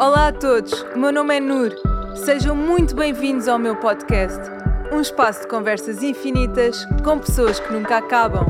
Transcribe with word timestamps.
Olá 0.00 0.28
a 0.28 0.32
todos, 0.32 0.72
o 0.94 0.98
meu 0.98 1.10
nome 1.10 1.36
é 1.36 1.40
Nur. 1.40 1.74
Sejam 2.14 2.54
muito 2.54 2.94
bem-vindos 2.94 3.48
ao 3.48 3.58
meu 3.58 3.74
podcast. 3.74 4.38
Um 4.92 5.00
espaço 5.00 5.40
de 5.40 5.48
conversas 5.48 6.04
infinitas 6.04 6.86
com 7.02 7.18
pessoas 7.18 7.58
que 7.58 7.72
nunca 7.72 7.96
acabam. 7.96 8.46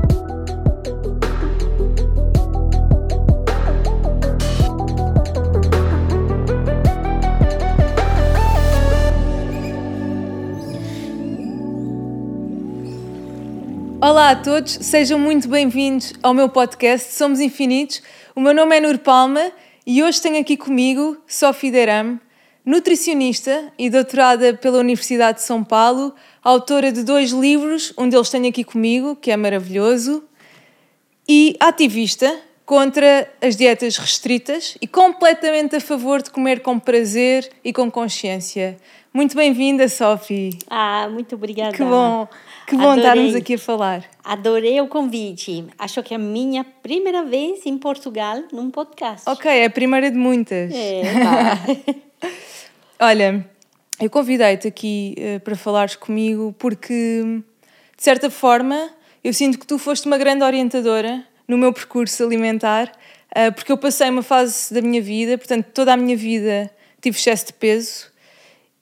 Olá 14.03 14.33
a 14.33 14.37
todos, 14.37 14.73
sejam 14.83 15.19
muito 15.19 15.49
bem-vindos 15.49 16.13
ao 16.23 16.35
meu 16.35 16.51
podcast 16.51 17.15
Somos 17.15 17.41
Infinitos. 17.41 18.03
O 18.37 18.41
meu 18.41 18.53
nome 18.53 18.77
é 18.77 18.81
Nur 18.81 18.99
Palma 18.99 19.51
e 19.89 20.03
hoje 20.03 20.21
tenho 20.21 20.39
aqui 20.39 20.55
comigo 20.55 21.17
Sophie 21.27 21.71
Deram, 21.71 22.21
nutricionista 22.63 23.73
e 23.79 23.89
doutorada 23.89 24.53
pela 24.53 24.81
Universidade 24.81 25.39
de 25.39 25.45
São 25.45 25.65
Paulo, 25.65 26.15
autora 26.45 26.93
de 26.93 27.03
dois 27.03 27.31
livros, 27.31 27.95
um 27.97 28.07
deles 28.07 28.29
tenho 28.29 28.47
aqui 28.47 28.65
comigo, 28.65 29.17
que 29.17 29.31
é 29.31 29.37
maravilhoso, 29.39 30.23
e 31.27 31.57
ativista 31.59 32.39
contra 32.67 33.33
as 33.41 33.57
dietas 33.57 33.97
restritas 33.97 34.77
e 34.79 34.87
completamente 34.87 35.77
a 35.77 35.81
favor 35.81 36.21
de 36.21 36.31
comer 36.31 36.61
com 36.61 36.79
prazer 36.79 37.51
e 37.65 37.73
com 37.73 37.91
consciência. 37.91 38.77
Muito 39.11 39.35
bem-vinda, 39.35 39.89
Sophie. 39.89 40.59
Ah, 40.69 41.09
muito 41.11 41.35
obrigada. 41.35 41.75
Que 41.75 41.83
bom, 41.83 42.29
que 42.69 42.77
bom 42.77 42.91
Adorei. 42.91 42.99
estarmos 42.99 43.35
aqui 43.35 43.55
a 43.55 43.59
falar. 43.59 44.05
Adorei 44.23 44.79
o 44.79 44.89
convite. 44.89 45.65
Acho 45.79 46.03
que 46.03 46.13
é 46.13 46.17
a 46.17 46.21
minha 46.21 46.63
primeira 46.63 47.25
vez 47.25 47.65
em 47.65 47.79
Portugal 47.79 48.43
num 48.53 48.71
podcast. 48.71 49.23
Ok, 49.27 49.51
é 49.51 49.65
a 49.65 49.71
primeira 49.71 50.11
de 50.11 50.19
muitas. 50.19 50.71
É. 50.75 51.03
Olha, 53.01 53.49
eu 53.99 54.11
convidei-te 54.11 54.69
aqui 54.69 55.15
uh, 55.17 55.41
para 55.41 55.57
falares 55.57 55.97
comigo 55.97 56.55
porque, 56.59 57.23
de 57.97 58.03
certa 58.03 58.29
forma, 58.29 58.91
eu 59.25 59.33
sinto 59.33 59.59
que 59.59 59.67
tu 59.67 59.79
foste 59.79 60.07
uma 60.07 60.19
grande 60.19 60.45
orientadora 60.45 61.25
no 61.47 61.57
meu 61.57 61.73
percurso 61.73 62.23
alimentar, 62.23 62.93
uh, 63.35 63.51
porque 63.55 63.73
eu 63.73 63.79
passei 63.79 64.11
uma 64.11 64.23
fase 64.23 64.75
da 64.75 64.83
minha 64.83 65.01
vida, 65.01 65.39
portanto, 65.39 65.69
toda 65.73 65.95
a 65.95 65.97
minha 65.97 66.17
vida 66.17 66.71
tive 67.01 67.17
excesso 67.17 67.47
de 67.47 67.55
peso 67.55 68.11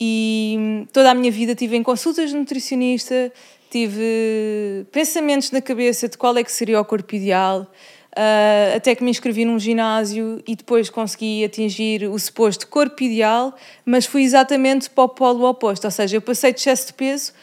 e 0.00 0.87
toda 0.93 1.12
a 1.12 1.15
minha 1.15 1.31
vida 1.31 1.55
tive 1.55 1.77
em 1.77 1.84
consultas 1.84 2.31
de 2.31 2.37
nutricionista, 2.37 3.33
tive 3.77 4.86
pensamentos 4.91 5.50
na 5.50 5.60
cabeça 5.60 6.08
de 6.08 6.16
qual 6.16 6.34
é 6.38 6.42
que 6.42 6.50
seria 6.50 6.80
o 6.80 6.84
corpo 6.84 7.14
ideal, 7.14 7.70
uh, 8.12 8.77
até 8.77 8.94
que 8.94 9.05
me 9.05 9.10
inscrevi 9.10 9.44
num 9.44 9.58
ginásio 9.58 10.42
e 10.46 10.56
depois 10.56 10.88
consegui 10.88 11.44
atingir 11.44 12.08
o 12.08 12.19
suposto 12.19 12.66
corpo 12.69 13.02
ideal, 13.02 13.54
mas 13.84 14.06
fui 14.06 14.22
exatamente 14.22 14.88
para 14.88 15.04
o 15.04 15.08
polo 15.10 15.47
oposto, 15.47 15.84
ou 15.84 15.91
seja, 15.91 16.16
eu 16.16 16.22
passei 16.22 16.54
de 16.54 16.60
excesso 16.60 16.86
de 16.86 16.94
peso 16.94 17.34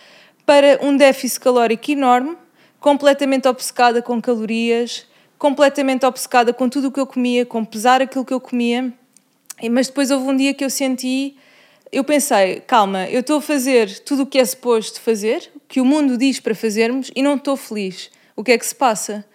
para 0.43 0.79
um 0.81 0.97
déficit 0.97 1.39
calórico 1.39 1.91
enorme, 1.91 2.35
completamente 2.79 3.47
obcecada 3.47 4.01
com 4.01 4.19
calorias, 4.19 5.05
completamente 5.37 6.03
obcecada 6.03 6.51
com 6.51 6.67
tudo 6.67 6.87
o 6.87 6.91
que 6.91 6.99
eu 6.99 7.05
comia, 7.05 7.45
com 7.45 7.63
pesar 7.63 8.01
aquilo 8.01 8.25
que 8.25 8.33
eu 8.33 8.41
comia, 8.41 8.91
mas 9.69 9.85
depois 9.85 10.09
houve 10.09 10.27
um 10.27 10.35
dia 10.35 10.51
que 10.51 10.65
eu 10.65 10.69
senti 10.69 11.35
eu 11.93 12.03
pensei, 12.03 12.59
calma, 12.61 13.07
eu 13.07 13.19
estou 13.19 13.37
a 13.37 13.41
fazer 13.41 13.99
tudo 13.99 14.23
o 14.23 14.25
que 14.25 14.39
é 14.39 14.45
suposto 14.45 14.99
fazer, 14.99 15.51
que 15.73 15.81
o 15.81 15.85
mundo 15.85 16.19
diz 16.19 16.39
para 16.39 16.53
fazermos 16.53 17.09
e 17.15 17.23
não 17.23 17.33
estou 17.33 17.57
feliz. 17.57 18.11
O 18.35 18.43
que 18.43 18.51
é 18.51 18.57
que 18.59 18.63
se 18.63 18.75
passa? 18.75 19.25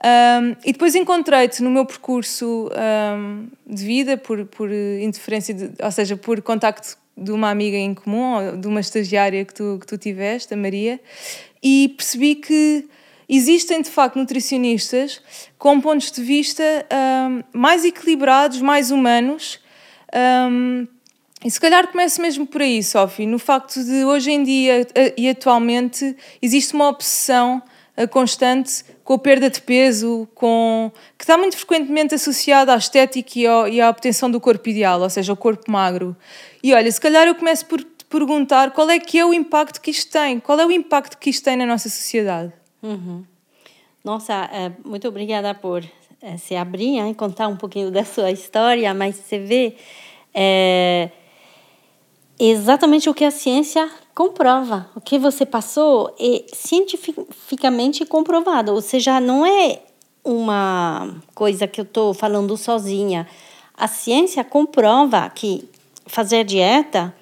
Um, 0.00 0.54
e 0.64 0.72
depois 0.72 0.94
encontrei-te 0.94 1.64
no 1.64 1.68
meu 1.68 1.84
percurso 1.84 2.70
um, 3.18 3.48
de 3.66 3.84
vida, 3.84 4.16
por, 4.16 4.46
por 4.46 4.70
interferência, 4.70 5.52
de, 5.52 5.72
ou 5.82 5.90
seja, 5.90 6.16
por 6.16 6.40
contacto 6.42 6.96
de 7.16 7.32
uma 7.32 7.50
amiga 7.50 7.76
em 7.76 7.92
comum, 7.92 8.56
de 8.56 8.68
uma 8.68 8.78
estagiária 8.78 9.44
que 9.44 9.52
tu, 9.52 9.78
que 9.80 9.86
tu 9.88 9.98
tiveste, 9.98 10.54
a 10.54 10.56
Maria, 10.56 11.00
e 11.60 11.92
percebi 11.96 12.36
que 12.36 12.88
existem 13.28 13.82
de 13.82 13.90
facto 13.90 14.14
nutricionistas 14.14 15.20
com 15.58 15.80
pontos 15.80 16.12
de 16.12 16.22
vista 16.22 16.62
um, 17.28 17.42
mais 17.52 17.84
equilibrados, 17.84 18.60
mais 18.60 18.92
humanos. 18.92 19.58
Um, 20.14 20.86
e 21.44 21.50
se 21.50 21.60
calhar 21.60 21.88
começo 21.88 22.20
mesmo 22.20 22.46
por 22.46 22.60
aí, 22.60 22.82
Sophie, 22.82 23.26
no 23.26 23.38
facto 23.38 23.82
de 23.82 24.04
hoje 24.04 24.30
em 24.30 24.42
dia 24.42 24.86
e 25.16 25.28
atualmente 25.28 26.16
existe 26.42 26.74
uma 26.74 26.88
obsessão 26.88 27.62
eh, 27.96 28.06
constante 28.06 28.84
com 29.02 29.14
a 29.14 29.18
perda 29.18 29.48
de 29.48 29.60
peso, 29.60 30.28
com 30.34 30.92
que 31.18 31.24
está 31.24 31.38
muito 31.38 31.56
frequentemente 31.56 32.14
associada 32.14 32.72
à 32.74 32.76
estética 32.76 33.38
e, 33.38 33.46
ao, 33.46 33.68
e 33.68 33.80
à 33.80 33.88
obtenção 33.88 34.30
do 34.30 34.40
corpo 34.40 34.68
ideal, 34.68 35.00
ou 35.00 35.10
seja, 35.10 35.32
o 35.32 35.36
corpo 35.36 35.70
magro. 35.70 36.14
E 36.62 36.72
olha, 36.74 36.90
se 36.92 37.00
calhar 37.00 37.26
eu 37.26 37.34
começo 37.34 37.66
por 37.66 37.80
te 37.80 38.04
perguntar 38.08 38.70
qual 38.72 38.88
é 38.90 38.98
que 38.98 39.18
é 39.18 39.24
o 39.24 39.32
impacto 39.32 39.80
que 39.80 39.90
isto 39.90 40.12
tem, 40.12 40.38
qual 40.40 40.60
é 40.60 40.66
o 40.66 40.70
impacto 40.70 41.18
que 41.18 41.30
isto 41.30 41.44
tem 41.44 41.56
na 41.56 41.66
nossa 41.66 41.88
sociedade? 41.88 42.52
Uhum. 42.82 43.24
Nossa, 44.04 44.48
eh, 44.52 44.72
muito 44.84 45.08
obrigada 45.08 45.54
por 45.54 45.82
eh, 46.22 46.36
se 46.36 46.54
abrir 46.54 47.00
e 47.00 47.14
contar 47.14 47.48
um 47.48 47.56
pouquinho 47.56 47.90
da 47.92 48.04
sua 48.04 48.30
história, 48.30 48.92
mas 48.92 49.16
você 49.16 49.38
vê... 49.38 49.74
É, 50.32 51.10
exatamente 52.40 53.08
o 53.08 53.14
que 53.14 53.24
a 53.24 53.30
ciência 53.30 53.88
comprova. 54.14 54.88
O 54.96 55.00
que 55.00 55.18
você 55.18 55.44
passou 55.44 56.14
é 56.18 56.44
cientificamente 56.52 58.04
comprovado, 58.04 58.72
ou 58.72 58.80
seja, 58.80 59.20
não 59.20 59.44
é 59.44 59.80
uma 60.24 61.14
coisa 61.34 61.66
que 61.66 61.80
eu 61.80 61.84
estou 61.84 62.14
falando 62.14 62.56
sozinha. 62.56 63.26
A 63.76 63.86
ciência 63.86 64.42
comprova 64.44 65.28
que 65.30 65.68
fazer 66.06 66.44
dieta 66.44 67.14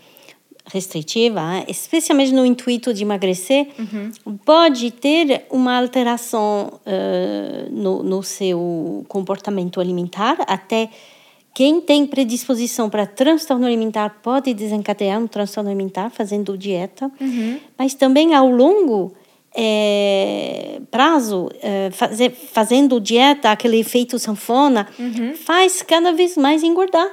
restritiva, 0.73 1.65
especialmente 1.67 2.33
no 2.33 2.45
intuito 2.45 2.93
de 2.93 3.03
emagrecer, 3.03 3.69
uhum. 3.79 4.37
pode 4.45 4.91
ter 4.91 5.47
uma 5.51 5.79
alteração 5.79 6.81
uh, 6.85 7.71
no, 7.71 8.03
no 8.03 8.23
seu 8.23 9.05
comportamento 9.09 9.81
alimentar, 9.81 10.37
até 10.47 10.91
quem 11.59 11.81
tem 11.81 12.07
predisposição 12.07 12.89
para 12.89 13.05
transtorno 13.05 13.67
alimentar 13.67 14.21
pode 14.23 14.55
desencadear 14.55 15.21
um 15.21 15.27
transtorno 15.27 15.69
alimentar 15.69 16.09
fazendo 16.09 16.57
dieta, 16.57 17.11
uhum. 17.21 17.59
mas 17.77 17.95
também 17.95 18.33
ao 18.33 18.49
longo 18.49 19.13
é, 19.53 20.81
prazo, 20.89 21.51
é, 21.61 21.91
fazer, 21.91 22.31
fazendo 22.31 23.01
dieta, 23.01 23.51
aquele 23.51 23.77
efeito 23.77 24.21
sanfona, 24.21 24.87
uhum. 24.97 25.35
faz 25.35 25.83
cada 25.83 26.13
vez 26.13 26.37
mais 26.37 26.63
engordar. 26.63 27.11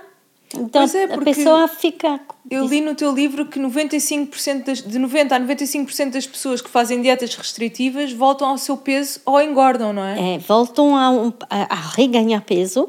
Então 0.53 0.83
é, 0.83 1.03
a 1.05 1.17
pessoa 1.17 1.67
fica. 1.67 2.19
Eu 2.47 2.67
li 2.67 2.81
no 2.81 2.93
teu 2.93 3.11
livro 3.11 3.47
que 3.47 3.59
95% 3.59 4.63
das, 4.63 4.83
de 4.83 4.99
90% 4.99 5.31
a 5.31 5.39
95% 5.39 6.11
das 6.11 6.27
pessoas 6.27 6.61
que 6.61 6.69
fazem 6.69 7.01
dietas 7.01 7.33
restritivas 7.33 8.13
voltam 8.13 8.49
ao 8.49 8.59
seu 8.59 8.77
peso 8.77 9.21
ou 9.25 9.41
engordam, 9.41 9.91
não 9.91 10.03
é? 10.03 10.35
É, 10.35 10.37
voltam 10.37 10.95
a, 10.95 11.33
a, 11.49 11.73
a 11.73 11.89
reganhar 11.95 12.43
peso. 12.43 12.87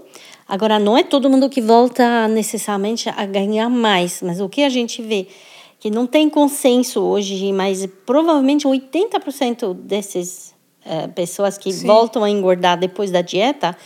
Agora, 0.48 0.78
não 0.78 0.96
é 0.96 1.02
todo 1.02 1.28
mundo 1.28 1.48
que 1.48 1.60
volta 1.60 2.28
necessariamente 2.28 3.08
a 3.08 3.26
ganhar 3.26 3.68
mais, 3.68 4.22
mas 4.22 4.40
o 4.40 4.48
que 4.48 4.62
a 4.62 4.68
gente 4.68 5.02
vê 5.02 5.26
que 5.78 5.90
não 5.90 6.06
tem 6.06 6.28
consenso 6.30 7.00
hoje, 7.02 7.52
mas 7.52 7.86
provavelmente 8.06 8.66
80% 8.66 9.74
dessas 9.74 10.54
uh, 10.84 11.08
pessoas 11.12 11.58
que 11.58 11.72
Sim. 11.72 11.86
voltam 11.86 12.24
a 12.24 12.30
engordar 12.30 12.78
depois 12.78 13.10
da 13.10 13.20
dieta 13.20 13.76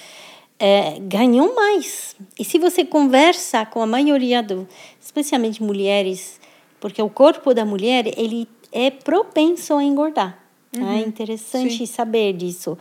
uh, 0.61 1.01
ganham 1.03 1.55
mais. 1.55 2.15
E 2.39 2.45
se 2.45 2.59
você 2.59 2.85
conversa 2.85 3.67
com 3.67 3.83
a 3.83 3.87
maioria, 3.87 4.43
do, 4.43 4.69
especialmente 5.01 5.63
mulheres, 5.63 6.41
porque 6.79 7.03
o 7.03 7.11
corpo 7.11 7.53
da 7.53 7.65
mulher 7.65 8.07
ele 8.17 8.47
é 8.71 8.91
propenso 8.91 9.75
a 9.75 9.83
engordar. 9.83 10.39
Uhum. 10.77 10.89
É 10.93 11.01
interessante 11.01 11.79
Sim. 11.79 11.87
saber 11.87 12.33
disso. 12.33 12.79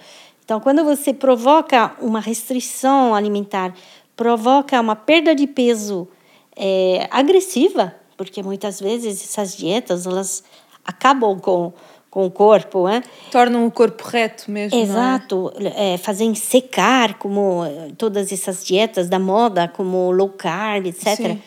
Então, 0.50 0.60
quando 0.60 0.84
você 0.84 1.14
provoca 1.14 1.96
uma 2.02 2.20
restrição 2.20 3.14
alimentar, 3.14 3.72
provoca 4.16 4.82
uma 4.82 4.96
perda 4.96 5.36
de 5.36 5.46
peso 5.46 6.08
é, 6.56 7.08
agressiva, 7.12 7.94
porque 8.18 8.42
muitas 8.42 8.80
vezes 8.80 9.24
essas 9.24 9.56
dietas 9.56 10.08
elas 10.08 10.44
acabam 10.84 11.40
com 11.40 11.72
com 12.10 12.26
o 12.26 12.32
corpo, 12.32 12.88
né? 12.88 13.04
Tornam 13.32 13.68
o 13.68 13.72
corpo 13.72 14.04
reto 14.04 14.50
mesmo. 14.50 14.76
É? 14.76 14.82
Exato, 14.82 15.54
é? 15.60 15.94
É, 15.94 15.98
fazem 16.00 16.34
secar, 16.34 17.20
como 17.20 17.62
todas 17.96 18.32
essas 18.32 18.66
dietas 18.66 19.08
da 19.08 19.20
moda, 19.20 19.68
como 19.68 20.10
low 20.10 20.30
carb, 20.30 20.88
etc. 20.88 21.38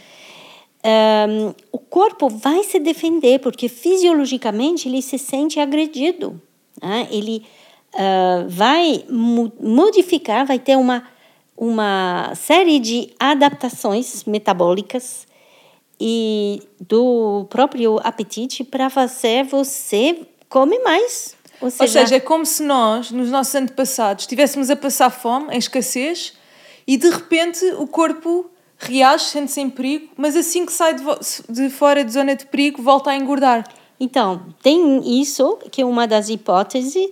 Um, 0.85 1.53
o 1.73 1.79
corpo 1.79 2.29
vai 2.29 2.63
se 2.63 2.79
defender 2.79 3.41
porque 3.41 3.69
fisiologicamente 3.69 4.89
ele 4.89 5.03
se 5.03 5.19
sente 5.19 5.59
agredido, 5.59 6.41
né? 6.81 7.09
ele 7.11 7.45
uh, 7.95 8.49
vai 8.49 9.05
modificar, 9.09 10.47
vai 10.47 10.59
ter 10.59 10.77
uma, 10.77 11.07
uma 11.57 12.33
série 12.35 12.79
de 12.79 13.11
adaptações 13.19 14.25
metabólicas 14.25 15.27
e 16.01 16.63
do 16.81 17.47
próprio 17.49 17.99
apetite 18.03 18.65
para 18.65 18.91
fazer 18.91 19.45
você 19.45 20.27
comer 20.49 20.81
mais. 20.81 21.37
Ou 21.61 21.71
seja, 21.71 21.83
Ou 21.83 21.89
seja, 21.89 22.17
é 22.17 22.21
como 22.21 22.45
se 22.45 22.63
nós, 22.63 23.13
nos 23.13 23.31
nossos 23.31 23.55
antepassados, 23.55 24.25
estivéssemos 24.25 24.69
a 24.69 24.75
passar 24.75 25.11
fome, 25.11 25.55
em 25.55 25.59
escassez, 25.59 26.33
e 26.87 26.97
de 26.97 27.09
repente 27.09 27.65
o 27.79 27.87
corpo 27.87 28.51
reage, 28.79 29.27
sente-se 29.27 29.61
em 29.61 29.71
perigo, 29.71 30.09
mas 30.17 30.35
assim 30.35 30.67
que 30.67 30.73
sai 30.73 30.95
de, 30.95 31.05
de 31.49 31.71
fora 31.71 32.05
de 32.05 32.13
zona 32.13 32.35
de 32.35 32.47
perigo, 32.47 32.83
volta 32.83 33.11
a 33.11 33.17
engordar. 33.17 33.65
Então, 34.01 34.47
tem 34.61 35.21
isso, 35.21 35.57
que 35.71 35.81
é 35.81 35.87
uma 35.87 36.09
das 36.09 36.29
hipóteses. 36.29 37.09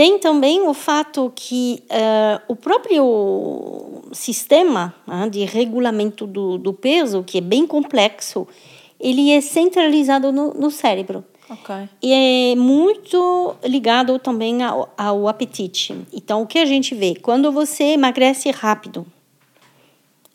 Tem 0.00 0.18
também 0.18 0.66
o 0.66 0.72
fato 0.72 1.30
que 1.36 1.82
uh, 1.90 2.40
o 2.48 2.56
próprio 2.56 4.00
sistema 4.12 4.94
uh, 5.06 5.28
de 5.28 5.44
regulamento 5.44 6.26
do, 6.26 6.56
do 6.56 6.72
peso, 6.72 7.22
que 7.22 7.36
é 7.36 7.40
bem 7.42 7.66
complexo, 7.66 8.48
ele 8.98 9.30
é 9.30 9.42
centralizado 9.42 10.32
no, 10.32 10.54
no 10.54 10.70
cérebro. 10.70 11.22
Okay. 11.50 11.86
E 12.02 12.14
é 12.14 12.56
muito 12.56 13.54
ligado 13.62 14.18
também 14.18 14.62
ao, 14.62 14.90
ao 14.96 15.28
apetite. 15.28 15.94
Então, 16.14 16.40
o 16.40 16.46
que 16.46 16.58
a 16.58 16.64
gente 16.64 16.94
vê? 16.94 17.14
Quando 17.14 17.52
você 17.52 17.84
emagrece 17.92 18.50
rápido, 18.50 19.04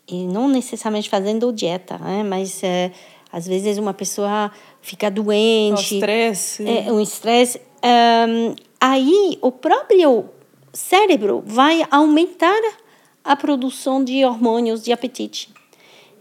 e 0.06 0.28
não 0.28 0.46
necessariamente 0.46 1.10
fazendo 1.10 1.52
dieta, 1.52 1.98
né? 1.98 2.22
mas 2.22 2.62
é, 2.62 2.92
às 3.32 3.48
vezes 3.48 3.78
uma 3.78 3.92
pessoa 3.92 4.52
fica 4.80 5.10
doente. 5.10 5.94
Um 5.94 5.96
estresse. 5.96 6.68
É, 6.68 6.92
um 6.92 7.00
estresse. 7.00 7.60
Um, 7.82 8.65
aí 8.80 9.38
o 9.40 9.50
próprio 9.50 10.26
cérebro 10.72 11.42
vai 11.46 11.84
aumentar 11.90 12.60
a 13.24 13.34
produção 13.34 14.04
de 14.04 14.24
hormônios 14.24 14.82
de 14.82 14.92
apetite. 14.92 15.48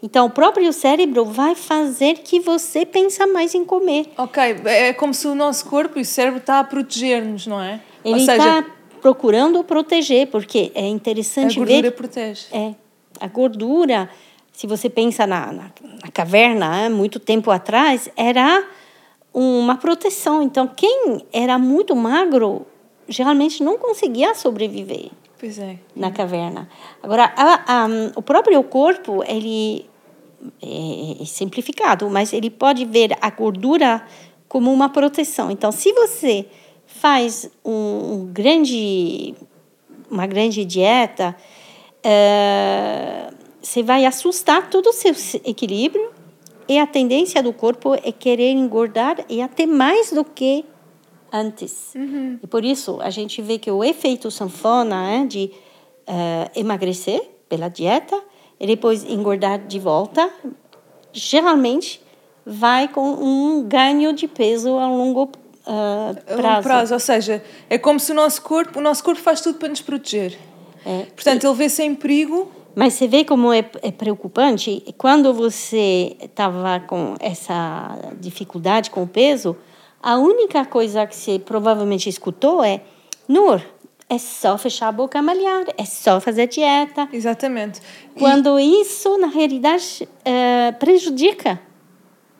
Então, 0.01 0.27
o 0.27 0.29
próprio 0.29 0.71
cérebro 0.71 1.25
vai 1.25 1.55
fazer 1.55 2.19
que 2.19 2.39
você 2.39 2.85
pense 2.85 3.25
mais 3.27 3.55
em 3.55 3.65
comer. 3.65 4.07
Ok, 4.17 4.57
é 4.65 4.93
como 4.93 5.13
se 5.13 5.27
o 5.27 5.33
nosso 5.33 5.65
corpo 5.65 5.97
e 5.97 6.01
o 6.01 6.05
cérebro 6.05 6.39
está 6.39 6.59
a 6.59 6.63
proteger-nos, 6.63 7.47
não 7.47 7.61
é? 7.61 7.81
Ele 8.03 8.19
está 8.19 8.35
seja... 8.35 8.65
procurando 9.01 9.63
proteger, 9.63 10.27
porque 10.27 10.71
é 10.75 10.87
interessante 10.87 11.55
ver... 11.55 11.61
A 11.61 11.65
gordura 11.65 11.81
ver... 11.81 11.91
protege. 11.91 12.45
É, 12.51 12.75
a 13.19 13.27
gordura, 13.27 14.09
se 14.51 14.67
você 14.67 14.89
pensa 14.89 15.25
na, 15.25 15.51
na, 15.51 15.71
na 16.03 16.11
caverna, 16.13 16.89
muito 16.89 17.19
tempo 17.19 17.49
atrás, 17.49 18.09
era 18.15 18.63
uma 19.35 19.75
proteção. 19.75 20.41
Então, 20.41 20.65
quem 20.65 21.25
era 21.33 21.59
muito 21.59 21.93
magro, 21.93 22.65
geralmente 23.07 23.61
não 23.61 23.77
conseguia 23.77 24.33
sobreviver. 24.33 25.11
É. 25.59 25.77
Na 25.95 26.09
caverna. 26.09 26.67
Agora, 27.03 27.31
a, 27.35 27.83
a, 27.83 27.87
o 28.15 28.21
próprio 28.21 28.63
corpo, 28.63 29.23
ele 29.27 29.87
é, 30.59 31.21
é 31.21 31.25
simplificado, 31.25 32.09
mas 32.09 32.33
ele 32.33 32.49
pode 32.49 32.83
ver 32.85 33.15
a 33.21 33.29
gordura 33.29 34.03
como 34.47 34.73
uma 34.73 34.89
proteção. 34.89 35.51
Então, 35.51 35.71
se 35.71 35.91
você 35.93 36.47
faz 36.87 37.51
um, 37.63 37.71
um 37.71 38.29
grande, 38.33 39.35
uma 40.09 40.25
grande 40.25 40.65
dieta, 40.65 41.35
é, 42.01 43.29
você 43.61 43.83
vai 43.83 44.05
assustar 44.05 44.69
todo 44.69 44.87
o 44.87 44.93
seu 44.93 45.13
equilíbrio 45.43 46.14
e 46.67 46.79
a 46.79 46.87
tendência 46.87 47.41
do 47.43 47.53
corpo 47.53 47.93
é 47.93 48.11
querer 48.11 48.51
engordar 48.51 49.23
e 49.29 49.41
até 49.41 49.65
mais 49.65 50.11
do 50.11 50.23
que 50.23 50.65
antes. 51.31 51.93
Uhum. 51.95 52.39
E 52.41 52.47
por 52.47 52.63
isso 52.63 52.99
a 53.01 53.09
gente 53.09 53.41
vê 53.41 53.57
que 53.57 53.69
o 53.69 53.83
efeito 53.83 54.31
sanfona 54.31 55.11
é 55.11 55.25
de 55.25 55.51
uh, 56.07 56.49
emagrecer 56.55 57.21
pela 57.47 57.67
dieta 57.67 58.19
e 58.59 58.65
depois 58.65 59.03
engordar 59.03 59.59
de 59.59 59.79
volta, 59.79 60.31
geralmente 61.11 62.01
vai 62.45 62.87
com 62.87 63.13
um 63.13 63.63
ganho 63.63 64.13
de 64.13 64.27
peso 64.27 64.77
a 64.77 64.87
longo 64.87 65.23
uh, 65.23 66.15
prazo. 66.25 66.41
Longo 66.41 66.63
prazo, 66.63 66.93
ou 66.93 66.99
seja, 66.99 67.43
é 67.69 67.77
como 67.77 67.99
se 67.99 68.11
o 68.11 68.15
nosso 68.15 68.41
corpo, 68.41 68.79
o 68.79 68.81
nosso 68.81 69.03
corpo 69.03 69.21
faz 69.21 69.41
tudo 69.41 69.57
para 69.57 69.69
nos 69.69 69.81
proteger. 69.81 70.37
É. 70.85 71.07
Portanto, 71.15 71.45
ele 71.45 71.55
vê-se 71.55 71.83
em 71.83 71.95
perigo. 71.95 72.51
Mas 72.75 72.93
você 72.93 73.07
vê 73.07 73.23
como 73.23 73.53
é, 73.53 73.59
é 73.81 73.91
preocupante 73.91 74.83
quando 74.97 75.33
você 75.33 76.17
estava 76.21 76.79
com 76.81 77.15
essa 77.19 77.97
dificuldade 78.19 78.89
com 78.89 79.03
o 79.03 79.07
peso, 79.07 79.55
a 80.03 80.17
única 80.17 80.65
coisa 80.65 81.07
que 81.07 81.15
você 81.15 81.39
provavelmente 81.39 82.09
escutou 82.09 82.63
é 82.63 82.81
Nur, 83.27 83.61
é 84.07 84.17
só 84.19 84.57
fechar 84.57 84.89
a 84.89 84.91
boca 84.91 85.19
malhar, 85.21 85.65
é 85.77 85.85
só 85.85 86.19
fazer 86.21 86.47
dieta. 86.47 87.09
Exatamente. 87.11 87.81
Quando 88.17 88.59
e... 88.59 88.81
isso, 88.81 89.17
na 89.17 89.27
realidade, 89.27 90.03
uh, 90.03 90.77
prejudica. 90.77 91.59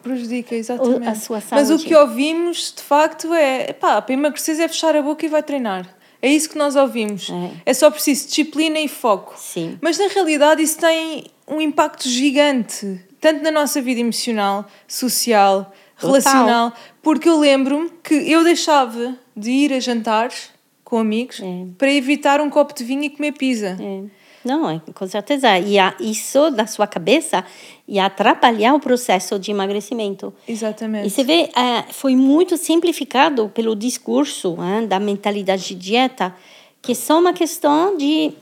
Prejudica, 0.04 0.54
exatamente. 0.54 1.08
A 1.08 1.16
sua 1.16 1.42
saúde. 1.42 1.68
Mas 1.68 1.72
o 1.72 1.84
que 1.84 1.96
ouvimos, 1.96 2.72
de 2.76 2.84
facto, 2.84 3.34
é: 3.34 3.74
pá, 3.74 4.00
para 4.00 4.14
emagrecer 4.14 4.60
é 4.60 4.68
fechar 4.68 4.96
a 4.96 5.02
boca 5.02 5.26
e 5.26 5.30
vai 5.30 5.42
treinar. 5.42 5.88
É 6.22 6.30
isso 6.30 6.50
que 6.50 6.58
nós 6.58 6.76
ouvimos. 6.76 7.30
É, 7.30 7.52
é 7.68 7.74
só 7.74 7.90
preciso 7.92 8.28
disciplina 8.28 8.80
e 8.80 8.88
foco. 8.88 9.36
Sim. 9.38 9.78
Mas 9.82 9.98
na 9.98 10.08
realidade 10.08 10.62
isso 10.62 10.78
tem 10.80 11.26
um 11.48 11.62
impacto 11.62 12.08
gigante, 12.08 13.00
tanto 13.20 13.44
na 13.44 13.52
nossa 13.52 13.82
vida 13.82 14.02
emocional, 14.02 14.66
social, 14.88 15.74
Total. 16.00 16.10
relacional. 16.10 16.74
Porque 17.02 17.30
eu 17.30 17.40
lembro-me 17.40 17.90
que 18.04 18.14
eu 18.14 18.44
deixava 18.44 19.16
de 19.36 19.52
ir 19.52 19.74
a 19.74 19.80
jantares 19.80 20.50
com 20.84 20.98
amigos 20.98 21.40
é. 21.42 21.66
para 21.78 21.92
evitar 21.92 22.40
um 22.40 22.50
copo 22.50 22.74
de 22.74 22.84
vinho 22.84 23.04
e 23.04 23.10
comer 23.10 23.34
pizza. 23.34 23.78
É. 23.80 24.25
Não, 24.46 24.70
é, 24.70 24.80
com 24.94 25.08
certeza. 25.08 25.58
E 25.58 25.80
a, 25.80 25.96
isso 26.00 26.52
da 26.52 26.68
sua 26.68 26.86
cabeça 26.86 27.44
ia 27.88 28.06
atrapalhar 28.06 28.76
o 28.76 28.80
processo 28.80 29.40
de 29.40 29.50
emagrecimento. 29.50 30.32
Exatamente. 30.48 31.08
E 31.08 31.10
você 31.10 31.24
vê, 31.24 31.50
é, 31.56 31.92
foi 31.92 32.16
muito 32.16 32.56
simplificado 32.56 33.50
pelo 33.50 33.76
discurso 33.76 34.56
é, 34.62 34.86
da 34.86 35.00
mentalidade 35.00 35.68
de 35.68 35.76
dieta, 35.76 36.36
que 36.80 36.92
é 36.92 36.96
só 36.96 37.18
uma 37.20 37.34
questão 37.34 37.98
de 37.98 38.34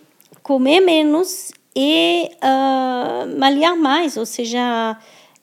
comer 0.42 0.82
menos 0.82 1.54
e 1.74 2.30
uh, 2.36 3.40
malhar 3.40 3.78
mais, 3.78 4.18
ou 4.18 4.26
seja, 4.26 4.98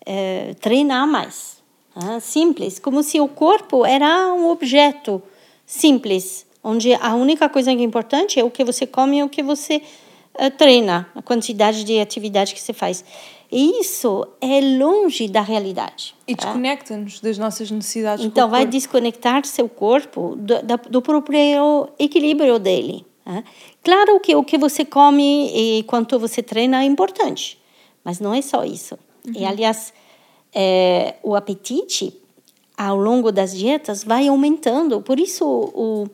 uh, 0.06 0.54
treinar 0.56 1.08
mais. 1.08 1.58
Uh, 1.96 2.20
simples, 2.20 2.78
como 2.78 3.02
se 3.02 3.18
o 3.18 3.26
corpo 3.26 3.84
era 3.84 4.32
um 4.32 4.48
objeto 4.48 5.22
simples 5.66 6.46
onde 6.62 6.94
a 6.94 7.14
única 7.14 7.48
coisa 7.48 7.74
que 7.74 7.80
é 7.80 7.84
importante 7.84 8.38
é 8.38 8.44
o 8.44 8.50
que 8.50 8.64
você 8.64 8.86
come 8.86 9.18
e 9.18 9.22
o 9.22 9.28
que 9.28 9.42
você 9.42 9.82
treina, 10.56 11.08
a 11.14 11.22
quantidade 11.22 11.84
de 11.84 11.98
atividade 12.00 12.54
que 12.54 12.60
você 12.60 12.72
faz. 12.72 13.04
E 13.52 13.80
isso 13.80 14.26
é 14.40 14.60
longe 14.60 15.26
da 15.26 15.40
realidade. 15.40 16.14
E 16.26 16.36
tá? 16.36 16.46
desconecta-nos 16.46 17.20
das 17.20 17.36
nossas 17.36 17.70
necessidades. 17.70 18.24
Então, 18.24 18.48
vai 18.48 18.64
desconectar 18.64 19.44
seu 19.44 19.68
corpo 19.68 20.36
do, 20.36 20.54
do 20.88 21.02
próprio 21.02 21.88
equilíbrio 21.98 22.58
dele. 22.60 23.04
Tá? 23.24 23.42
Claro 23.82 24.20
que 24.20 24.36
o 24.36 24.44
que 24.44 24.56
você 24.56 24.84
come 24.84 25.50
e 25.52 25.82
quanto 25.84 26.18
você 26.18 26.42
treina 26.42 26.82
é 26.82 26.86
importante, 26.86 27.58
mas 28.04 28.20
não 28.20 28.32
é 28.32 28.40
só 28.40 28.64
isso. 28.64 28.96
Uhum. 29.26 29.32
E, 29.34 29.44
aliás, 29.44 29.92
é, 30.54 31.16
o 31.22 31.34
apetite 31.34 32.14
ao 32.76 32.96
longo 32.96 33.32
das 33.32 33.56
dietas 33.56 34.04
vai 34.04 34.28
aumentando. 34.28 35.02
Por 35.02 35.18
isso, 35.18 35.44
o, 35.44 36.08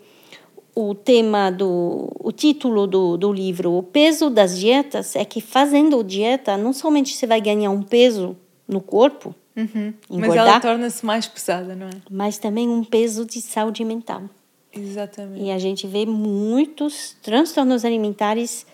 o 0.77 0.95
tema 0.95 1.51
do 1.51 2.13
o 2.21 2.31
título 2.31 2.87
do, 2.87 3.17
do 3.17 3.33
livro 3.33 3.73
o 3.73 3.83
peso 3.83 4.29
das 4.29 4.59
dietas 4.59 5.17
é 5.17 5.25
que 5.25 5.41
fazendo 5.41 6.05
dieta 6.05 6.59
não 6.59 6.75
somente 6.75 7.15
você 7.15 7.27
vai 7.27 7.41
ganhar 7.41 7.71
um 7.71 7.83
peso 7.83 8.37
no 8.69 8.83
corpo 8.83 9.35
uhum. 9.57 9.95
mas 10.11 10.37
ela 10.37 10.61
torna-se 10.61 11.05
mais 11.05 11.27
pesada 11.27 11.75
não 11.75 11.87
é? 11.87 11.93
mas 12.11 12.37
também 12.37 12.69
um 12.69 12.85
peso 12.85 13.25
de 13.25 13.41
saúde 13.41 13.85
mental. 13.85 14.25
Exatamente. 14.79 15.43
E 15.43 15.51
a 15.51 15.59
gente 15.59 15.87
vê 15.87 16.05
muitos 16.05 17.17
transtornos 17.23 17.83
alimentares 17.83 18.67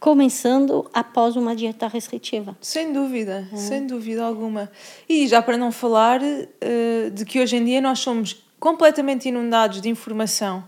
começando 0.00 0.90
após 0.92 1.36
uma 1.36 1.54
dieta 1.54 1.86
restritiva. 1.86 2.56
Sem 2.60 2.92
dúvida 2.92 3.48
uhum. 3.52 3.56
sem 3.56 3.86
dúvida 3.86 4.24
alguma. 4.24 4.68
E 5.08 5.28
já 5.28 5.40
para 5.40 5.56
não 5.56 5.70
falar 5.70 6.20
uh, 6.20 7.10
de 7.12 7.24
que 7.24 7.40
hoje 7.40 7.54
em 7.56 7.64
dia 7.64 7.80
nós 7.80 8.00
somos 8.00 8.44
completamente 8.58 9.28
inundados 9.28 9.80
de 9.80 9.88
informação 9.88 10.64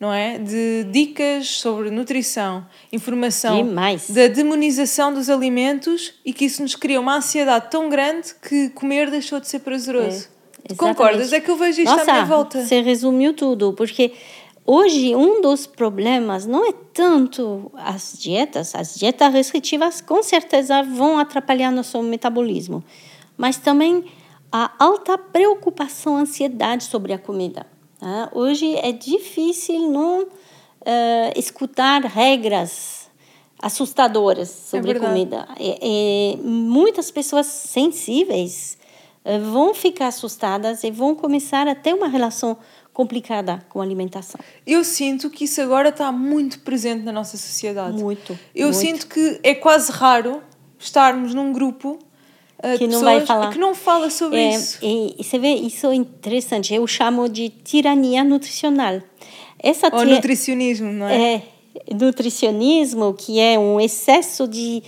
não 0.00 0.12
é? 0.12 0.38
De 0.38 0.84
dicas 0.84 1.48
sobre 1.48 1.90
nutrição, 1.90 2.64
informação 2.92 3.64
Demais. 3.64 4.08
da 4.10 4.28
demonização 4.28 5.12
dos 5.12 5.28
alimentos 5.28 6.14
e 6.24 6.32
que 6.32 6.44
isso 6.44 6.62
nos 6.62 6.76
cria 6.76 7.00
uma 7.00 7.16
ansiedade 7.16 7.70
tão 7.70 7.88
grande 7.88 8.34
que 8.34 8.70
comer 8.70 9.10
deixou 9.10 9.40
de 9.40 9.48
ser 9.48 9.60
prazeroso. 9.60 10.28
É, 10.68 10.74
concordas? 10.74 11.32
É 11.32 11.40
que 11.40 11.50
eu 11.50 11.56
vejo 11.56 11.80
isto 11.80 11.96
Nossa, 11.96 12.10
à 12.10 12.14
minha 12.14 12.26
volta. 12.26 12.64
Você 12.64 12.80
resumiu 12.80 13.34
tudo, 13.34 13.72
porque 13.72 14.12
hoje 14.64 15.16
um 15.16 15.40
dos 15.40 15.66
problemas 15.66 16.46
não 16.46 16.68
é 16.68 16.72
tanto 16.92 17.70
as 17.74 18.16
dietas, 18.16 18.74
as 18.74 18.94
dietas 18.94 19.32
restritivas 19.32 20.00
com 20.00 20.22
certeza 20.22 20.82
vão 20.82 21.18
atrapalhar 21.18 21.72
nosso 21.72 22.00
metabolismo, 22.02 22.84
mas 23.36 23.56
também 23.56 24.04
a 24.52 24.70
alta 24.78 25.18
preocupação, 25.18 26.16
ansiedade 26.16 26.84
sobre 26.84 27.12
a 27.12 27.18
comida. 27.18 27.66
Tá? 27.98 28.30
Hoje 28.32 28.76
é 28.76 28.92
difícil 28.92 29.90
não 29.90 30.22
uh, 30.22 30.28
escutar 31.36 32.02
regras 32.02 33.08
assustadoras 33.60 34.48
sobre 34.48 34.92
é 34.92 35.00
comida. 35.00 35.48
E, 35.58 35.78
e, 35.82 36.36
muitas 36.42 37.10
pessoas 37.10 37.46
sensíveis 37.46 38.78
uh, 39.24 39.40
vão 39.52 39.74
ficar 39.74 40.08
assustadas 40.08 40.84
e 40.84 40.90
vão 40.90 41.14
começar 41.14 41.66
a 41.66 41.74
ter 41.74 41.92
uma 41.92 42.08
relação 42.08 42.56
complicada 42.92 43.64
com 43.68 43.80
a 43.80 43.84
alimentação. 43.84 44.40
Eu 44.66 44.82
sinto 44.84 45.30
que 45.30 45.44
isso 45.44 45.60
agora 45.60 45.88
está 45.88 46.10
muito 46.10 46.60
presente 46.60 47.04
na 47.04 47.12
nossa 47.12 47.36
sociedade. 47.36 48.00
Muito. 48.02 48.38
Eu 48.54 48.68
muito. 48.68 48.78
sinto 48.78 49.06
que 49.08 49.40
é 49.42 49.54
quase 49.54 49.90
raro 49.92 50.42
estarmos 50.78 51.34
num 51.34 51.52
grupo 51.52 51.98
Que 52.76 52.88
não 52.88 53.00
vai 53.00 53.24
falar. 53.24 53.52
que 53.52 53.58
não 53.58 53.74
fala 53.74 54.10
sobre 54.10 54.38
É, 54.40 54.54
isso. 54.54 54.78
e, 54.82 55.14
você 55.22 55.38
vê, 55.38 55.54
isso 55.54 55.86
é 55.86 55.94
interessante. 55.94 56.74
Eu 56.74 56.86
chamo 56.86 57.28
de 57.28 57.50
tirania 57.50 58.24
nutricional. 58.24 59.00
Essa 59.60 59.88
Ou 59.94 60.04
nutricionismo, 60.04 60.92
não 60.92 61.06
é? 61.08 61.34
é 61.34 61.42
nutricionismo, 61.94 63.14
que 63.14 63.38
é 63.38 63.58
um 63.58 63.80
excesso 63.80 64.48
de 64.48 64.82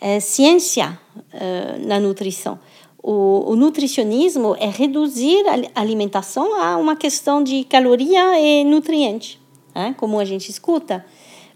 eh, 0.00 0.18
ciência 0.20 0.98
eh, 1.32 1.76
na 1.86 2.00
nutrição. 2.00 2.58
O, 3.02 3.52
o 3.52 3.56
nutricionismo 3.56 4.56
é 4.58 4.68
reduzir 4.68 5.44
a 5.74 5.80
alimentação 5.80 6.60
a 6.60 6.76
uma 6.76 6.94
questão 6.96 7.42
de 7.42 7.64
caloria 7.64 8.38
e 8.40 8.64
nutriente, 8.64 9.40
né? 9.74 9.94
como 9.98 10.18
a 10.18 10.24
gente 10.24 10.50
escuta. 10.50 11.04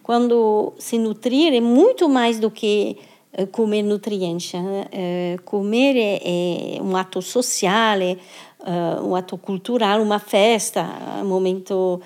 Quando 0.02 0.72
se 0.78 0.98
nutrir 0.98 1.52
é 1.52 1.60
muito 1.60 2.08
mais 2.08 2.38
do 2.38 2.50
que 2.50 2.96
comer 3.44 3.82
nutriente. 3.82 4.56
né? 4.56 4.86
Eh, 4.92 5.36
comer 5.44 5.96
é, 5.96 6.76
é 6.76 6.82
um 6.82 6.96
ato 6.96 7.20
social, 7.20 8.00
é 8.00 8.12
eh, 8.12 9.00
um 9.02 9.14
ato 9.14 9.36
cultural, 9.36 10.00
uma 10.00 10.18
festa, 10.18 10.86
um 11.20 11.26
momento 11.26 12.00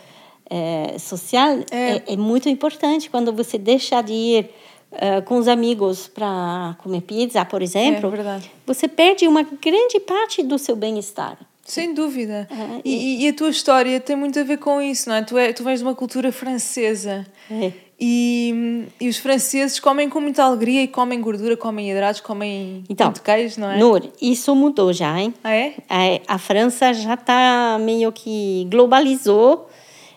eh, 0.51 0.97
social. 0.99 1.59
É. 1.71 1.97
É, 1.97 2.03
é 2.15 2.17
muito 2.17 2.49
importante 2.49 3.09
quando 3.09 3.33
você 3.33 3.57
deixa 3.57 4.03
de 4.03 4.13
ir 4.13 4.51
eh, 4.93 5.21
com 5.21 5.39
os 5.39 5.47
amigos 5.47 6.09
para 6.09 6.77
comer 6.83 7.03
pizza, 7.03 7.45
por 7.45 7.63
exemplo. 7.63 8.13
É. 8.17 8.41
Você 8.67 8.89
perde 8.89 9.29
uma 9.29 9.45
grande 9.45 10.01
parte 10.01 10.43
do 10.43 10.59
seu 10.59 10.75
bem-estar. 10.75 11.39
Sem 11.65 11.95
dúvida. 11.95 12.49
Ah, 12.51 12.81
e, 12.85 13.25
e 13.25 13.29
a 13.29 13.33
tua 13.33 13.51
história 13.51 14.01
tem 14.01 14.17
muito 14.17 14.41
a 14.41 14.43
ver 14.43 14.59
com 14.59 14.83
isso, 14.83 15.09
não 15.09 15.17
é? 15.17 15.23
Tu, 15.23 15.39
é, 15.39 15.53
tu 15.53 15.63
vens 15.63 15.79
de 15.79 15.85
uma 15.85 15.95
cultura 15.95 16.33
francesa. 16.33 17.25
É. 17.49 17.73
E, 18.03 18.87
e 18.99 19.11
os 19.11 19.19
franceses 19.19 19.79
comem 19.79 20.09
com 20.09 20.23
muita 20.23 20.43
alegria 20.43 20.83
e 20.83 20.89
comem 20.89 21.21
gordura, 21.21 21.55
comem 21.55 21.91
hidratos, 21.91 22.23
comem 22.23 22.83
Então, 22.89 23.09
muito 23.09 23.23
queijo, 23.23 23.61
não 23.61 23.71
é? 23.71 23.77
Nur, 23.77 24.03
isso 24.23 24.55
mudou 24.55 24.91
já, 24.91 25.21
hein? 25.21 25.35
Ah, 25.45 25.55
é? 25.55 25.75
A, 25.87 26.35
a 26.35 26.39
França 26.39 26.95
já 26.95 27.13
está 27.13 27.79
meio 27.79 28.11
que 28.11 28.67
globalizou. 28.71 29.69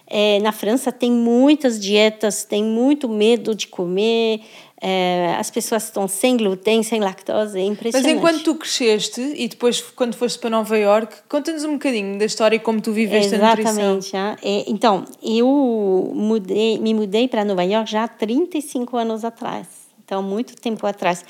É, 0.08 0.40
na 0.40 0.52
França 0.52 0.92
tem 0.92 1.12
muitas 1.12 1.78
dietas, 1.78 2.46
tem 2.46 2.64
muito 2.64 3.10
medo 3.10 3.54
de 3.54 3.68
comer. 3.68 4.42
É, 4.86 5.38
as 5.40 5.50
pessoas 5.50 5.86
estão 5.86 6.10
sem 6.10 6.36
glúten, 6.36 6.84
sem 6.84 7.00
lactose, 7.00 7.58
é 7.58 7.62
Mas 7.64 7.72
impressionante. 7.72 8.12
enquanto 8.18 8.44
tu 8.44 8.56
cresceste 8.56 9.22
e 9.22 9.48
depois 9.48 9.80
quando 9.80 10.14
foste 10.14 10.38
para 10.38 10.50
Nova 10.50 10.78
York, 10.78 11.16
conta-nos 11.30 11.64
um 11.64 11.74
bocadinho 11.74 12.20
da 12.20 12.26
história 12.26 12.58
e 12.58 12.60
como 12.60 12.82
tu 12.82 12.92
viveste 12.92 13.34
a 13.36 13.38
nutrição. 13.38 13.98
Exatamente. 13.98 14.46
É, 14.46 14.70
então, 14.70 15.06
eu 15.24 16.12
mudei, 16.14 16.78
me 16.80 16.94
mudei 16.94 17.30
para 17.30 17.46
Nova 17.46 17.64
York 17.64 17.90
já 17.90 18.04
há 18.04 18.08
35 18.10 18.98
anos 18.98 19.24
atrás. 19.24 19.68
Então, 20.04 20.22
muito 20.22 20.54
tempo 20.58 20.86
atrás. 20.86 21.24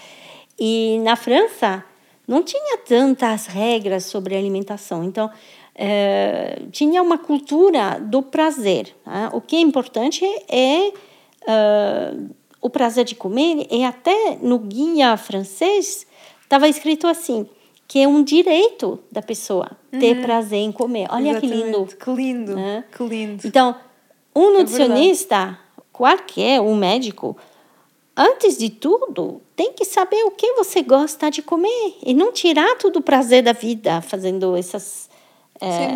E 0.60 0.98
na 1.04 1.16
França 1.16 1.86
não 2.28 2.42
tinha 2.42 2.80
tantas 2.80 3.46
regras 3.46 4.06
sobre 4.06 4.36
alimentação. 4.36 5.04
Então, 5.04 5.30
eh, 5.76 6.60
tinha 6.72 7.04
uma 7.04 7.20
cultura 7.20 8.00
do 8.00 8.24
prazer. 8.24 8.96
ah. 9.06 9.30
O 9.32 9.40
que 9.40 9.56
é 9.58 9.60
importante 9.60 10.26
é 10.50 10.92
ah, 11.48 12.14
o 12.64 12.70
prazer 12.70 13.06
de 13.06 13.14
comer. 13.16 13.68
E 13.70 13.84
até 13.84 14.38
no 14.42 14.58
guia 14.58 15.16
francês 15.18 16.08
estava 16.42 16.68
escrito 16.68 17.06
assim, 17.08 17.48
que 17.88 18.00
é 18.00 18.08
um 18.08 18.24
direito 18.24 19.00
da 19.12 19.22
pessoa 19.22 19.70
ter 19.92 20.22
prazer 20.22 20.60
em 20.60 20.72
comer. 20.72 21.08
Olha 21.12 21.40
que 21.40 21.46
lindo. 21.46 21.62
Exatamente. 21.68 21.96
Que 21.98 22.12
lindo, 22.12 22.56
né? 22.56 22.84
que 22.96 23.04
lindo. 23.04 23.48
Então, 23.48 23.76
um 24.36 24.50
É 24.50 24.54
nutricionista, 24.60 25.60
qualquer, 25.92 26.60
um 26.62 26.76
médico, 26.76 27.38
antes 28.18 28.58
de 28.58 28.70
tudo, 28.70 29.42
tem 29.56 29.74
que 29.74 29.86
saber 29.86 30.24
o 30.24 30.32
que 30.32 30.54
você 30.54 30.82
gosta 30.82 31.30
de 31.30 31.42
comer 31.44 31.96
e 32.04 32.14
não 32.14 32.32
tirar 32.32 32.78
todo 32.78 32.98
o 32.98 33.02
prazer 33.02 33.44
da 33.44 33.54
vida 33.54 34.02
fazendo 34.02 34.56
essas. 34.56 35.10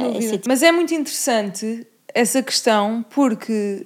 Dúvida. 0.04 0.18
esse- 0.20 0.42
Mas 0.48 0.62
é 0.62 0.72
muito 0.72 0.94
interessante 0.94 1.86
essa 2.14 2.42
questão 2.42 3.06
porque 3.10 3.86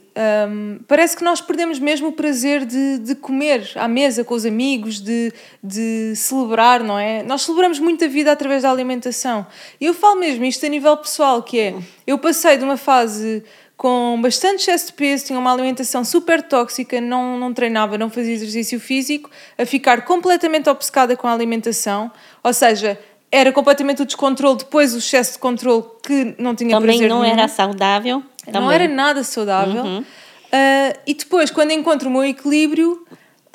hum, 0.49 0.79
parece 0.87 1.17
que 1.17 1.23
nós 1.23 1.41
perdemos 1.41 1.79
mesmo 1.79 2.09
o 2.09 2.11
prazer 2.11 2.65
de, 2.65 2.99
de 2.99 3.15
comer 3.15 3.69
à 3.75 3.87
mesa 3.87 4.23
com 4.23 4.33
os 4.33 4.45
amigos, 4.45 5.01
de, 5.01 5.33
de 5.63 6.15
celebrar, 6.15 6.83
não 6.83 6.97
é? 6.97 7.23
Nós 7.23 7.41
celebramos 7.41 7.79
muito 7.79 8.05
a 8.05 8.07
vida 8.07 8.31
através 8.31 8.63
da 8.63 8.71
alimentação. 8.71 9.45
E 9.79 9.85
eu 9.85 9.93
falo 9.93 10.19
mesmo 10.19 10.45
isto 10.45 10.65
a 10.65 10.69
nível 10.69 10.95
pessoal, 10.97 11.41
que 11.43 11.59
é, 11.59 11.75
eu 12.05 12.17
passei 12.17 12.57
de 12.57 12.63
uma 12.63 12.77
fase 12.77 13.43
com 13.81 14.21
bastante 14.21 14.61
excesso 14.61 14.87
de 14.87 14.93
peso, 14.93 15.25
tinha 15.25 15.39
uma 15.39 15.51
alimentação 15.51 16.05
super 16.05 16.43
tóxica, 16.43 17.01
não, 17.01 17.39
não 17.39 17.51
treinava, 17.51 17.97
não 17.97 18.11
fazia 18.11 18.35
exercício 18.35 18.79
físico, 18.79 19.27
a 19.57 19.65
ficar 19.65 20.05
completamente 20.05 20.69
obcecada 20.69 21.17
com 21.17 21.27
a 21.27 21.33
alimentação, 21.33 22.11
ou 22.43 22.53
seja, 22.53 22.99
era 23.31 23.51
completamente 23.51 24.01
o 24.01 24.05
descontrole, 24.05 24.57
depois 24.57 24.93
o 24.93 24.97
excesso 24.97 25.33
de 25.33 25.39
controle 25.39 25.83
que 26.03 26.35
não 26.37 26.53
tinha 26.53 26.71
Também 26.71 26.97
prazer 26.97 27.09
não 27.09 27.21
nenhum. 27.21 27.33
era 27.33 27.47
saudável. 27.47 28.23
Não 28.45 28.53
também. 28.53 28.67
Uhum. 28.67 28.71
era 28.73 28.87
nada 28.87 29.23
saudável. 29.23 30.03
Ah, 30.51 30.93
e 31.07 31.13
depois, 31.13 31.49
quando 31.49 31.71
encontro 31.71 32.09
o 32.09 32.11
meu 32.11 32.25
equilíbrio, 32.25 33.05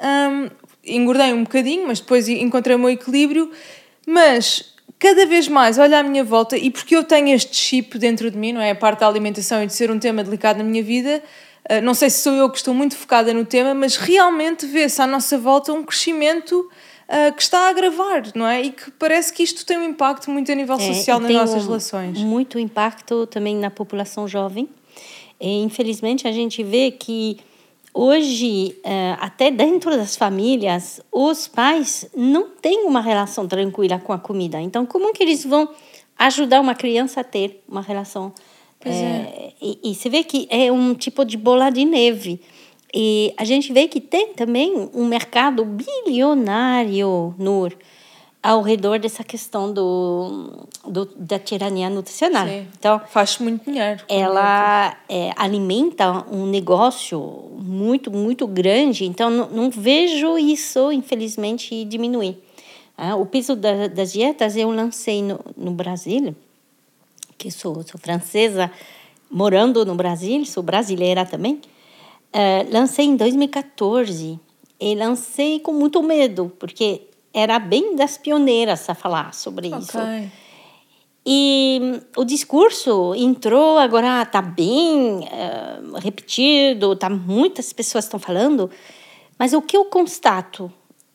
hum, 0.00 0.48
engordei 0.84 1.32
um 1.32 1.42
bocadinho, 1.42 1.86
mas 1.86 2.00
depois 2.00 2.26
encontrei 2.28 2.74
o 2.74 2.78
meu 2.78 2.88
equilíbrio. 2.88 3.50
Mas 4.06 4.74
cada 4.98 5.26
vez 5.26 5.46
mais 5.46 5.78
olho 5.78 5.94
à 5.94 6.02
minha 6.02 6.24
volta, 6.24 6.56
e 6.56 6.70
porque 6.70 6.96
eu 6.96 7.04
tenho 7.04 7.28
este 7.34 7.54
chip 7.54 7.98
dentro 7.98 8.30
de 8.30 8.38
mim, 8.38 8.52
não 8.52 8.60
é? 8.62 8.70
A 8.70 8.74
parte 8.74 9.00
da 9.00 9.06
alimentação 9.08 9.62
e 9.62 9.66
de 9.66 9.74
ser 9.74 9.90
um 9.90 9.98
tema 9.98 10.24
delicado 10.24 10.56
na 10.56 10.64
minha 10.64 10.82
vida, 10.82 11.22
ah, 11.68 11.82
não 11.82 11.92
sei 11.92 12.08
se 12.08 12.22
sou 12.22 12.32
eu 12.32 12.48
que 12.48 12.56
estou 12.56 12.72
muito 12.72 12.96
focada 12.96 13.34
no 13.34 13.44
tema, 13.44 13.74
mas 13.74 13.96
realmente 13.96 14.64
vê-se 14.64 15.02
à 15.02 15.06
nossa 15.06 15.36
volta 15.36 15.72
um 15.72 15.82
crescimento. 15.82 16.70
Ah, 17.08 17.30
que 17.32 17.42
está 17.42 17.66
a 17.66 17.68
agravar, 17.70 18.24
não 18.34 18.46
é? 18.46 18.62
E 18.62 18.70
que 18.72 18.90
parece 18.92 19.32
que 19.32 19.42
isto 19.42 19.64
tem 19.64 19.78
um 19.78 19.84
impacto 19.84 20.30
muito 20.30 20.50
a 20.50 20.54
nível 20.54 20.76
É, 20.76 20.92
social 20.92 21.20
nas 21.20 21.30
nossas 21.32 21.64
um- 21.64 21.66
relações. 21.68 22.18
Muito 22.18 22.58
impacto 22.58 23.26
também 23.26 23.56
na 23.56 23.70
população 23.70 24.26
jovem. 24.26 24.68
E, 25.40 25.62
infelizmente, 25.62 26.26
a 26.26 26.32
gente 26.32 26.62
vê 26.62 26.90
que 26.90 27.38
hoje, 27.92 28.76
eh, 28.84 29.16
até 29.20 29.50
dentro 29.50 29.90
das 29.96 30.16
famílias, 30.16 31.00
os 31.10 31.46
pais 31.48 32.08
não 32.14 32.48
têm 32.50 32.84
uma 32.86 33.00
relação 33.00 33.46
tranquila 33.46 33.98
com 33.98 34.12
a 34.12 34.18
comida. 34.18 34.60
Então, 34.60 34.84
como 34.84 35.12
que 35.12 35.22
eles 35.22 35.44
vão 35.44 35.68
ajudar 36.18 36.60
uma 36.60 36.74
criança 36.74 37.20
a 37.20 37.24
ter 37.24 37.62
uma 37.68 37.80
relação? 37.82 38.32
Pois 38.80 38.94
eh, 38.94 39.52
e, 39.62 39.78
e 39.90 39.94
você 39.94 40.08
vê 40.10 40.22
que 40.24 40.46
é 40.50 40.70
um 40.70 40.94
tipo 40.94 41.24
de 41.24 41.36
bola 41.36 41.70
de 41.70 41.84
neve. 41.84 42.40
E 42.94 43.34
a 43.36 43.44
gente 43.44 43.72
vê 43.72 43.88
que 43.88 44.00
tem 44.00 44.32
também 44.32 44.88
um 44.94 45.06
mercado 45.06 45.64
bilionário, 45.64 47.34
Nur, 47.38 47.72
ao 48.42 48.62
redor 48.62 49.00
dessa 49.00 49.24
questão 49.24 49.72
do, 49.72 50.68
do 50.86 51.04
da 51.16 51.36
tirania 51.38 51.90
nutricional. 51.90 52.46
Sim. 52.46 52.66
Então, 52.78 53.00
Faz 53.08 53.38
muito 53.38 53.64
dinheiro. 53.64 54.04
ela 54.08 54.96
é, 55.08 55.32
alimenta 55.36 56.24
um 56.30 56.46
negócio 56.46 57.50
muito, 57.58 58.10
muito 58.10 58.46
grande, 58.46 59.04
então 59.04 59.28
não, 59.30 59.48
não 59.50 59.70
vejo 59.70 60.38
isso, 60.38 60.92
infelizmente, 60.92 61.84
diminuir. 61.84 62.38
Ah, 62.96 63.16
o 63.16 63.26
peso 63.26 63.56
da, 63.56 63.88
das 63.88 64.12
dietas 64.12 64.56
eu 64.56 64.70
lancei 64.70 65.22
no, 65.22 65.40
no 65.56 65.72
Brasil, 65.72 66.34
que 67.36 67.50
sou, 67.50 67.82
sou 67.82 68.00
francesa, 68.00 68.70
morando 69.28 69.84
no 69.84 69.94
Brasil, 69.96 70.44
sou 70.46 70.62
brasileira 70.62 71.26
também, 71.26 71.60
eh, 72.38 72.66
lancei 72.70 73.06
em 73.06 73.16
2014 73.16 74.38
e 74.78 74.94
lancei 74.94 75.58
com 75.58 75.72
muito 75.72 76.02
medo, 76.02 76.52
porque 76.58 77.08
era 77.32 77.58
bem 77.58 77.96
das 77.96 78.18
pioneiras 78.18 78.90
a 78.90 78.94
falar 78.94 79.32
sobre 79.32 79.68
isso. 79.68 79.96
Ok. 79.98 80.30
E 81.24 81.80
hum, 81.82 82.00
o 82.18 82.24
discurso 82.24 83.14
entrou, 83.14 83.78
agora 83.78 84.22
está 84.22 84.42
bem 84.42 85.26
eh, 85.32 85.80
repetido, 85.98 86.94
tá, 86.94 87.08
muitas 87.08 87.72
pessoas 87.72 88.04
estão 88.04 88.20
falando, 88.20 88.70
mas 89.38 89.54
o 89.54 89.62
que 89.62 89.74
eu 89.74 89.86
constato 89.86 90.70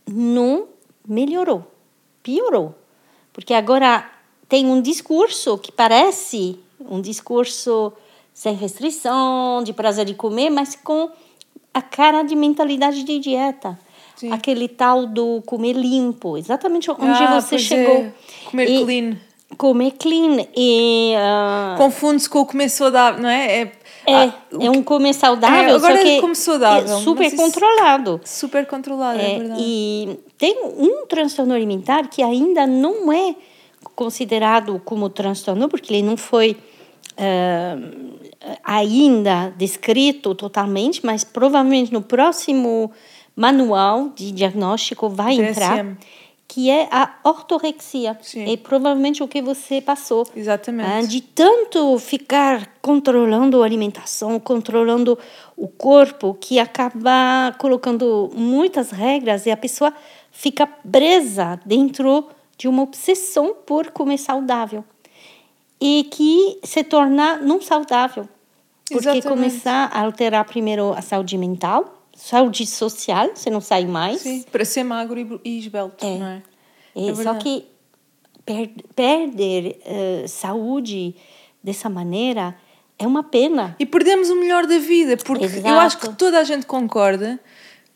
não 0.10 0.70
melhorou, 1.08 1.64
piorou. 2.24 2.74
Porque 3.32 3.54
agora 3.54 4.10
tem 4.50 4.66
um 4.66 4.82
discurso 4.82 5.56
que 5.60 5.72
parece 5.72 6.58
um 6.80 7.00
discurso 7.00 7.94
sem 8.42 8.56
restrição, 8.56 9.62
de 9.64 9.72
prazer 9.72 10.04
de 10.04 10.16
comer, 10.16 10.50
mas 10.50 10.76
com 10.76 11.12
a 11.72 11.80
cara 11.80 12.24
de 12.24 12.36
mentalidade 12.36 13.04
de 13.04 13.20
dieta. 13.20 13.78
Sim. 14.16 14.32
Aquele 14.32 14.68
tal 14.68 15.06
do 15.06 15.44
comer 15.46 15.74
limpo, 15.74 16.36
exatamente 16.40 16.90
onde 16.90 17.24
Ah, 17.24 17.40
você 17.40 17.60
chegou. 17.60 17.98
é. 17.98 18.12
Comer 18.50 18.68
E- 18.68 18.84
clean. 18.84 19.18
Comer 19.58 19.92
clean. 19.92 20.48
E, 20.58 21.14
ah, 21.18 21.76
Confunde-se 21.78 22.28
com 22.28 22.40
o 22.40 22.46
comer 22.48 22.70
saudável, 22.70 23.22
não 23.22 23.30
é? 23.30 23.62
É, 23.62 23.62
é, 24.08 24.16
ah, 24.16 24.34
é 24.60 24.72
um 24.72 24.82
comer 24.82 25.14
saudável, 25.14 25.74
É, 25.74 25.76
agora 25.76 25.96
só 25.98 26.02
é 26.02 26.04
que 26.04 26.22
como 26.22 26.34
saudável, 26.34 26.96
é 26.98 27.00
super 27.02 27.36
controlado. 27.36 28.22
super 28.26 28.66
controlado, 28.66 29.20
é, 29.20 29.36
É, 29.36 29.38
verdade. 29.38 29.62
e 29.64 30.20
tem 30.40 30.56
um 30.66 31.06
transtorno 31.06 31.54
alimentar 31.54 32.08
que 32.10 32.24
ainda 32.24 32.66
não 32.66 33.14
é 33.14 33.36
considerado 33.94 34.82
como 34.84 35.10
transtorno, 35.10 35.70
porque 35.70 35.94
ele 35.94 36.02
não 36.02 36.18
foi 36.18 36.58
ah, 37.18 37.76
ainda 38.64 39.54
descrito 39.58 40.34
totalmente, 40.34 41.06
mas 41.06 41.24
provavelmente 41.24 41.94
no 41.94 42.02
próximo 42.02 42.92
manual 43.36 44.10
de 44.10 44.32
diagnóstico 44.32 45.10
vai 45.10 45.36
DSM. 45.36 45.50
entrar, 45.50 45.98
que 46.48 46.70
é 46.70 46.88
a 46.92 47.16
ortorexia. 47.24 48.18
Sim. 48.22 48.52
É 48.52 48.58
provavelmente 48.58 49.24
o 49.24 49.28
que 49.28 49.42
você 49.42 49.80
passou. 49.80 50.28
Exatamente. 50.36 50.90
Ah, 50.90 51.02
de 51.02 51.22
tanto 51.22 51.98
ficar 51.98 52.78
controlando 52.82 53.62
a 53.62 53.66
alimentação, 53.66 54.40
controlando 54.40 55.18
o 55.56 55.68
corpo, 55.68 56.36
que 56.40 56.60
acaba 56.60 57.56
colocando 57.58 58.30
muitas 58.36 58.92
regras 58.92 59.46
e 59.46 59.52
a 59.52 59.58
pessoa 59.58 59.94
fica 60.32 60.68
presa 60.68 61.60
dentro 61.66 62.28
de 62.58 62.68
uma 62.68 62.84
obsessão 62.84 63.56
por 63.66 63.92
comer 63.92 64.18
saudável. 64.18 64.84
E 65.82 66.08
que 66.12 66.60
se 66.64 66.84
torna 66.84 67.38
não 67.38 67.60
saudável. 67.62 68.30
Porque 68.90 69.08
Exatamente. 69.10 69.28
começar 69.28 69.90
a 69.94 70.02
alterar 70.02 70.46
primeiro 70.46 70.94
a 70.94 71.02
saúde 71.02 71.38
mental, 71.38 72.04
saúde 72.16 72.68
social, 72.68 73.32
você 73.34 73.50
não 73.50 73.62
sai 73.62 73.86
mais. 73.86 74.22
Sim, 74.22 74.44
para 74.52 74.64
ser 74.66 74.84
magro 74.84 75.20
e, 75.20 75.40
e 75.50 75.60
esbelto, 75.60 76.06
É. 76.06 76.18
não 76.18 76.28
é? 76.28 76.42
É, 76.96 77.08
É 77.10 77.16
só 77.16 77.34
que 77.36 77.66
per 78.46 78.70
perder 78.96 79.80
eh, 79.86 80.26
saúde 80.28 81.16
dessa 81.64 81.90
maneira 81.90 82.56
é 83.00 83.08
uma 83.08 83.24
pena. 83.24 83.76
E 83.80 83.86
perdemos 83.86 84.30
o 84.30 84.36
melhor 84.36 84.68
da 84.68 84.78
vida, 84.78 85.16
porque 85.18 85.46
eu 85.46 85.50
Exato. 85.50 85.68
acho 85.80 85.98
que 86.00 86.10
toda 86.16 86.40
a 86.40 86.44
gente 86.44 86.66
concorda 86.66 87.40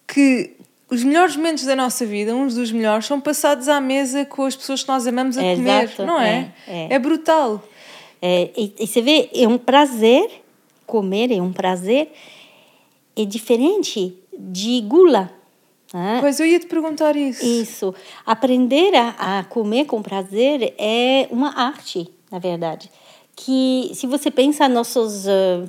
que 0.08 0.56
os 0.90 1.04
melhores 1.04 1.36
momentos 1.36 1.66
da 1.66 1.76
nossa 1.76 2.06
vida, 2.06 2.34
uns 2.34 2.56
dos 2.56 2.72
melhores, 2.72 3.06
são 3.06 3.20
passados 3.20 3.68
à 3.68 3.82
mesa 3.82 4.24
com 4.24 4.46
as 4.46 4.56
pessoas 4.56 4.82
que 4.84 4.88
nós 4.88 5.06
amamos 5.06 5.38
a 5.38 5.44
É, 5.44 5.56
comer, 5.56 5.84
exato, 5.84 6.06
não 6.06 6.20
é? 6.22 6.54
é, 6.68 6.94
é. 6.94 7.00
brutal. 7.00 7.62
É, 8.28 8.50
e, 8.58 8.74
e 8.80 8.88
você 8.88 9.04
vê, 9.04 9.30
é 9.36 9.48
um 9.48 9.56
prazer, 9.56 10.44
comer 10.88 11.32
é 11.32 11.40
um 11.40 11.54
prazer, 11.54 12.12
é 13.16 13.24
diferente 13.24 14.18
de 14.36 14.82
gula. 14.82 15.32
né? 15.94 16.18
Pois 16.22 16.40
eu 16.40 16.48
ia 16.48 16.60
te 16.60 16.66
perguntar 16.66 17.16
isso. 17.16 17.46
Isso. 17.46 17.94
Aprender 18.26 18.96
a, 18.96 19.10
a 19.40 19.44
comer 19.44 19.86
com 19.86 20.02
prazer 20.02 20.74
é 20.80 21.28
uma 21.30 21.56
arte, 21.56 22.10
na 22.32 22.40
verdade. 22.40 22.90
Que 23.36 23.92
se 23.94 24.08
você 24.08 24.32
pensa 24.32 24.68
nossos 24.68 25.28
eh, 25.28 25.64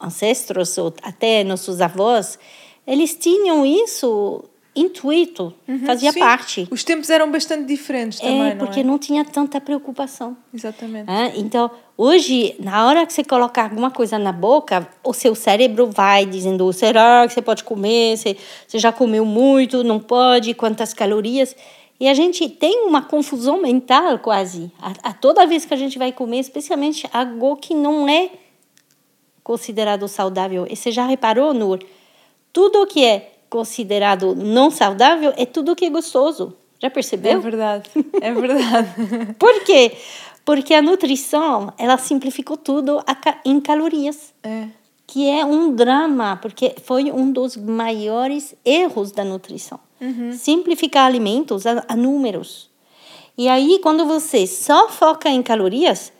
ancestros 0.00 0.78
ou 0.78 0.94
até 1.02 1.42
nossos 1.42 1.80
avós, 1.80 2.38
eles 2.86 3.16
tinham 3.16 3.66
isso 3.66 4.44
intuito, 4.76 5.54
fazia 5.86 6.10
Uhum, 6.10 6.12
Sim, 6.12 6.20
parte. 6.20 6.68
Os 6.70 6.84
tempos 6.84 7.08
eram 7.10 7.30
bastante 7.30 7.64
diferentes 7.66 8.20
também, 8.20 8.50
É, 8.50 8.54
não 8.54 8.58
porque 8.58 8.80
é? 8.80 8.84
não 8.84 8.98
tinha 8.98 9.24
tanta 9.24 9.60
preocupação. 9.60 10.36
Exatamente. 10.52 11.06
Ah, 11.10 11.32
Então, 11.34 11.70
hoje, 11.96 12.54
na 12.60 12.86
hora 12.86 13.06
que 13.06 13.12
você 13.12 13.24
colocar 13.24 13.64
alguma 13.64 13.90
coisa 13.90 14.18
na 14.18 14.32
boca, 14.32 14.86
o 15.02 15.14
seu 15.14 15.34
cérebro 15.34 15.90
vai 15.90 16.26
dizendo: 16.26 16.70
será 16.72 17.26
que 17.26 17.32
você 17.32 17.40
pode 17.42 17.64
comer? 17.64 18.16
Você, 18.18 18.36
você 18.68 18.78
já 18.78 18.92
comeu 18.92 19.24
muito? 19.24 19.82
Não 19.82 19.98
pode? 19.98 20.52
Quantas 20.54 20.92
calorias? 20.92 21.56
E 21.98 22.06
a 22.06 22.12
gente 22.12 22.46
tem 22.46 22.86
uma 22.86 23.00
confusão 23.00 23.60
mental 23.62 24.18
quase. 24.18 24.70
A, 24.78 25.08
a 25.10 25.12
toda 25.14 25.46
vez 25.46 25.64
que 25.64 25.72
a 25.72 25.76
gente 25.78 25.98
vai 25.98 26.12
comer, 26.12 26.40
especialmente 26.40 27.08
algo 27.10 27.56
que 27.56 27.74
não 27.74 28.06
é 28.06 28.30
considerado 29.42 30.06
saudável. 30.08 30.66
E 30.68 30.76
você 30.76 30.90
já 30.90 31.06
reparou, 31.06 31.54
Nur? 31.54 31.78
Tudo 32.52 32.86
que 32.86 33.04
é 33.04 33.32
considerado 33.48 34.34
não 34.34 34.70
saudável 34.70 35.32
é 35.36 35.46
tudo 35.46 35.76
que 35.76 35.84
é 35.84 35.90
gostoso. 35.90 36.54
Já 36.80 36.90
percebeu? 36.90 37.32
É 37.32 37.38
verdade, 37.38 37.90
é 38.20 38.32
verdade. 38.32 38.88
Por 39.38 39.64
quê? 39.64 39.96
Porque 40.44 40.74
a 40.74 40.82
nutrição, 40.82 41.72
ela 41.78 41.98
simplificou 41.98 42.56
tudo 42.56 43.02
em 43.44 43.60
calorias, 43.60 44.32
é. 44.42 44.68
que 45.06 45.28
é 45.28 45.44
um 45.44 45.74
drama, 45.74 46.36
porque 46.36 46.76
foi 46.84 47.10
um 47.10 47.32
dos 47.32 47.56
maiores 47.56 48.54
erros 48.64 49.10
da 49.10 49.24
nutrição. 49.24 49.80
Simplificar 50.34 51.06
alimentos 51.06 51.66
a, 51.66 51.84
a 51.88 51.96
números. 51.96 52.70
E 53.36 53.48
aí, 53.48 53.80
quando 53.82 54.04
você 54.06 54.46
só 54.46 54.88
foca 54.88 55.28
em 55.28 55.42
calorias, 55.42 56.12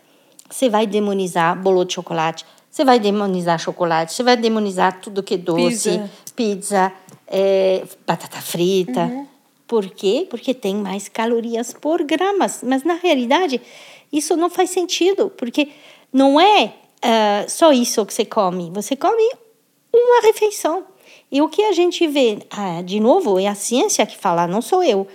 você 0.49 0.69
vai 0.69 0.85
demonizar 0.85 1.59
bolo 1.59 1.85
de 1.85 1.93
chocolate, 1.93 2.45
você 2.77 2.85
vai 2.85 2.99
demonizar 2.99 3.57
chocolate, 3.57 4.13
você 4.13 4.21
vai 4.21 4.37
demonizar 4.37 5.01
tudo 5.01 5.23
que 5.23 5.33
é 5.33 5.37
doce, 5.37 5.89
Pizza. 5.89 6.09
pizza, 6.35 6.93
eh, 7.25 7.83
batata 8.05 8.39
frita. 8.39 9.25
Por 9.65 9.89
quê? 9.89 10.27
Porque 10.29 10.53
tem 10.53 10.75
mais 10.75 11.09
calorias 11.09 11.73
por 11.73 12.03
gramas. 12.03 12.61
Mas, 12.63 12.83
na 12.83 12.93
realidade, 12.93 13.59
isso 14.13 14.37
não 14.37 14.47
faz 14.47 14.69
sentido, 14.69 15.31
porque 15.35 15.69
não 16.13 16.39
é 16.39 16.75
ah, 17.01 17.45
só 17.47 17.73
isso 17.73 18.05
que 18.05 18.13
você 18.13 18.23
come. 18.23 18.69
Você 18.75 18.95
come 18.95 19.27
uma 19.91 20.21
refeição. 20.21 20.85
E 21.31 21.41
o 21.41 21.49
que 21.49 21.63
a 21.63 21.71
gente 21.71 22.05
vê, 22.05 22.37
ah, 22.51 22.83
de 22.83 22.99
novo, 22.99 23.39
é 23.39 23.47
a 23.47 23.55
ciência 23.55 24.05
que 24.05 24.15
fala, 24.15 24.45
não 24.45 24.61
sou 24.61 24.83
eu. 24.83 25.07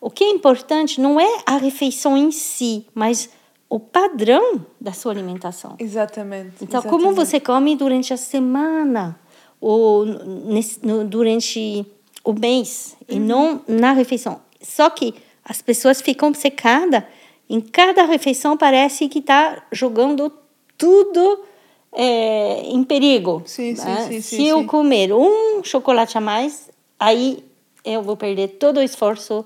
O 0.00 0.08
que 0.08 0.24
é 0.24 0.30
importante 0.30 0.98
não 1.02 1.20
é 1.20 1.42
a 1.44 1.58
refeição 1.58 2.16
em 2.16 2.30
si, 2.30 2.86
mas 2.94 3.28
o 3.70 3.78
padrão 3.78 4.66
da 4.80 4.92
sua 4.92 5.12
alimentação. 5.12 5.76
Exatamente. 5.78 6.56
Então, 6.60 6.80
exatamente. 6.80 6.88
como 7.04 7.14
você 7.14 7.38
come 7.38 7.76
durante 7.76 8.12
a 8.12 8.16
semana 8.16 9.18
ou 9.60 10.04
nesse- 10.04 10.84
no- 10.84 11.04
durante 11.04 11.86
o 12.24 12.32
mês 12.32 12.96
e 13.08 13.20
não 13.20 13.62
na 13.68 13.92
refeição. 13.92 14.40
Só 14.60 14.90
que 14.90 15.14
as 15.44 15.62
pessoas 15.62 16.02
ficam 16.02 16.28
obcecadas. 16.30 17.04
Em 17.48 17.60
cada 17.60 18.04
refeição 18.04 18.56
parece 18.56 19.08
que 19.08 19.20
está 19.20 19.62
jogando 19.72 20.32
tudo 20.76 21.44
é, 21.92 22.62
em 22.66 22.84
perigo. 22.84 23.42
Sim, 23.46 23.74
sim, 23.74 23.84
né? 23.84 24.06
sim, 24.08 24.20
Se 24.20 24.36
sim, 24.36 24.46
eu 24.48 24.58
sim. 24.60 24.66
comer 24.66 25.12
um 25.12 25.62
chocolate 25.64 26.16
a 26.16 26.20
mais, 26.20 26.70
aí 26.98 27.42
eu 27.84 28.00
vou 28.02 28.16
perder 28.16 28.46
todo 28.60 28.76
o 28.78 28.82
esforço 28.82 29.44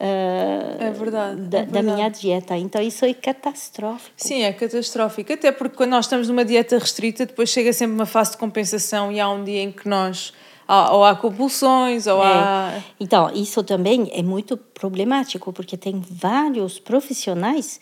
eh, 0.00 0.76
É 0.80 0.90
verdade, 0.90 1.40
da, 1.42 1.58
é 1.58 1.66
da 1.66 1.82
minha 1.82 1.94
verdade. 1.96 2.20
dieta. 2.20 2.56
Então, 2.56 2.80
isso 2.80 3.04
é 3.04 3.12
catastrófico. 3.14 4.12
Sim, 4.16 4.42
é 4.42 4.52
catastrófico. 4.52 5.32
Até 5.32 5.50
porque 5.52 5.76
quando 5.76 5.90
nós 5.90 6.04
estamos 6.06 6.28
numa 6.28 6.44
dieta 6.44 6.78
restrita, 6.78 7.26
depois 7.26 7.48
chega 7.50 7.72
sempre 7.72 7.94
uma 7.94 8.06
fase 8.06 8.32
de 8.32 8.36
compensação 8.38 9.10
e 9.12 9.18
há 9.20 9.28
um 9.28 9.42
dia 9.44 9.62
em 9.62 9.72
que 9.72 9.88
nós. 9.88 10.32
há- 10.66 10.94
Ou 10.94 11.04
há 11.04 11.16
compulsões, 11.16 12.06
ou 12.06 12.20
há. 12.22 12.72
É. 12.76 12.82
Então, 13.00 13.30
isso 13.34 13.62
também 13.64 14.08
é 14.12 14.22
muito 14.22 14.56
problemático, 14.56 15.52
porque 15.52 15.76
tem 15.76 16.00
vários 16.10 16.78
profissionais 16.78 17.80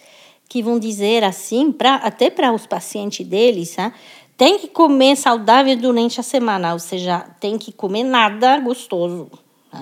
que 0.48 0.62
vão 0.62 0.78
dizer 0.78 1.24
assim, 1.24 1.72
pra, 1.72 1.96
até 1.96 2.30
para 2.30 2.52
os 2.52 2.66
pacientes 2.66 3.26
deles, 3.26 3.76
né? 3.76 3.92
tem 4.36 4.58
que 4.58 4.68
comer 4.68 5.16
saudável 5.16 5.74
durante 5.76 6.20
a 6.20 6.22
semana, 6.22 6.74
ou 6.74 6.78
seja, 6.78 7.20
tem 7.40 7.56
que 7.58 7.72
comer 7.72 8.04
nada 8.04 8.58
gostoso, 8.60 9.30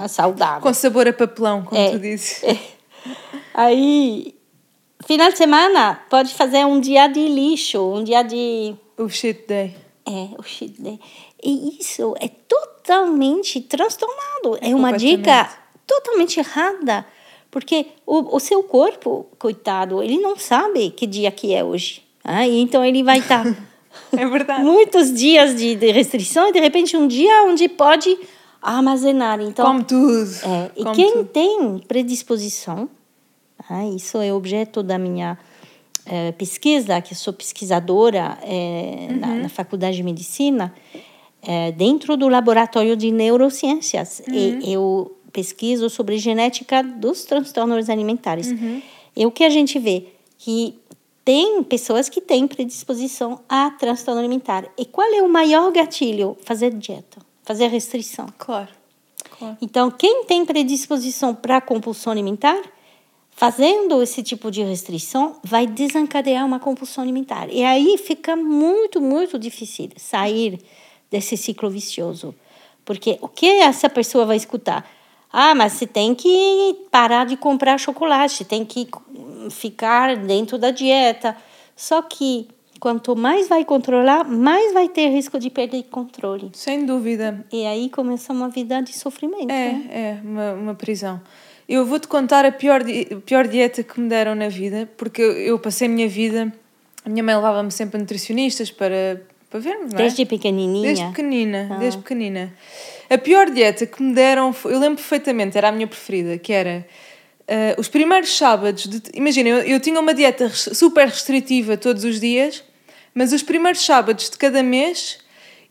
né? 0.03 0.09
saudável. 0.09 0.61
Com 0.63 0.73
sabor 0.75 1.07
a 1.09 1.13
papelão, 1.13 1.63
como 1.63 1.81
É. 1.81 1.91
tu 1.91 1.99
dizes. 1.99 2.43
Aí, 3.53 4.35
final 5.07 5.31
de 5.31 5.39
semana, 5.39 6.01
pode 6.11 6.35
fazer 6.35 6.65
um 6.65 6.81
dia 6.81 7.07
de 7.07 7.27
lixo, 7.29 7.81
um 7.81 8.03
dia 8.03 8.23
de 8.23 8.75
O 8.99 9.09
shit 9.09 9.47
day. 9.47 9.75
É, 10.07 10.29
o 10.39 10.43
cheat 10.43 10.81
day. 10.81 10.99
E 11.43 11.79
isso 11.81 12.15
é 12.21 12.29
totalmente 12.29 13.61
transtornado. 13.61 14.59
É, 14.61 14.75
uma 14.75 14.93
dica 14.93 15.49
totalmente 15.87 16.39
errada. 16.41 17.07
Porque 17.51 17.87
o, 18.05 18.37
o 18.37 18.41
seu 18.41 18.63
corpo, 18.65 19.27
coitado, 19.39 20.03
ele 20.03 20.19
não 20.19 20.37
sabe 20.37 20.91
que 20.91 21.07
dia 21.07 21.31
que 21.31 21.55
é 21.55 21.63
hoje. 21.63 22.03
Ah, 22.25 22.47
então 22.47 22.85
ele 22.85 23.03
vai 23.03 23.19
estar 23.21 23.45
É 24.17 24.27
verdade. 24.27 24.65
muitos 24.65 25.13
dias 25.13 25.55
de, 25.55 25.77
de 25.77 25.93
restrição 25.93 26.49
e 26.49 26.53
de 26.53 26.59
repente 26.59 26.97
um 26.97 27.07
dia 27.07 27.45
onde 27.45 27.69
pode 27.69 28.19
armazenar. 28.65 29.41
Então, 29.41 29.67
Come 29.67 29.85
tudo. 29.85 30.31
é, 30.45 30.71
e 30.77 30.85
quem 30.95 31.13
tudo. 31.13 31.29
tem 31.29 31.79
predisposição, 31.87 32.89
ah, 33.69 33.87
isso 33.87 34.19
é 34.19 34.33
objeto 34.33 34.83
da 34.83 34.99
minha 34.99 35.39
eh, 36.07 36.33
pesquisa, 36.33 37.01
que 37.01 37.15
sou 37.15 37.33
pesquisadora 37.33 38.39
eh, 38.43 39.09
na, 39.19 39.35
na 39.37 39.49
Faculdade 39.49 39.97
de 39.97 40.03
Medicina, 40.03 40.75
eh, 41.43 41.73
dentro 41.73 42.15
do 42.15 42.29
laboratório 42.29 42.95
de 42.95 43.11
neurociências. 43.11 44.23
E 44.31 44.73
eu 44.73 45.17
pesquiso 45.33 45.89
sobre 45.89 46.19
genética 46.19 46.83
dos 46.83 47.25
transtornos 47.25 47.89
alimentares. 47.89 48.55
E 49.17 49.25
o 49.25 49.31
que 49.31 49.45
a 49.45 49.51
gente 49.51 49.79
vê? 49.79 50.07
Que 50.37 50.79
tem 51.25 51.63
pessoas 51.63 52.09
que 52.11 52.21
têm 52.21 52.47
predisposição 52.47 53.41
a 53.49 53.71
transtorno 53.71 54.21
alimentar. 54.21 54.69
E 54.77 54.85
qual 54.85 55.11
é 55.13 55.23
o 55.23 55.29
maior 55.29 55.73
gatilho? 55.73 56.37
Fazer 56.45 56.71
dieta, 56.75 57.19
fazer 57.45 57.69
restrição. 57.69 58.27
Claro. 58.37 58.71
claro. 59.39 59.57
Então, 59.61 59.91
quem 59.91 60.25
tem 60.25 60.45
predisposição 60.45 61.35
para 61.35 61.61
compulsão 61.61 62.13
alimentar, 62.13 62.61
fazendo 63.31 64.03
esse 64.03 64.23
tipo 64.23 64.51
de 64.51 64.63
restrição, 64.63 65.37
vai 65.45 65.67
desencadear 65.67 66.45
uma 66.45 66.59
compulsão 66.59 67.05
alimentar. 67.05 67.49
E 67.51 67.63
aí 67.63 67.97
fica 67.99 68.35
muito, 68.35 69.01
muito 69.01 69.39
difícil 69.39 69.91
sair 69.97 70.59
desse 71.11 71.37
ciclo 71.37 71.71
vicioso. 71.71 72.35
Porque 72.85 73.19
o 73.21 73.29
que 73.29 73.47
essa 73.47 73.89
pessoa 73.89 74.25
vai 74.27 74.37
escutar? 74.37 74.89
Ah, 75.33 75.55
mas 75.55 75.73
você 75.73 75.87
tem 75.87 76.15
que 76.15 76.87
parar 76.91 77.27
de 77.27 77.37
comprar 77.37 77.79
chocolate, 77.79 78.45
tem 78.45 78.65
que 78.65 78.89
ficar 79.51 80.17
dentro 80.17 80.57
da 80.57 80.71
dieta. 80.71 81.37
Só 81.77 82.03
que 82.03 82.47
quanto 82.81 83.17
mais 83.17 83.49
vai 83.49 83.65
controlar, 83.65 84.25
mais 84.25 84.73
vai 84.73 84.89
ter 84.89 85.09
risco 85.09 85.39
de 85.39 85.51
perder 85.51 85.85
controle. 85.85 86.51
Sem 86.53 86.85
dúvida. 86.85 87.45
E 87.53 87.65
aí 87.65 87.89
começa 87.89 88.33
uma 88.33 88.49
vida 88.49 88.81
de 88.83 88.93
sofrimento. 88.93 89.51
É, 89.51 89.73
né? 89.73 89.87
é, 89.91 90.19
uma, 90.23 90.53
uma 90.53 90.75
prisão. 90.75 91.21
Eu 91.69 91.87
vou-te 91.87 92.07
contar 92.07 92.45
a 92.45 92.53
pior, 92.53 92.83
pior 93.25 93.49
dieta 93.49 93.83
que 93.83 93.99
me 93.99 94.09
deram 94.09 94.35
na 94.35 94.49
vida, 94.49 94.89
porque 94.97 95.23
eu, 95.23 95.33
eu 95.33 95.59
passei 95.59 95.89
a 95.89 95.91
minha 95.91 96.09
vida. 96.09 96.53
A 97.05 97.09
minha 97.09 97.23
mãe 97.23 97.35
levava-me 97.35 97.71
sempre 97.71 97.97
a 97.97 98.01
nutricionistas 98.01 98.71
para, 98.71 99.23
para 99.49 99.61
vermos, 99.61 99.93
não 99.93 99.99
é? 99.99 100.03
Desde 100.03 100.27
pequenininha. 100.27 100.87
Desde 100.87 101.07
pequenina, 101.07 101.77
desde 101.79 101.99
pequenina. 101.99 102.53
A 103.09 103.19
pior 103.19 103.51
dieta 103.51 103.87
que 103.87 104.03
me 104.03 104.15
deram, 104.15 104.55
eu 104.65 104.79
lembro 104.79 104.97
perfeitamente, 104.97 105.57
era 105.57 105.69
a 105.69 105.73
minha 105.73 105.87
preferida, 105.87 106.37
que 106.39 106.53
era 106.53 106.87
ah, 107.49 107.75
os 107.79 107.89
primeiros 107.89 108.37
sábados. 108.37 108.87
De, 108.87 109.03
imagina, 109.15 109.49
eu, 109.49 109.59
eu 109.59 109.81
tinha 109.81 109.99
uma 110.01 110.15
dieta 110.15 110.49
super 110.51 111.07
restritiva 111.09 111.77
todos 111.77 112.05
os 112.05 112.21
dias, 112.21 112.63
mas 113.15 113.33
os 113.33 113.43
primeiros 113.43 113.85
sábados 113.85 114.31
de 114.31 114.37
cada 114.39 114.63
mês 114.63 115.19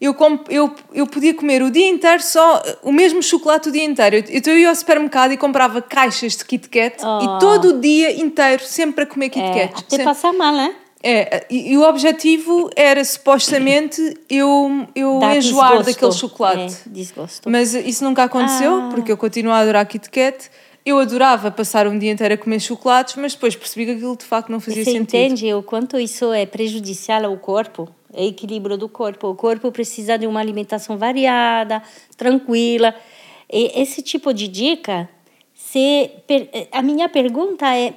eu, 0.02 0.14
com, 0.14 0.38
eu, 0.50 0.74
eu 0.94 1.08
podia 1.08 1.34
comer 1.34 1.62
o 1.62 1.72
dia 1.72 1.88
inteiro 1.88 2.22
só 2.22 2.62
o 2.82 2.92
mesmo 2.92 3.24
chocolate 3.24 3.70
o 3.70 3.72
dia 3.72 3.86
inteiro. 3.86 4.18
Eu- 4.18 4.24
Então 4.30 4.52
eu 4.52 4.60
ia 4.60 4.70
ao 4.70 4.76
supermercado 4.76 5.32
e 5.32 5.38
comprava 5.38 5.82
caixas 5.82 6.36
de 6.36 6.44
Kit 6.44 6.68
Kat 6.68 6.98
Oh. 7.06 7.20
e 7.38 7.40
todo 7.40 7.70
o 7.70 7.80
dia 7.80 8.12
inteiro 8.20 8.62
sempre 8.64 9.04
a 9.06 9.08
comer 9.08 9.30
Kit 9.30 9.46
É, 9.46 9.68
Kat. 9.68 9.74
até 9.80 9.90
Sempre. 9.92 10.06
passar 10.06 10.34
mal, 10.34 10.54
né? 10.54 10.76
É, 11.06 11.46
e, 11.50 11.72
e 11.74 11.78
o 11.78 11.84
objetivo 11.84 12.70
era 12.78 13.04
supostamente 13.04 14.18
eu, 14.30 14.88
eu 14.96 15.20
Dá 15.20 15.36
enjoar 15.36 15.70
desgosto. 15.78 15.92
daquele 15.94 16.12
chocolate. 16.14 16.74
É, 16.86 16.90
desgosto. 16.90 17.50
Mas 17.50 17.74
isso 17.74 18.04
nunca 18.04 18.24
aconteceu, 18.24 18.74
Ah. 18.76 18.90
porque 18.94 19.12
eu 19.12 19.18
continuo 19.18 19.52
a 19.54 19.60
adorar 19.60 19.86
Kit 19.86 20.10
Kat. 20.10 20.50
Eu 20.86 21.00
adorava 21.00 21.50
passar 21.50 21.88
um 21.88 21.98
dia 21.98 22.12
inteiro 22.12 22.34
a 22.34 22.38
comer 22.38 22.60
chocolates, 22.60 23.16
mas 23.16 23.34
depois 23.34 23.56
percebi 23.56 23.86
que 23.86 23.92
aquilo 23.94 24.18
de 24.18 24.26
facto 24.26 24.50
não 24.52 24.60
fazia 24.60 24.84
Você 24.84 24.92
sentido. 24.92 25.16
entende 25.16 25.54
o 25.54 25.64
quanto 25.64 25.98
isso 25.98 26.32
é 26.34 26.46
prejudicial 26.46 27.24
ao 27.26 27.38
corpo? 27.38 27.88
É 28.14 28.26
equilíbrio 28.26 28.78
do 28.78 28.90
corpo. 28.90 29.28
O 29.30 29.36
corpo 29.36 29.72
precisa 29.72 30.18
de 30.18 30.28
uma 30.28 30.40
alimentação 30.40 30.98
variada, 30.98 31.82
tranquila. 32.18 32.94
E 33.52 33.82
esse 33.82 34.02
tipo 34.02 34.34
de 34.34 34.48
dica, 34.48 35.10
se, 35.54 36.12
a 36.72 36.82
minha 36.82 37.08
pergunta 37.08 37.66
é: 37.76 37.94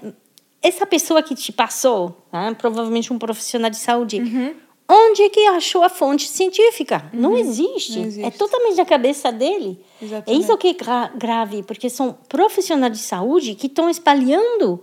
essa 0.63 0.87
pessoa 0.87 1.23
que 1.23 1.35
te 1.35 1.51
passou, 1.53 2.25
né, 2.33 2.55
provavelmente 2.57 3.13
um 3.13 3.19
profissional 3.19 3.69
de 3.71 3.77
saúde, 3.79 4.21
Uhum. 4.21 4.55
Onde 4.89 5.23
é 5.23 5.29
que 5.31 5.41
achou 5.49 5.83
a 5.83 5.89
fonte 5.89 6.29
científica? 6.29 7.05
Não, 7.13 7.37
existe. 7.37 7.99
Não 7.99 8.07
existe. 8.07 8.25
É 8.27 8.31
totalmente 8.31 8.77
da 8.77 8.85
cabeça 8.85 9.33
dele. 9.33 9.79
É 10.01 10.05
Exatamente. 10.05 10.43
isso 10.45 10.57
que 10.59 10.69
é 10.69 10.73
gra- 10.75 11.11
grave, 11.15 11.63
porque 11.63 11.91
são 11.91 12.13
profissionais 12.29 12.93
de 12.93 13.03
saúde 13.05 13.55
que 13.55 13.67
estão 13.67 13.91
espalhando 13.91 14.83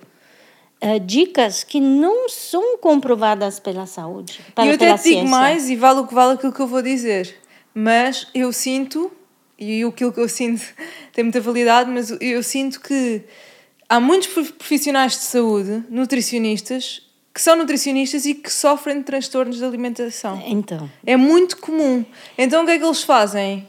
eh, 0.81 0.99
dicas 0.99 1.63
que 1.63 1.79
não 1.79 2.27
são 2.27 2.77
comprovadas 2.77 3.59
pela 3.59 3.85
saúde, 3.85 4.39
E 4.61 4.67
eu 4.67 4.73
até 4.73 4.97
te 4.97 5.03
digo 5.03 5.27
mais, 5.29 5.69
e 5.69 5.75
vale 5.77 6.01
o 6.01 6.07
que 6.07 6.13
vale 6.13 6.33
aquilo 6.33 6.51
que 6.51 6.59
eu 6.59 6.67
vou 6.67 6.81
dizer. 6.81 7.37
Mas 7.73 8.27
eu 8.35 8.51
sinto, 8.51 9.09
e 9.57 9.83
aquilo 9.83 10.11
que 10.11 10.19
eu 10.19 10.27
sinto 10.27 10.61
tem 11.13 11.23
muita 11.23 11.39
validade, 11.39 11.89
mas 11.89 12.11
eu 12.19 12.43
sinto 12.43 12.81
que 12.81 13.21
há 13.87 13.99
muitos 14.01 14.27
prof- 14.27 14.51
profissionais 14.53 15.13
de 15.13 15.19
saúde, 15.23 15.83
nutricionistas, 15.89 17.01
que 17.33 17.41
são 17.41 17.55
nutricionistas 17.55 18.25
e 18.25 18.33
que 18.35 18.51
sofrem 18.51 18.99
de 18.99 19.03
transtornos 19.05 19.57
de 19.57 19.65
alimentação. 19.65 20.41
Então, 20.45 20.89
É 21.05 21.17
muito 21.17 21.57
comum. 21.57 22.05
Então 22.37 22.63
o 22.63 22.65
que 22.65 22.71
é 22.73 22.77
que 22.77 22.85
eles 22.85 23.03
fazem? 23.03 23.67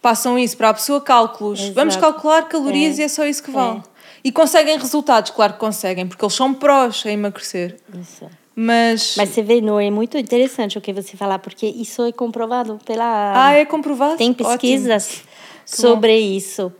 Passam 0.00 0.36
isso 0.36 0.56
para 0.56 0.70
a 0.70 0.74
pessoa 0.74 1.00
cálculos. 1.00 1.60
Exato. 1.60 1.74
Vamos 1.74 1.96
calcular 1.96 2.42
calorias 2.48 2.98
É. 2.98 3.02
e 3.02 3.04
é 3.04 3.08
só 3.08 3.24
isso 3.24 3.42
que 3.42 3.52
vale. 3.52 3.82
E 4.24 4.32
conseguem 4.32 4.76
resultados, 4.78 5.30
claro 5.30 5.52
que 5.54 5.58
conseguem, 5.60 6.06
porque 6.06 6.24
eles 6.24 6.34
são 6.34 6.52
prós 6.52 7.04
a 7.06 7.10
emagrecer. 7.10 7.76
isso. 8.00 8.28
Mas, 8.54 9.14
Mas 9.16 9.30
você 9.30 9.42
vê, 9.42 9.60
não 9.62 9.80
é 9.80 9.90
muito 9.90 10.18
interessante 10.18 10.76
o 10.76 10.80
que 10.80 10.92
você 10.92 11.16
falar, 11.16 11.38
porque 11.38 11.66
isso 11.66 12.04
é 12.04 12.12
comprovado 12.12 12.78
pela 12.84 13.32
ah, 13.46 13.52
é 13.52 13.64
comprovado? 13.64 14.18
Tem 14.18 14.30
Ótimo. 14.30 14.48
pesquisas 14.50 15.22
sobre 15.64 16.18
isso. 16.18 16.70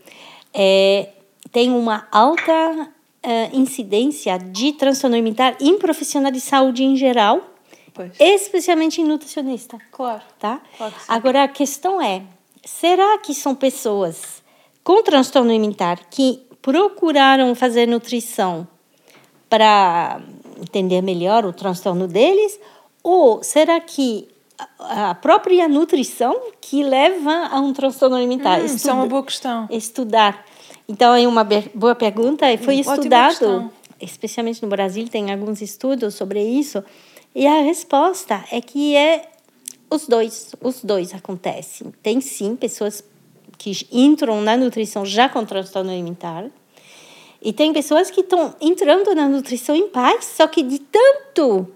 É, 0.53 1.09
tem 1.51 1.71
uma 1.71 2.07
alta 2.13 2.89
eh, 3.23 3.51
incidência 3.53 4.39
de 4.39 4.73
transtorno 4.73 5.17
alimentar 5.17 5.57
em 5.61 5.79
profissional 5.79 6.31
de 6.31 6.41
saúde 6.41 6.83
em 6.83 6.97
geral, 6.97 7.41
Pois. 7.95 8.13
especialmente 8.19 9.01
em 9.01 9.05
nutricionista. 9.05 9.79
Claro. 9.91 10.23
Tá? 10.39 10.61
Claro. 10.77 10.95
Agora, 11.09 11.45
a 11.45 11.49
questão 11.49 12.01
é, 12.01 12.23
será 12.65 13.19
que 13.19 13.35
são 13.35 13.55
pessoas 13.55 14.43
com 14.83 15.03
transtorno 15.03 15.51
alimentar 15.51 16.01
que 16.11 16.43
procuraram 16.61 17.55
fazer 17.55 17.87
nutrição 17.87 18.67
para 19.49 20.21
entender 20.61 21.03
melhor 21.03 21.45
o 21.45 21.53
transtorno 21.53 22.07
deles? 22.09 22.59
Ou 23.03 23.43
será 23.43 23.81
que 23.81 24.29
a 24.79 25.11
a 25.11 25.15
própria 25.15 25.69
nutrição 25.69 26.41
que 26.61 26.83
leva 26.83 27.49
a 27.51 27.61
um 27.61 27.73
transtorno 27.73 28.17
alimentar? 28.17 28.61
Hum, 28.61 28.65
isso 28.65 28.89
é 28.89 28.93
uma 28.93 29.07
boa 29.07 29.23
questão. 29.23 29.67
Estudar. 29.71 30.45
Então, 30.89 31.15
é 31.15 31.27
uma 31.27 31.47
boa 31.75 31.95
pergunta 31.95 32.51
e 32.53 32.59
foi 32.59 32.77
Hum, 32.77 32.81
ótima 32.81 32.95
estudado, 32.95 33.31
questão. 33.31 33.73
especialmente 34.01 34.63
no 34.63 34.69
Brasil, 34.69 35.09
tem 35.09 35.33
alguns 35.33 35.61
estudos 35.63 36.15
sobre 36.15 36.43
isso. 36.43 36.83
E 37.35 37.47
a 37.47 37.61
resposta 37.63 38.45
é 38.51 38.61
que 38.61 38.95
é 38.95 39.31
os 39.89 40.07
dois, 40.07 40.55
os 40.61 40.83
dois 40.83 41.15
acontecem. 41.15 41.93
Tem 42.03 42.21
sim 42.21 42.57
pessoas 42.57 43.05
que 43.57 43.73
entram 43.93 44.41
na 44.41 44.57
nutrição 44.57 45.05
já 45.07 45.29
com 45.29 45.45
transtorno 45.45 45.91
alimentar. 45.91 46.47
E 47.41 47.53
tem 47.53 47.73
pessoas 47.73 48.11
que 48.11 48.21
estão 48.21 48.55
entrando 48.61 49.15
na 49.15 49.29
nutrição 49.29 49.75
em 49.75 49.89
paz, 49.89 50.25
só 50.37 50.47
que 50.47 50.63
de 50.63 50.79
tanto 50.79 51.69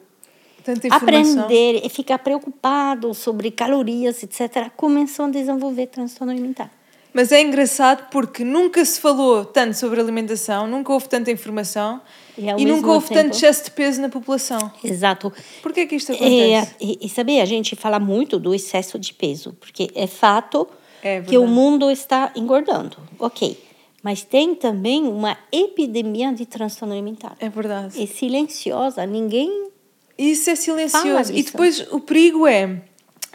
aprender 0.90 1.84
e 1.84 1.88
ficar 1.88 2.18
preocupado 2.18 3.12
sobre 3.14 3.50
calorias, 3.50 4.22
etc., 4.22 4.70
começam 4.76 5.26
a 5.26 5.30
desenvolver 5.30 5.86
transtorno 5.86 6.32
alimentar. 6.32 6.70
Mas 7.16 7.32
é 7.32 7.40
engraçado 7.40 8.08
porque 8.10 8.44
nunca 8.44 8.84
se 8.84 9.00
falou 9.00 9.42
tanto 9.42 9.72
sobre 9.72 9.98
alimentação, 9.98 10.66
nunca 10.66 10.92
houve 10.92 11.08
tanta 11.08 11.30
informação 11.30 11.98
E 12.36 12.44
e, 12.44 12.64
nunca 12.66 12.90
houve 12.90 13.08
tempo- 13.08 13.22
tanto 13.22 13.36
excesso 13.36 13.64
de 13.64 13.70
peso 13.70 14.02
na 14.02 14.10
população. 14.10 14.70
Exato. 14.84 15.32
Porquê 15.62 15.80
é 15.80 15.86
que 15.86 15.94
isto 15.96 16.12
É, 16.12 16.14
acontece? 16.16 16.74
e, 16.78 16.98
e 17.00 17.08
sabe, 17.08 17.40
a 17.40 17.46
gente 17.46 17.74
fala 17.74 17.98
muito 17.98 18.38
do 18.38 18.54
excesso 18.54 18.98
de 18.98 19.14
peso, 19.14 19.56
porque 19.58 19.88
é 19.94 20.06
fato 20.06 20.68
É 21.02 21.22
que 21.22 21.38
o 21.38 21.46
mundo 21.46 21.90
está 21.90 22.32
engordando. 22.36 22.98
Ok. 23.18 23.64
Mas 24.02 24.22
tem 24.22 24.54
também 24.54 25.04
uma 25.08 25.38
epidemia 25.50 26.30
de 26.34 26.44
transtorno 26.44 26.92
alimentar. 26.92 27.34
É 27.40 27.48
verdade. 27.48 27.98
É 28.02 28.06
silenciosa, 28.06 29.06
ninguém. 29.06 29.68
Isso 30.18 30.50
é 30.50 30.54
Fala 30.54 30.64
silencioso. 30.86 31.32
E 31.32 31.42
depois 31.42 31.80
o 31.90 31.98
perigo 31.98 32.46
é, 32.46 32.82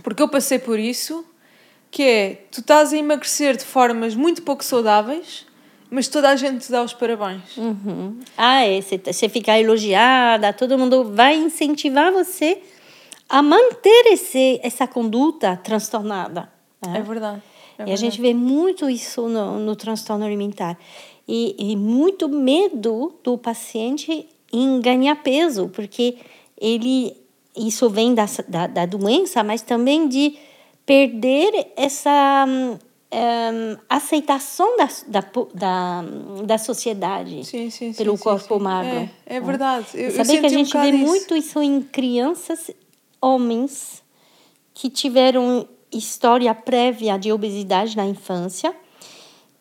porque 0.04 0.22
eu 0.22 0.30
passei 0.30 0.60
por 0.60 0.78
isso, 0.78 1.26
que 1.92 2.04
é, 2.04 2.46
tu 2.50 2.62
estás 2.62 2.94
a 2.94 2.98
emagrecer 2.98 3.58
de 3.58 3.66
formas 3.66 4.16
muito 4.16 4.42
pouco 4.42 4.64
saudáveis, 4.64 5.46
mas 5.90 6.08
toda 6.08 6.30
a 6.30 6.36
gente 6.38 6.66
te 6.66 6.72
dá 6.72 6.82
os 6.82 6.94
parabéns. 6.94 7.58
Uhum. 7.58 8.20
Ah, 8.38 8.66
é. 8.66 8.82
Você, 8.82 8.98
você 8.98 9.28
ficar 9.28 9.60
elogiada, 9.60 10.54
todo 10.54 10.78
mundo 10.78 11.12
vai 11.14 11.36
incentivar 11.36 12.14
você 12.14 12.62
a 13.28 13.42
manter 13.42 14.08
esse, 14.08 14.60
essa 14.64 14.88
conduta 14.88 15.58
transtornada. 15.58 16.50
né? 16.86 17.00
É 17.00 17.02
verdade. 17.02 17.42
É 17.78 17.90
e 17.90 17.92
a 17.92 17.96
gente 17.98 18.22
vê 18.22 18.34
muito 18.34 18.90
isso 18.90 19.28
no, 19.28 19.60
no 19.60 19.76
transtorno 19.76 20.26
alimentar. 20.26 20.78
E, 21.28 21.56
e 21.72 21.76
muito 21.76 22.30
medo 22.30 23.14
do 23.22 23.38
paciente 23.38 24.28
em 24.52 24.80
ganhar 24.80 25.16
peso, 25.18 25.70
porque 25.70 26.18
ele 26.60 27.18
isso 27.56 27.90
vem 27.90 28.14
da, 28.14 28.26
da, 28.48 28.68
da 28.68 28.86
doença, 28.86 29.44
mas 29.44 29.62
também 29.62 30.08
de 30.08 30.38
perder 30.92 31.72
essa 31.78 32.46
hum, 32.46 32.78
hum, 33.14 33.78
aceitação 33.88 34.76
da, 34.76 34.90
da, 35.08 35.32
da, 35.54 36.04
da 36.44 36.58
sociedade 36.58 37.46
Sim, 37.46 37.70
sim, 37.70 37.94
pelo 37.94 38.18
sim, 38.18 38.24
corpo 38.24 38.60
magro. 38.60 39.10
É, 39.26 39.38
é 39.38 39.40
né? 39.40 39.40
verdade. 39.40 39.88
Eu, 39.94 40.10
eu 40.10 40.12
Saber 40.12 40.42
que 40.42 40.46
a 40.46 40.50
um 40.50 40.50
gente 40.50 40.68
bocado 40.68 40.92
vê 40.92 40.98
isso. 40.98 41.06
muito 41.06 41.36
isso 41.38 41.62
em 41.62 41.82
crianças, 41.82 42.72
homens 43.22 44.04
que 44.74 44.90
tiveram 44.90 45.66
história 45.94 46.54
prévia 46.54 47.18
de 47.18 47.32
obesidade 47.32 47.96
na 47.96 48.06
infância 48.06 48.76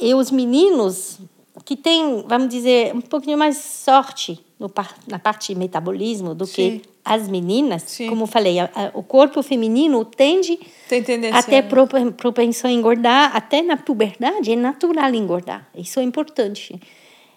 e 0.00 0.12
os 0.12 0.32
meninos 0.32 1.20
que 1.64 1.76
têm, 1.76 2.24
vamos 2.26 2.48
dizer, 2.48 2.92
um 2.92 3.00
pouquinho 3.00 3.38
mais 3.38 3.56
sorte 3.56 4.44
no, 4.58 4.68
na 5.06 5.18
parte 5.20 5.52
de 5.52 5.58
metabolismo 5.58 6.34
do 6.34 6.44
que 6.44 6.82
as 7.14 7.28
meninas. 7.28 7.82
Sim. 7.86 8.08
Como 8.08 8.26
falei, 8.26 8.60
a- 8.60 8.70
a- 8.74 8.90
o 8.94 9.02
corpo 9.02 9.42
feminino 9.42 10.04
tende 10.04 10.58
Tem 10.88 11.02
tendência. 11.02 11.38
a 11.38 11.42
ter 11.42 11.62
propen- 11.64 12.12
propensão 12.12 12.70
a 12.70 12.72
engordar, 12.72 13.34
até 13.34 13.62
na 13.62 13.76
puberdade 13.76 14.52
é 14.52 14.56
natural 14.56 15.12
engordar. 15.14 15.66
Isso 15.74 15.98
é 16.00 16.02
importante. 16.02 16.80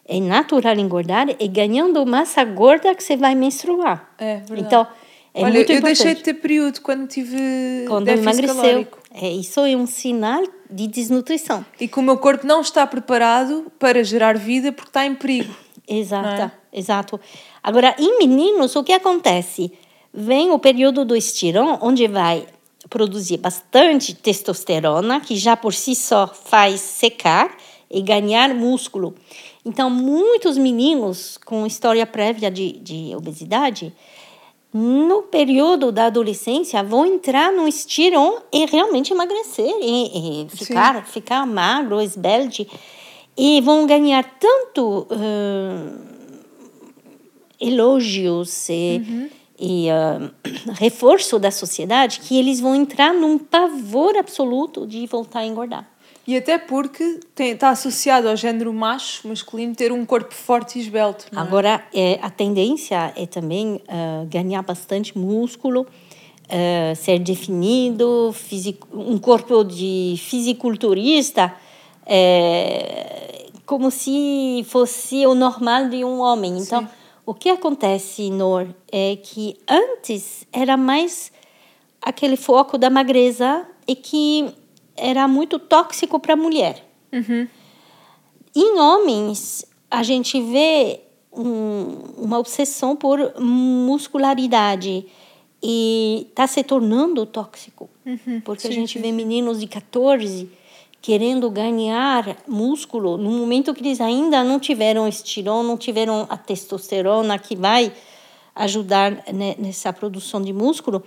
É 0.06 0.20
natural 0.20 0.78
engordar 0.78 1.28
e 1.40 1.48
ganhando 1.48 2.06
massa 2.06 2.44
gorda 2.44 2.94
que 2.94 3.04
você 3.04 3.16
vai 3.16 3.34
menstruar. 3.36 4.14
É 4.20 4.36
verdade. 4.38 4.62
Então, 4.62 4.88
é 5.34 5.44
Olha, 5.44 5.54
muito 5.54 5.72
eu 5.72 5.78
importante. 5.78 5.98
deixei 6.04 6.16
de 6.16 6.22
ter 6.24 6.34
período 6.36 6.80
quando 6.82 7.08
tive 7.08 7.86
Quando 7.88 8.10
emagreceu. 8.10 8.56
calórico. 8.56 9.00
É, 9.16 9.30
isso 9.30 9.60
é 9.62 9.76
um 9.76 9.86
sinal 9.88 10.44
de 10.70 10.88
desnutrição. 10.88 11.66
E 11.80 11.88
que 11.88 12.00
o 12.00 12.02
meu 12.02 12.18
corpo 12.18 12.46
não 12.46 12.62
está 12.62 12.86
preparado 12.86 13.72
para 13.80 14.04
gerar 14.04 14.38
vida 14.38 14.72
porque 14.72 14.90
está 14.90 15.06
em 15.06 15.16
perigo. 15.16 15.54
Exato, 15.88 16.42
é? 16.44 16.52
exato. 16.72 17.20
Agora, 17.64 17.96
em 17.98 18.20
meninos, 18.20 18.76
o 18.76 18.84
que 18.84 18.92
acontece? 18.92 19.72
vem 20.14 20.52
o 20.52 20.60
período 20.60 21.04
do 21.04 21.16
estirão, 21.16 21.80
onde 21.82 22.08
vai 22.08 22.46
produzir 22.90 23.38
bastante 23.38 24.14
testosterona, 24.14 25.20
que 25.20 25.36
já 25.36 25.58
por 25.58 25.74
si 25.74 25.96
só 25.96 26.28
faz 26.28 26.80
secar 26.82 27.58
e 27.90 28.02
ganhar 28.02 28.54
músculo. 28.54 29.16
Então, 29.66 29.90
muitos 29.90 30.58
meninos 30.58 31.40
com 31.44 31.66
história 31.66 32.06
prévia 32.06 32.52
de, 32.52 32.74
de 32.74 33.16
obesidade, 33.16 33.94
no 34.72 35.24
período 35.24 35.92
da 35.92 36.08
adolescência, 36.08 36.84
vão 36.84 37.06
entrar 37.06 37.52
no 37.52 37.68
estirão 37.68 38.42
e 38.52 38.66
realmente 38.66 39.14
emagrecer, 39.14 39.74
e, 39.82 40.44
e 40.44 40.50
ficar, 40.50 41.06
ficar 41.06 41.46
magro, 41.46 42.02
esbelte, 42.02 42.68
e 43.38 43.62
vão 43.62 43.86
ganhar 43.86 44.24
tanto 44.40 45.08
uh, 45.10 46.13
elogios 47.64 48.70
e, 48.70 49.02
uhum. 49.08 49.30
e 49.60 49.88
uh, 49.90 50.32
reforço 50.80 51.40
da 51.40 51.52
sociedade 51.52 52.20
que 52.20 52.38
eles 52.38 52.60
vão 52.60 52.76
entrar 52.76 53.14
num 53.14 53.38
pavor 53.38 54.18
absoluto 54.18 54.86
de 54.86 55.06
voltar 55.08 55.40
a 55.40 55.46
engordar. 55.46 55.88
E 56.26 56.38
até 56.38 56.58
porque 56.58 57.20
está 57.38 57.72
associado 57.72 58.30
ao 58.30 58.36
género 58.38 58.74
macho, 58.74 59.28
masculino, 59.28 59.76
ter 59.76 59.92
um 59.92 60.06
corpo 60.06 60.34
forte 60.34 60.80
e 60.80 60.82
esbelto. 60.82 61.26
É? 61.34 61.38
Agora, 61.38 61.84
é, 61.94 62.18
a 62.22 62.30
tendência 62.30 63.14
é 63.18 63.26
também 63.26 63.76
uh, 63.76 64.26
ganhar 64.28 64.62
bastante 64.62 65.18
músculo, 65.18 65.82
uh, 65.82 66.96
ser 66.96 67.20
definido, 67.20 68.32
fisico, 68.34 68.88
um 68.94 69.18
corpo 69.18 69.66
de 69.66 70.16
fisiculturista, 70.18 71.54
é, 72.06 73.48
como 73.66 73.92
se 73.92 74.66
fosse 74.70 75.26
o 75.26 75.36
normal 75.36 75.90
de 75.90 76.06
um 76.06 76.22
homem. 76.22 76.58
Então, 76.58 76.84
Sim. 76.84 76.88
O 77.26 77.34
que 77.34 77.50
acontece, 77.50 78.30
Nor, 78.30 78.68
é 78.92 79.16
que 79.16 79.58
antes 79.68 80.46
era 80.52 80.76
mais 80.76 81.32
aquele 82.02 82.36
foco 82.36 82.78
da 82.78 82.90
magreza 82.90 83.66
e 83.88 83.96
que 83.96 84.50
era 84.96 85.28
muito 85.28 85.58
tóxico 85.58 86.20
para 86.20 86.34
a 86.34 86.38
mulher. 86.38 86.86
Uhum. 87.12 87.48
Em 88.56 88.80
homens, 88.80 89.66
a 89.90 90.04
gente 90.04 90.40
vê 90.42 91.02
um, 91.32 91.98
uma 92.18 92.38
obsessão 92.38 92.96
por 92.96 93.40
muscularidade 93.40 95.06
e 95.62 96.28
está 96.30 96.46
se 96.46 96.62
tornando 96.64 97.26
tóxico. 97.26 97.90
Uhum. 98.06 98.42
Porque 98.42 98.64
sim, 98.64 98.70
a 98.70 98.72
gente 98.72 98.94
sim. 98.94 99.02
vê 99.02 99.12
meninos 99.12 99.60
de 99.60 99.68
14 99.68 100.50
querendo 101.04 101.52
ganhar 101.52 102.38
músculo 102.48 103.18
no 103.18 103.30
momento 103.30 103.74
que 103.74 103.82
eles 103.82 104.00
ainda 104.00 104.42
não 104.42 104.58
tiveram 104.58 105.06
estirão, 105.06 105.62
não 105.62 105.76
tiveram 105.76 106.26
a 106.30 106.38
testosterona 106.38 107.38
que 107.38 107.58
vai 107.58 107.92
ajudar 108.56 109.22
nessa 109.60 109.92
produção 109.92 110.42
de 110.42 110.54
músculo 110.54 111.04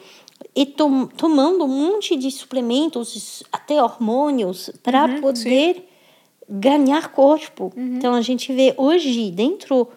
e 0.54 0.66
tom, 0.66 1.06
tomando 1.06 1.64
um 1.64 1.68
monte 1.68 2.14
de 2.14 2.30
suplementos, 2.30 3.42
até 3.50 3.82
hormônios, 3.82 4.70
para 4.82 5.06
uhum, 5.06 5.20
poder 5.22 5.76
sim. 5.76 5.82
ganhar 6.46 7.08
corpo. 7.08 7.72
Uhum. 7.74 7.96
Então, 7.96 8.12
a 8.12 8.20
gente 8.20 8.52
vê 8.52 8.74
hoje, 8.76 9.30
dentro 9.30 9.88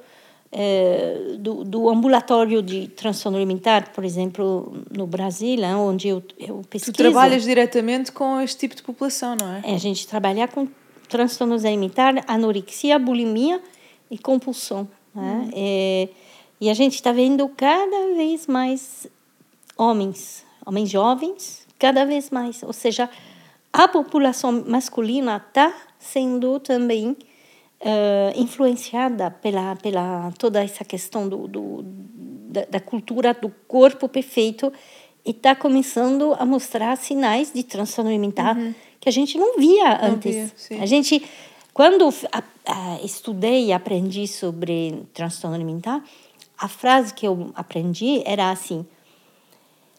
é, 0.52 1.36
do, 1.38 1.64
do, 1.64 1.90
ambulatório 1.90 2.62
de 2.62 2.88
transtorno 2.88 3.38
alimentar, 3.38 3.92
por 3.94 4.04
exemplo, 4.04 4.84
no 4.92 5.06
Brasil, 5.06 5.62
onde 5.78 6.08
eu, 6.08 6.24
eu 6.40 6.62
pesquiso... 6.70 6.94
Tu 6.94 6.98
trabalhas 6.98 7.44
diretamente 7.44 8.12
com 8.12 8.42
este 8.42 8.58
tipo 8.58 8.76
de 8.76 8.82
população, 8.82 9.36
não 9.40 9.48
é? 9.56 9.62
é 9.64 9.76
a 9.76 9.78
gente 9.78 10.08
trabalha 10.08 10.48
com 10.48 10.68
transtornos 11.08 11.66
alimentares, 11.66 12.24
anorexia, 12.28 12.98
bulimia 12.98 13.62
e 14.10 14.18
compulsão. 14.18 14.88
Né? 15.14 15.22
Uhum. 15.22 15.52
É, 15.54 16.10
e 16.62 16.70
a 16.70 16.74
gente 16.74 16.96
está 16.96 17.12
vendo 17.12 17.48
cada 17.50 18.16
vez 18.16 18.48
mais 18.48 19.08
homens, 19.78 20.44
homens 20.66 20.90
jovens, 20.90 21.68
cada 21.78 22.06
vez 22.06 22.30
mais. 22.30 22.64
Ou 22.64 22.74
seja, 22.74 23.10
a 23.72 23.88
população 23.88 24.64
masculina 24.68 25.38
está 25.38 25.74
sendo 26.00 26.60
também 26.60 27.16
uh, 27.82 28.40
influenciada 28.40 29.32
pela, 29.32 29.76
pela 29.76 30.32
toda 30.38 30.64
essa 30.64 30.84
questão 30.84 31.28
do, 31.28 31.48
do 31.48 31.84
da, 32.50 32.66
da, 32.66 32.80
cultura 32.80 33.34
do 33.34 33.50
corpo 33.68 34.10
perfeito 34.10 34.72
e 35.26 35.32
está 35.32 35.56
começando 35.56 36.36
a 36.40 36.46
mostrar 36.46 36.96
sinais 36.98 37.52
de 37.54 37.64
transtorno 37.64 38.10
alimentar 38.10 38.58
uhum. 38.58 38.74
que 39.00 39.08
a 39.08 39.12
gente 39.12 39.38
não 39.38 39.58
via 39.58 39.98
não 39.98 40.14
antes. 40.14 40.68
Via, 40.70 40.82
a 40.82 40.86
gente, 40.86 41.24
quando 41.74 42.10
a, 42.32 42.44
a, 42.66 43.00
estudei 43.04 43.68
e 43.68 43.74
aprendi 43.74 44.28
sobre 44.28 45.04
transtorno 45.14 45.56
alimentar, 45.56 46.04
a 46.58 46.68
frase 46.68 47.14
que 47.14 47.28
eu 47.28 47.52
aprendi 47.54 48.24
era 48.26 48.50
assim: 48.50 48.86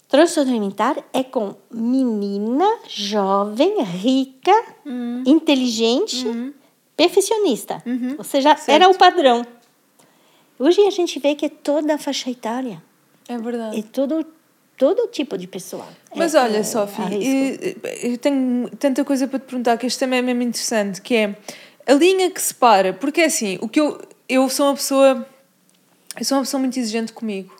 transtorno 0.08 0.50
alimentar 0.50 0.96
é 1.12 1.22
com 1.22 1.54
menina, 1.70 2.66
jovem, 2.88 3.82
rica, 3.82 4.64
uhum. 4.84 5.22
inteligente, 5.24 6.26
uhum. 6.26 6.52
Perfeccionista. 7.00 7.82
Uhum. 7.86 8.16
Ou 8.18 8.24
seja, 8.24 8.54
certo. 8.56 8.68
era 8.68 8.86
o 8.90 8.94
padrão. 8.94 9.46
Hoje 10.58 10.82
a 10.82 10.90
gente 10.90 11.18
vê 11.18 11.34
que 11.34 11.46
é 11.46 11.48
toda 11.48 11.94
a 11.94 11.98
faixa 11.98 12.30
etária. 12.30 12.82
É 13.26 13.38
verdade. 13.38 13.78
É 13.78 13.82
todo, 13.82 14.26
todo 14.76 15.08
tipo 15.08 15.38
de 15.38 15.46
pessoa. 15.46 15.86
Mas 16.14 16.34
é, 16.34 16.42
olha, 16.42 16.58
é, 16.58 16.62
Sofia, 16.62 17.06
eu, 17.10 18.10
eu, 18.10 18.18
tenho 18.18 18.68
tanta 18.78 19.02
coisa 19.02 19.26
para 19.26 19.38
te 19.38 19.46
perguntar 19.46 19.78
que 19.78 19.86
este 19.86 19.98
também 19.98 20.18
é 20.18 20.22
mesmo 20.22 20.42
interessante, 20.42 21.00
que 21.00 21.16
é 21.16 21.36
a 21.86 21.94
linha 21.94 22.30
que 22.30 22.42
separa, 22.42 22.92
porque 22.92 23.22
é 23.22 23.24
assim, 23.24 23.58
o 23.62 23.68
que 23.68 23.80
eu, 23.80 23.98
eu 24.28 24.46
sou 24.50 24.66
uma 24.66 24.74
pessoa 24.74 25.26
eu 26.18 26.24
sou 26.24 26.36
uma 26.36 26.44
pessoa 26.44 26.60
muito 26.60 26.78
exigente 26.78 27.14
comigo, 27.14 27.56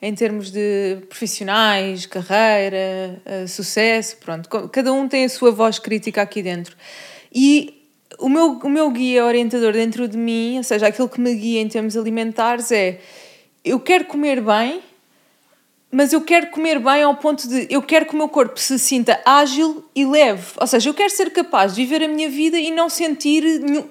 em 0.00 0.14
termos 0.14 0.50
de 0.50 0.98
profissionais, 1.10 2.06
carreira, 2.06 3.20
uh, 3.26 3.46
sucesso, 3.46 4.16
pronto. 4.16 4.48
Cada 4.70 4.92
um 4.94 5.06
tem 5.06 5.26
a 5.26 5.28
sua 5.28 5.50
voz 5.50 5.78
crítica 5.78 6.22
aqui 6.22 6.42
dentro. 6.42 6.74
E 7.34 7.77
o 8.18 8.28
meu, 8.28 8.58
o 8.62 8.68
meu 8.68 8.90
guia 8.90 9.24
orientador 9.24 9.72
dentro 9.72 10.08
de 10.08 10.16
mim, 10.16 10.58
ou 10.58 10.64
seja, 10.64 10.86
aquilo 10.86 11.08
que 11.08 11.20
me 11.20 11.34
guia 11.34 11.60
em 11.60 11.68
termos 11.68 11.96
alimentares, 11.96 12.72
é 12.72 13.00
eu 13.64 13.78
quero 13.80 14.06
comer 14.06 14.40
bem, 14.40 14.80
mas 15.90 16.12
eu 16.12 16.20
quero 16.20 16.48
comer 16.48 16.78
bem 16.78 17.02
ao 17.02 17.14
ponto 17.14 17.48
de 17.48 17.66
eu 17.70 17.80
quero 17.80 18.04
que 18.04 18.14
o 18.14 18.18
meu 18.18 18.28
corpo 18.28 18.60
se 18.60 18.78
sinta 18.78 19.18
ágil 19.24 19.82
e 19.94 20.04
leve. 20.04 20.44
Ou 20.60 20.66
seja, 20.66 20.90
eu 20.90 20.92
quero 20.92 21.08
ser 21.08 21.30
capaz 21.30 21.74
de 21.74 21.82
viver 21.82 22.04
a 22.04 22.08
minha 22.08 22.28
vida 22.28 22.58
e 22.58 22.70
não 22.70 22.90
sentir. 22.90 23.42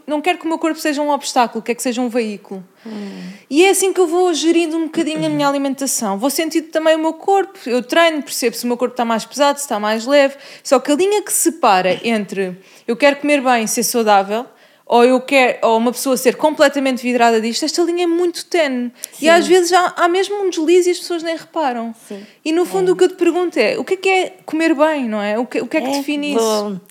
Não 0.06 0.22
quero 0.22 0.38
que 0.38 0.46
o 0.46 0.48
meu 0.48 0.60
corpo 0.60 0.80
seja 0.80 1.02
um 1.02 1.10
obstáculo, 1.10 1.64
quer 1.64 1.74
que 1.74 1.82
seja 1.82 2.00
um 2.00 2.08
veículo. 2.08 2.64
Hum. 2.86 3.24
E 3.50 3.66
é 3.66 3.72
assim 3.72 3.92
que 3.92 4.00
eu 4.00 4.06
vou 4.06 4.32
gerindo 4.32 4.78
um 4.78 4.84
bocadinho 4.84 5.26
a 5.26 5.30
minha 5.30 5.48
alimentação. 5.48 6.20
Vou 6.20 6.30
sentindo 6.30 6.68
também 6.68 6.96
o 6.96 7.00
meu 7.00 7.14
corpo. 7.14 7.58
Eu 7.66 7.82
treino, 7.82 8.22
percebo 8.22 8.56
se 8.56 8.64
o 8.66 8.68
meu 8.68 8.78
corpo 8.78 8.94
está 8.94 9.04
mais 9.04 9.26
pesado, 9.26 9.58
se 9.58 9.66
está 9.66 9.80
mais 9.80 10.06
leve. 10.06 10.36
Só 10.64 10.80
que 10.80 10.92
a 10.92 10.96
linha 10.96 11.24
que 11.24 11.34
separa 11.34 12.00
entre 12.04 12.58
eu 12.88 12.96
quero 12.96 13.16
comer 13.16 13.42
bem 13.42 13.64
e 13.64 13.68
ser 13.68 13.82
saudável 13.82 14.46
ou 14.88 15.04
eu 15.04 15.20
quero, 15.20 15.68
ou 15.68 15.78
uma 15.78 15.92
pessoa 15.92 16.16
ser 16.16 16.38
completamente 16.38 17.02
vidrada 17.02 17.42
disto, 17.42 17.66
esta 17.66 17.82
linha 17.84 18.04
é 18.04 18.08
muito 18.08 18.46
tenue. 18.46 18.92
E 19.22 19.28
às 19.28 19.46
vezes 19.46 19.74
há, 19.74 19.94
há 19.98 20.08
mesmo 20.08 20.42
um 20.42 20.50
deslize 20.50 20.88
e 20.88 20.92
as 20.92 21.00
pessoas 21.00 21.22
nem 21.22 21.36
reparam. 21.36 21.94
Sim. 22.08 22.26
E 22.44 22.52
no 22.52 22.66
fundo 22.66 22.92
é. 22.92 22.94
o 22.94 22.96
que 22.96 23.04
eu 23.04 23.10
te 23.10 23.16
pergunto 23.16 23.60
é: 23.60 23.78
o 23.78 23.84
que 23.84 23.96
é 23.96 23.98
que 23.98 24.10
é 24.10 24.38
comer 24.46 24.74
bem, 24.74 25.10
não 25.10 25.22
é? 25.22 25.38
O 25.38 25.46
que, 25.46 25.60
o 25.60 25.68
que 25.68 25.78
é 25.78 25.82
que 25.82 25.88
é, 25.88 25.92
define 25.92 26.36
vou, 26.36 26.70
isso? 26.70 26.82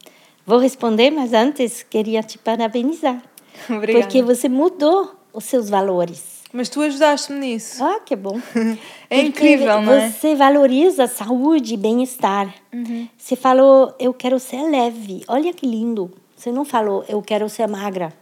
Vou 0.45 0.59
responder, 0.59 1.11
mas 1.11 1.33
antes 1.33 1.83
queria 1.83 2.23
te 2.23 2.37
parabenizar. 2.37 3.23
Obrigada. 3.71 4.05
Porque 4.05 4.23
você 4.23 4.49
mudou 4.49 5.15
os 5.33 5.45
seus 5.45 5.71
valores. 5.71 6.37
Mas 6.53 6.69
tu 6.69 6.81
ajudaste-me 6.81 7.39
nisso. 7.39 7.83
Ah, 7.83 8.01
que 8.05 8.15
bom. 8.15 8.41
é 9.11 9.21
incrível, 9.21 9.81
não 9.83 9.93
é? 9.93 10.11
Você 10.11 10.35
valoriza 10.35 11.07
saúde 11.07 11.75
e 11.75 11.77
bem-estar. 11.77 12.55
Uhum. 12.73 13.09
Você 13.17 13.37
falou, 13.37 13.95
eu 13.99 14.15
quero 14.15 14.39
ser 14.39 14.63
leve. 14.63 15.23
Olha 15.29 15.53
que 15.53 15.67
lindo. 15.67 16.11
Você 16.47 16.53
não 16.53 16.65
falou, 16.65 17.05
eu 17.09 17.21
quero 17.21 17.49
ser 17.49 17.67
magra. 17.67 18.13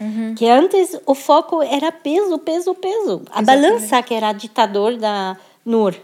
Uhum. 0.00 0.34
Que 0.34 0.48
antes 0.48 0.98
o 1.06 1.14
foco 1.14 1.62
era 1.62 1.92
peso, 1.92 2.36
peso, 2.38 2.74
peso. 2.74 3.22
A 3.30 3.40
Exatamente. 3.40 3.46
balança 3.46 4.02
que 4.02 4.14
era 4.14 4.32
ditador 4.32 4.96
da 4.96 5.36
NUR. 5.64 5.94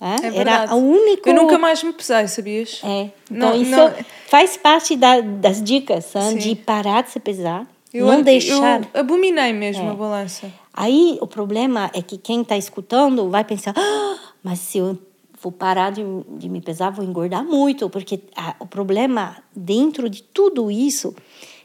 É? 0.00 0.28
é 0.28 0.38
era 0.38 0.74
o 0.74 0.78
único. 0.78 1.28
Eu 1.28 1.34
nunca 1.34 1.58
mais 1.58 1.82
me 1.82 1.92
pesei, 1.92 2.26
sabias? 2.26 2.80
É. 2.82 3.10
Então, 3.30 3.50
não, 3.50 3.54
isso 3.54 3.70
não... 3.70 3.92
faz 4.28 4.56
parte 4.56 4.96
da, 4.96 5.20
das 5.20 5.62
dicas 5.62 6.10
hein? 6.16 6.38
de 6.38 6.56
parar 6.56 7.02
de 7.02 7.10
se 7.10 7.20
pesar. 7.20 7.66
Eu, 7.92 8.06
não 8.06 8.22
deixar. 8.22 8.80
Eu 8.94 9.00
abominei 9.00 9.52
mesmo 9.52 9.88
é. 9.88 9.90
a 9.90 9.94
balança. 9.94 10.50
Aí 10.72 11.18
o 11.20 11.26
problema 11.26 11.90
é 11.92 12.00
que 12.00 12.16
quem 12.16 12.40
está 12.40 12.56
escutando 12.56 13.28
vai 13.28 13.44
pensar: 13.44 13.74
ah, 13.76 14.18
mas 14.42 14.60
se 14.60 14.78
eu 14.78 14.98
vou 15.40 15.50
parar 15.50 15.90
de, 15.90 16.02
de 16.36 16.48
me 16.48 16.60
pesar, 16.60 16.90
vou 16.90 17.04
engordar 17.04 17.44
muito, 17.44 17.88
porque 17.88 18.20
a, 18.36 18.56
o 18.60 18.66
problema 18.66 19.36
dentro 19.54 20.08
de 20.08 20.22
tudo 20.22 20.70
isso 20.70 21.14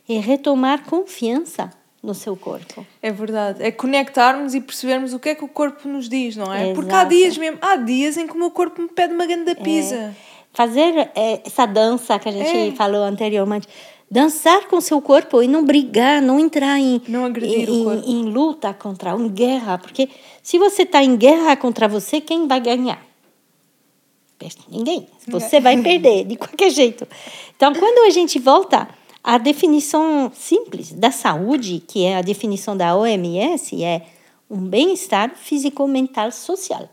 é 0.07 0.19
retomar 0.19 0.85
confiança 0.85 1.71
no 2.01 2.13
seu 2.13 2.35
corpo. 2.35 2.85
É 3.01 3.11
verdade. 3.11 3.63
É 3.63 3.71
conectarmos 3.71 4.53
e 4.53 4.61
percebermos 4.61 5.13
o 5.13 5.19
que 5.19 5.29
é 5.29 5.35
que 5.35 5.43
o 5.43 5.47
corpo 5.47 5.87
nos 5.87 6.07
diz, 6.07 6.35
não 6.35 6.53
é? 6.53 6.65
Exato. 6.65 6.75
Porque 6.75 6.93
há 6.93 7.03
dias 7.03 7.37
mesmo, 7.37 7.57
há 7.61 7.75
dias 7.75 8.15
em 8.15 8.27
que 8.27 8.33
o 8.33 8.37
meu 8.37 8.51
corpo 8.51 8.81
me 8.81 8.87
pede 8.87 9.13
uma 9.13 9.25
grande 9.25 9.55
pizza. 9.55 9.95
É. 9.95 10.13
Fazer 10.53 11.11
é, 11.15 11.41
essa 11.45 11.65
dança 11.65 12.17
que 12.19 12.29
a 12.29 12.31
gente 12.31 12.69
é. 12.69 12.71
falou 12.71 13.03
anteriormente, 13.03 13.67
dançar 14.09 14.67
com 14.67 14.79
seu 14.79 15.01
corpo 15.01 15.41
e 15.41 15.47
não 15.47 15.65
brigar, 15.65 16.21
não 16.21 16.39
entrar 16.39 16.79
em, 16.79 17.01
não 17.07 17.25
agredir 17.25 17.69
em, 17.69 17.81
o 17.81 17.83
corpo. 17.83 18.03
em, 18.07 18.21
em 18.21 18.23
luta 18.25 18.73
contra, 18.73 19.11
em 19.11 19.27
guerra, 19.27 19.77
porque 19.77 20.07
se 20.41 20.57
você 20.57 20.83
está 20.83 21.03
em 21.03 21.17
guerra 21.17 21.57
contra 21.57 21.87
você, 21.87 22.21
quem 22.21 22.47
vai 22.47 22.61
ganhar? 22.61 23.03
Ninguém. 24.69 25.07
Você 25.27 25.59
vai 25.59 25.81
perder 25.81 26.25
de 26.25 26.35
qualquer 26.35 26.69
jeito. 26.69 27.07
Então, 27.55 27.73
quando 27.73 28.07
a 28.07 28.09
gente 28.09 28.39
volta 28.39 28.87
à 29.23 29.37
definição 29.37 30.31
simples 30.33 30.91
da 30.91 31.11
saúde, 31.11 31.83
que 31.87 32.05
é 32.05 32.17
a 32.17 32.21
definição 32.21 32.75
da 32.75 32.95
OMS, 32.95 33.83
é 33.83 34.05
um 34.49 34.57
bem-estar 34.57 35.35
físico, 35.35 35.87
mental, 35.87 36.31
social. 36.31 36.87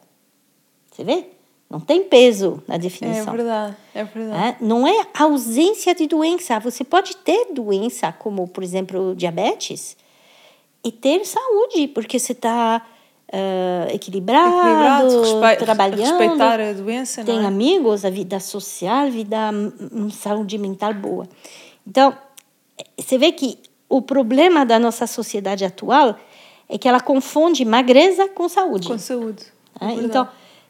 Você 0.91 1.05
vê? 1.05 1.27
Não 1.69 1.81
tem 1.81 2.03
peso 2.03 2.63
na 2.69 2.77
definição. 2.77 3.33
É 3.33 3.37
verdade, 3.37 3.77
é 3.95 4.05
verdade. 4.05 4.57
É? 4.61 4.65
Não 4.65 4.87
é 4.87 5.07
ausência 5.19 5.95
de 5.95 6.07
doença. 6.07 6.61
Você 6.61 6.85
pode 6.85 7.17
ter 7.17 7.47
doença, 7.53 8.13
como, 8.13 8.47
por 8.47 8.63
exemplo, 8.63 9.15
diabetes, 9.17 9.97
e 10.85 10.93
ter 10.93 11.25
saúde, 11.25 11.89
porque 11.89 12.19
você 12.19 12.33
está 12.33 12.87
uh, 13.33 13.95
equilibrado, 13.95 14.57
Equilibrado, 14.57 15.21
respe- 15.21 15.65
trabalhando. 15.65 16.01
respeitar 16.01 16.61
a 16.61 16.73
doença, 16.73 17.25
tem 17.25 17.43
é? 17.43 17.47
amigos, 17.47 18.05
a 18.05 18.11
vida 18.11 18.39
social, 18.39 19.11
vida 19.11 19.51
hum, 19.53 20.11
saúde 20.11 20.59
mental 20.59 20.95
boa. 20.95 21.29
Então, 21.87 22.17
você 22.99 23.19
vê 23.19 23.33
que 23.33 23.59
o 23.89 24.01
problema 24.01 24.65
da 24.65 24.79
nossa 24.79 25.07
sociedade 25.07 25.65
atual 25.65 26.17
é 26.69 26.79
que 26.79 26.89
ela 26.89 27.01
confunde 27.01 27.65
magreza 27.65 28.29
com 28.29 28.49
saúde. 28.49 28.89
Com 28.89 28.99
saúde. 28.99 29.45
é 29.81 29.87
verdade. 29.87 30.07
então, 30.07 30.29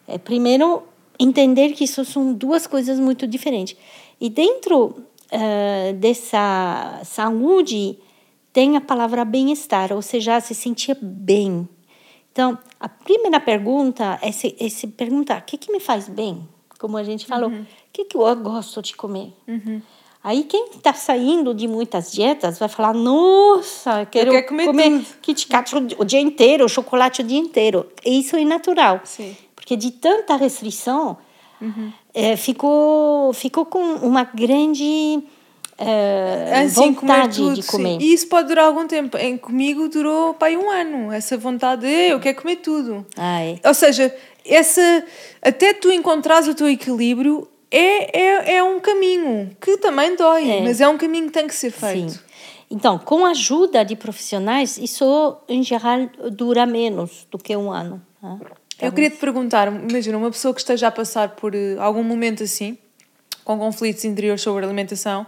é, 0.08 0.18
primeiro, 0.18 0.82
entender 1.18 1.72
que 1.72 1.84
isso 1.84 2.04
são 2.04 2.32
duas 2.32 2.66
coisas 2.66 2.98
muito 2.98 3.26
diferentes. 3.26 3.76
E 4.20 4.28
dentro 4.28 4.96
eh, 5.30 5.94
dessa 5.94 7.00
saúde 7.04 7.98
tem 8.52 8.76
a 8.76 8.80
palavra 8.80 9.24
bem-estar, 9.24 9.92
ou 9.92 10.02
seja, 10.02 10.40
se 10.40 10.54
sentir 10.54 10.96
bem. 11.00 11.66
Então, 12.32 12.58
a 12.80 12.88
primeira 12.88 13.38
pergunta 13.38 14.18
é 14.22 14.32
se, 14.32 14.56
é 14.58 14.68
se 14.68 14.86
perguntar: 14.86 15.40
o 15.40 15.44
que, 15.44 15.58
que 15.58 15.70
me 15.70 15.78
faz 15.78 16.08
bem? 16.08 16.48
Como 16.78 16.96
a 16.96 17.04
gente 17.04 17.26
falou, 17.26 17.50
o 17.50 17.66
que, 17.92 18.06
que 18.06 18.16
eu 18.16 18.36
gosto 18.36 18.82
de 18.82 18.96
comer? 18.96 19.32
Aí, 20.24 20.44
quem 20.44 20.70
está 20.70 20.94
saindo 20.94 21.52
de 21.52 21.68
muitas 21.68 22.10
dietas 22.10 22.58
vai 22.58 22.68
falar: 22.68 22.94
nossa, 22.94 24.06
quero 24.06 24.30
quero 24.30 24.46
comer 24.46 24.66
comer, 24.66 24.90
tudo." 24.90 25.06
Kit 25.20 25.46
Kat 25.46 25.74
o, 25.98 26.04
dia 26.04 26.20
inteiro, 26.20 26.68
chocolate 26.68 27.20
o 27.20 27.24
dia 27.24 27.38
inteiro. 27.38 27.86
Isso 28.04 28.36
é 28.36 28.44
natural. 28.44 29.00
Sim. 29.04 29.36
Porque 29.54 29.76
de 29.76 29.90
tanta 29.90 30.34
restrição, 30.36 31.18
eh, 32.14 32.36
ficou, 32.36 33.32
ficou 33.32 33.66
com 33.66 33.78
uma 33.78 34.24
grande 34.24 35.22
eh, 35.78 36.62
Assim, 36.64 36.94
comer 36.94 37.12
vontade 37.14 37.36
tudo, 37.36 37.54
de 37.54 37.62
sim. 37.62 37.70
comer. 37.70 37.98
E 38.00 38.12
isso 38.12 38.28
pode 38.28 38.48
durar 38.48 38.66
algum 38.66 38.86
tempo. 38.86 39.16
Em, 39.16 39.36
comigo 39.36 39.88
durou 39.88 40.34
pai 40.34 40.56
um 40.56 40.70
ano, 40.70 41.12
essa 41.12 41.36
vontade 41.36 41.82
de 41.82 42.10
eu 42.10 42.20
quero 42.20 42.40
comer 42.40 42.56
tudo. 42.56 43.06
Ah, 43.16 43.40
é. 43.42 43.58
Ou 43.64 43.74
seja, 43.74 44.14
essa, 44.44 45.04
até 45.40 45.72
tu 45.74 45.90
encontrares 45.90 46.46
o 46.48 46.54
teu 46.54 46.68
equilíbrio 46.68 47.48
é, 47.70 48.20
é, 48.20 48.56
é 48.56 48.62
um 48.62 48.78
caminho 48.80 49.56
que 49.60 49.76
também 49.78 50.14
dói, 50.16 50.50
É. 50.50 50.60
mas 50.62 50.80
é 50.80 50.88
um 50.88 50.98
caminho 50.98 51.26
que 51.26 51.32
tem 51.32 51.46
que 51.46 51.54
ser 51.54 51.70
feito. 51.70 52.12
Sim. 52.12 52.18
Então, 52.70 52.98
com 52.98 53.26
a 53.26 53.30
ajuda 53.30 53.84
de 53.84 53.94
profissionais, 53.96 54.78
isso 54.78 55.36
em 55.48 55.62
geral 55.62 56.08
dura 56.30 56.64
menos 56.64 57.26
do 57.30 57.36
que 57.38 57.54
um 57.56 57.70
ano. 57.70 58.00
né? 58.22 58.38
Eu 58.80 58.90
queria 58.92 59.10
te 59.10 59.16
perguntar, 59.18 59.68
imagina, 59.68 60.16
uma 60.16 60.30
pessoa 60.30 60.52
que 60.54 60.60
esteja 60.60 60.88
a 60.88 60.90
passar 60.90 61.30
por 61.36 61.54
eh, 61.54 61.76
algum 61.78 62.02
momento 62.02 62.42
assim, 62.42 62.76
com 63.44 63.56
conflitos 63.58 64.04
interiores 64.04 64.40
sobre 64.42 64.64
alimentação, 64.64 65.26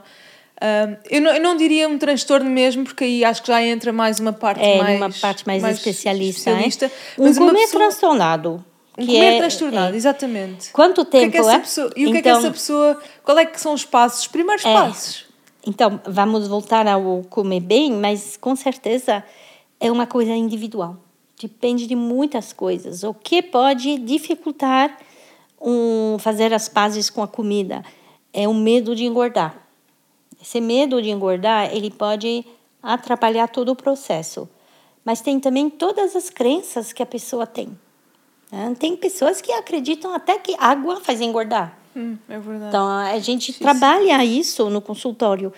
eu, 1.11 1.21
não, 1.21 1.31
eu 1.35 1.41
não 1.43 1.57
diria 1.57 1.89
um 1.89 1.99
transtorno 1.99 2.49
mesmo, 2.49 2.85
porque 2.85 3.05
aí 3.05 3.25
acho 3.25 3.43
que 3.43 3.49
já 3.49 3.63
entra 3.63 3.93
mais 3.93 4.19
uma 4.21 4.33
parte 4.33 4.63
É, 4.63 4.79
mais... 4.79 5.01
numa 5.01 5.11
parte 5.13 5.47
mais, 5.47 5.63
especialista. 5.63 6.51
especialista, 6.51 6.87
né? 6.87 6.93
Um 7.19 7.25
mas 7.25 7.37
uma 7.39 7.47
comer 7.49 7.61
pessoa- 7.63 7.83
transtornado. 7.83 8.65
Um 8.97 9.07
comer 9.07 9.35
é- 9.35 9.39
transtornado, 9.39 9.95
é. 9.95 9.97
exatamente. 9.97 10.71
Quanto 10.73 11.01
O 11.01 11.05
que 11.07 11.17
é 11.17 11.21
tempo 11.21 11.33
que 11.33 11.51
é? 11.51 11.59
pessoa, 11.59 11.91
e 11.97 12.07
o 12.07 12.13
que 12.13 12.19
é 12.19 12.23
que 12.23 12.29
Então- 12.29 12.39
essa 12.41 12.51
pessoa... 12.51 13.03
Qual 13.25 13.39
é 13.39 13.45
que 13.45 13.61
são 13.61 13.73
os 13.75 13.85
passos, 13.85 14.21
os 14.21 14.27
primeiros 14.29 14.63
passos? 14.63 15.25
Então, 15.67 16.01
vamos 16.07 16.47
voltar 16.47 16.87
ao 16.87 17.23
comer 17.29 17.61
bem, 17.61 17.91
mas 17.93 18.37
com 18.37 18.55
certeza 18.55 19.25
é 19.81 19.91
uma 19.91 20.07
coisa 20.07 20.33
individual. 20.33 20.97
Depende 21.41 21.87
de 21.87 21.97
muitas 21.97 22.53
coisas. 22.53 23.03
O 23.03 23.13
que 23.13 23.43
pode 23.43 23.99
dificultar 23.99 24.97
um, 25.61 26.17
fazer 26.19 26.53
as 26.55 26.69
pazes 26.69 27.11
com 27.11 27.23
a 27.23 27.27
comida 27.29 27.83
é 28.33 28.47
o 28.47 28.55
medo 28.55 28.95
de 28.95 29.05
engordar. 29.05 29.64
Esse 30.45 30.61
medo 30.61 31.01
de 31.01 31.09
engordar, 31.09 31.75
ele 31.75 31.91
pode 31.91 32.45
atrapalhar 32.83 33.49
todo 33.49 33.71
o 33.71 33.75
processo. 33.77 34.47
Mas 35.03 35.23
tem 35.23 35.41
também 35.41 35.71
todas 35.71 36.15
as 36.15 36.29
crenças 36.29 36.93
que 36.93 37.03
a 37.03 37.07
pessoa 37.07 37.47
tem. 37.47 37.71
né? 38.53 38.77
Tem 38.79 38.95
pessoas 38.95 39.41
que 39.41 39.51
acreditam 39.53 40.15
até 40.15 40.39
que 40.39 40.55
água 40.59 41.01
faz 41.01 41.23
engordar. 41.23 41.79
Hum, 41.97 42.19
é 42.29 42.39
verdade. 42.39 42.69
Então, 42.69 42.87
a 42.87 43.19
gente 43.21 43.55
trabalha 43.55 44.23
isso 44.23 44.69
no 44.69 44.83
consultório. 44.83 45.51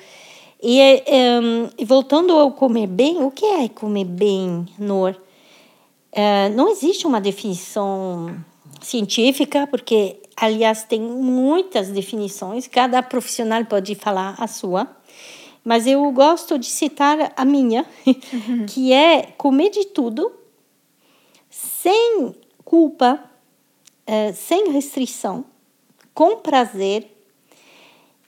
E, 0.62 0.78
é, 0.80 0.94
é, 1.06 1.40
e 1.76 1.84
voltando 1.84 2.32
ao 2.32 2.52
comer 2.52 2.86
bem, 2.86 3.24
o 3.24 3.30
que 3.32 3.44
é 3.44 3.68
comer 3.68 4.04
bem, 4.04 4.66
Nor? 4.78 5.20
É, 6.12 6.48
não 6.50 6.68
existe 6.70 7.08
uma 7.08 7.20
definição 7.20 8.36
científica, 8.80 9.66
porque, 9.66 10.16
aliás, 10.36 10.84
tem 10.84 11.00
muitas 11.00 11.88
definições, 11.88 12.66
cada 12.66 13.02
profissional 13.02 13.64
pode 13.64 13.94
falar 13.94 14.34
a 14.38 14.46
sua, 14.46 14.88
mas 15.64 15.86
eu 15.86 16.08
gosto 16.12 16.58
de 16.58 16.66
citar 16.66 17.32
a 17.36 17.44
minha, 17.44 17.86
que 18.68 18.92
é 18.92 19.22
comer 19.36 19.70
de 19.70 19.86
tudo, 19.86 20.32
sem 21.50 22.34
culpa, 22.64 23.24
eh, 24.06 24.32
sem 24.32 24.70
restrição, 24.70 25.44
com 26.14 26.36
prazer 26.36 27.10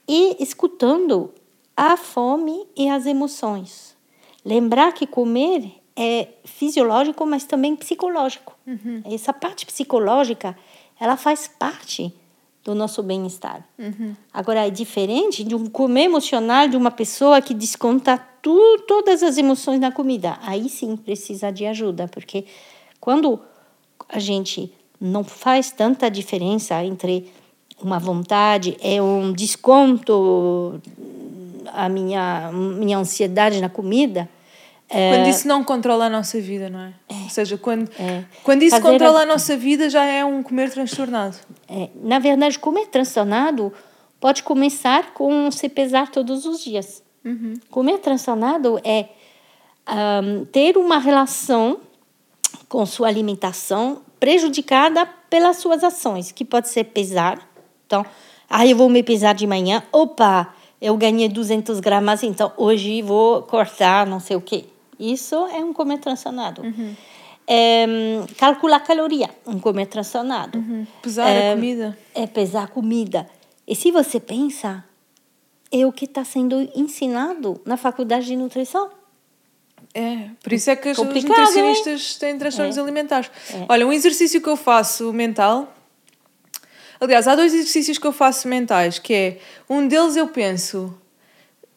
e 0.07 0.35
escutando 0.39 1.33
a 1.77 1.95
fome 1.95 2.67
e 2.75 2.89
as 2.89 3.05
emoções. 3.05 3.95
Lembrar 4.43 4.93
que 4.93 5.05
comer 5.07 5.71
é 5.95 6.29
fisiológico, 6.43 7.25
mas 7.25 7.45
também 7.45 7.75
psicológico. 7.75 8.57
Essa 9.05 9.33
parte 9.33 9.65
psicológica, 9.65 10.57
ela 10.99 11.15
faz 11.15 11.47
parte 11.47 12.13
do 12.63 12.75
nosso 12.75 13.01
bem-estar. 13.01 13.63
Agora, 14.33 14.67
é 14.67 14.69
diferente 14.69 15.43
de 15.43 15.55
um 15.55 15.67
comer 15.67 16.03
emocional 16.03 16.67
de 16.67 16.75
uma 16.75 16.91
pessoa 16.91 17.41
que 17.41 17.53
desconta 17.53 18.17
tu, 18.41 18.83
todas 18.87 19.23
as 19.23 19.37
emoções 19.37 19.79
na 19.79 19.91
comida. 19.91 20.37
Aí 20.41 20.69
sim 20.69 20.95
precisa 20.97 21.51
de 21.51 21.65
ajuda, 21.65 22.07
porque 22.07 22.45
quando 22.99 23.39
a 24.07 24.19
gente 24.19 24.71
não 24.99 25.23
faz 25.23 25.71
tanta 25.71 26.09
diferença 26.09 26.83
entre 26.83 27.31
uma 27.81 27.97
vontade 27.97 28.75
é 28.81 29.01
um 29.01 29.31
desconto 29.31 30.81
a 31.71 31.87
minha 31.87 32.51
minha 32.51 32.97
ansiedade 32.97 33.61
na 33.61 33.69
comida 33.69 34.27
Quando 34.89 35.27
isso 35.27 35.47
não 35.47 35.63
controla 35.63 36.05
a 36.05 36.09
nossa 36.09 36.41
vida, 36.41 36.69
não 36.69 36.79
é? 36.79 36.93
Ou 37.23 37.29
seja, 37.29 37.57
quando, 37.57 37.89
É. 37.99 38.23
quando 38.43 38.63
isso 38.63 38.75
Fazer 38.77 38.89
controla 38.91 39.19
a- 39.19 39.23
a 39.23 39.25
nossa 39.25 39.55
vida, 39.55 39.89
já 39.89 40.03
é 40.03 40.25
um 40.25 40.41
comer 40.41 40.71
transtornado. 40.71 41.37
é, 41.69 41.89
na 42.01 42.17
verdade 42.19 42.57
comer 42.57 42.87
transtornado 42.87 43.71
pode 44.19 44.41
começar 44.43 45.13
com 45.13 45.49
se 45.51 45.69
pesar 45.69 46.09
todos 46.09 46.45
os 46.45 46.63
dias 46.63 47.03
comer 47.69 47.99
transtornado 47.99 48.79
é 48.83 49.05
ahm, 49.85 50.45
ter 50.51 50.77
uma 50.77 50.97
relação 50.97 51.79
com 52.67 52.83
sua 52.85 53.07
alimentação 53.07 54.01
prejudicada 54.19 55.05
pelas 55.29 55.57
suas 55.57 55.83
ações, 55.83 56.31
que 56.31 56.43
pode 56.43 56.69
ser 56.69 56.85
pesar. 56.85 57.39
Então, 57.85 58.03
ah, 58.49 58.65
eu 58.65 58.75
vou 58.75 58.89
me 58.89 59.03
pesar 59.03 59.33
de 59.33 59.45
manhã, 59.45 59.83
opa, 59.91 60.53
eu 60.81 60.95
ganhei 60.97 61.27
200 61.29 61.79
gramas, 61.79 62.23
então 62.23 62.51
hoje 62.57 63.01
vou 63.01 63.43
cortar 63.43 64.05
não 64.07 64.19
sei 64.19 64.35
o 64.35 64.41
quê. 64.41 64.65
Isso 64.99 65.35
é 65.47 65.63
um 65.63 65.71
comer 65.73 65.99
transtornado. 65.99 66.61
É, 67.47 67.85
hum, 67.87 68.27
calcular 68.37 68.79
caloria, 68.81 69.29
um 69.47 69.59
comer 69.59 69.87
transtornado. 69.87 70.63
Pesar 71.01 71.27
a 71.35 71.55
comida. 71.55 71.97
É 72.13 72.27
pesar 72.27 72.63
a 72.63 72.67
comida. 72.67 73.27
E 73.67 73.75
se 73.75 73.91
você 73.91 74.19
pensa, 74.19 74.83
é 75.71 75.85
o 75.85 75.91
que 75.91 76.05
está 76.05 76.23
sendo 76.23 76.69
ensinado 76.75 77.59
na 77.65 77.77
faculdade 77.77 78.25
de 78.25 78.35
nutrição. 78.35 78.91
É, 79.93 80.29
por 80.43 80.53
isso 80.53 80.69
é 80.69 80.75
que 80.75 80.89
os 80.89 80.97
nutricionistas 80.99 82.15
têm 82.17 82.37
transtornos 82.37 82.77
É. 82.77 82.81
alimentares. 82.81 83.31
Olha, 83.67 83.87
um 83.87 83.93
exercício 83.93 84.39
que 84.41 84.47
eu 84.49 84.55
faço 84.55 85.11
mental. 85.11 85.73
Aliás, 86.99 87.27
há 87.27 87.35
dois 87.35 87.53
exercícios 87.53 87.97
que 87.97 88.05
eu 88.05 88.11
faço 88.11 88.47
mentais, 88.47 88.99
que 88.99 89.13
é 89.13 89.37
um 89.69 89.87
deles 89.87 90.15
eu 90.15 90.27
penso, 90.27 90.93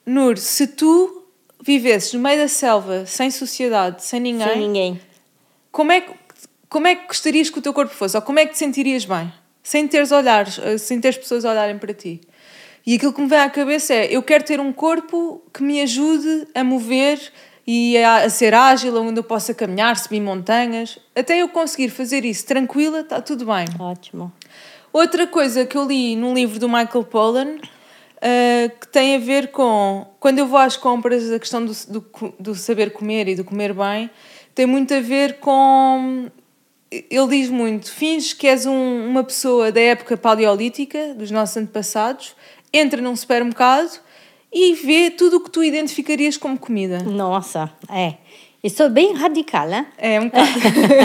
Nur, 0.04 0.36
se 0.36 0.66
tu 0.66 1.21
vivesses 1.62 2.12
no 2.12 2.20
meio 2.20 2.40
da 2.40 2.48
selva, 2.48 3.06
sem 3.06 3.30
sociedade, 3.30 4.02
sem 4.04 4.20
ninguém, 4.20 4.48
Sem 4.48 4.58
ninguém. 4.58 5.00
como 5.70 5.92
é, 5.92 6.00
que, 6.00 6.12
como 6.68 6.86
é 6.88 6.94
que 6.96 7.06
gostarias 7.06 7.48
que 7.48 7.58
o 7.58 7.62
teu 7.62 7.72
corpo 7.72 7.94
fosse? 7.94 8.16
Ou 8.16 8.22
como 8.22 8.38
é 8.40 8.46
que 8.46 8.52
te 8.52 8.58
sentirias 8.58 9.04
bem? 9.04 9.32
Sem 9.62 9.86
teres 9.86 10.10
olhares, 10.10 10.58
eh, 10.58 10.76
sem 10.76 11.00
teres 11.00 11.16
pessoas 11.16 11.44
a 11.44 11.50
olharem 11.52 11.78
para 11.78 11.94
ti. 11.94 12.20
E 12.84 12.96
aquilo 12.96 13.12
que 13.12 13.20
me 13.20 13.28
vem 13.28 13.38
à 13.38 13.48
cabeça 13.48 13.94
é, 13.94 14.06
eu 14.10 14.20
quero 14.24 14.42
ter 14.42 14.58
um 14.58 14.72
corpo 14.72 15.40
que 15.54 15.62
me 15.62 15.80
ajude 15.80 16.48
a 16.52 16.64
mover 16.64 17.20
e 17.64 17.96
a, 17.98 18.24
a 18.24 18.28
ser 18.28 18.52
ágil, 18.54 18.96
onde 19.00 19.20
eu 19.20 19.24
possa 19.24 19.54
caminhar, 19.54 19.96
subir 19.96 20.20
montanhas. 20.20 20.98
Até 21.14 21.38
eu 21.40 21.48
conseguir 21.48 21.90
fazer 21.90 22.24
isso 22.24 22.44
tranquila, 22.44 23.00
está 23.00 23.20
tudo 23.20 23.46
bem. 23.46 23.66
Ótimo. 23.78 24.32
Outra 24.92 25.28
coisa 25.28 25.64
que 25.64 25.76
eu 25.78 25.86
li 25.86 26.16
num 26.16 26.34
livro 26.34 26.58
do 26.58 26.68
Michael 26.68 27.04
Pollan 27.04 27.58
uh, 28.22 28.78
que 28.78 28.88
tem 28.88 29.16
a 29.16 29.18
ver 29.18 29.50
com 29.50 30.06
quando 30.20 30.38
eu 30.38 30.46
vou 30.46 30.58
às 30.58 30.76
compras, 30.76 31.30
a 31.30 31.38
questão 31.38 31.64
do, 31.64 31.72
do, 31.88 32.34
do 32.38 32.54
saber 32.54 32.92
comer 32.92 33.28
e 33.28 33.34
do 33.34 33.44
comer 33.44 33.74
bem 33.74 34.08
tem 34.54 34.66
muito 34.66 34.94
a 34.94 35.00
ver 35.00 35.38
com. 35.40 36.30
Ele 36.90 37.28
diz 37.28 37.48
muito: 37.48 37.90
finges 37.90 38.32
que 38.32 38.46
és 38.46 38.66
um, 38.66 39.08
uma 39.08 39.24
pessoa 39.24 39.72
da 39.72 39.80
época 39.80 40.16
paleolítica, 40.16 41.14
dos 41.14 41.30
nossos 41.30 41.56
antepassados, 41.56 42.36
entra 42.72 43.00
num 43.00 43.16
supermercado 43.16 43.98
e 44.52 44.74
vê 44.74 45.10
tudo 45.10 45.38
o 45.38 45.40
que 45.40 45.50
tu 45.50 45.64
identificarias 45.64 46.36
como 46.36 46.58
comida. 46.58 47.02
Nossa, 47.02 47.72
é. 47.90 48.14
Isso 48.62 48.80
é 48.80 48.88
bem 48.88 49.14
radical, 49.14 49.66
né? 49.66 49.86
É, 49.98 50.20
um 50.20 50.26
bocado. 50.26 50.48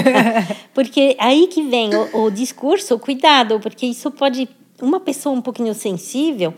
porque 0.76 1.15
aí 1.18 1.47
que 1.47 1.63
vem 1.63 1.89
o, 1.95 2.26
o 2.26 2.30
discurso, 2.30 2.99
cuidado, 2.99 3.59
porque 3.59 3.86
isso 3.88 4.11
pode. 4.11 4.47
Uma 4.80 4.99
pessoa 4.99 5.34
um 5.34 5.41
pouquinho 5.41 5.74
sensível 5.74 6.53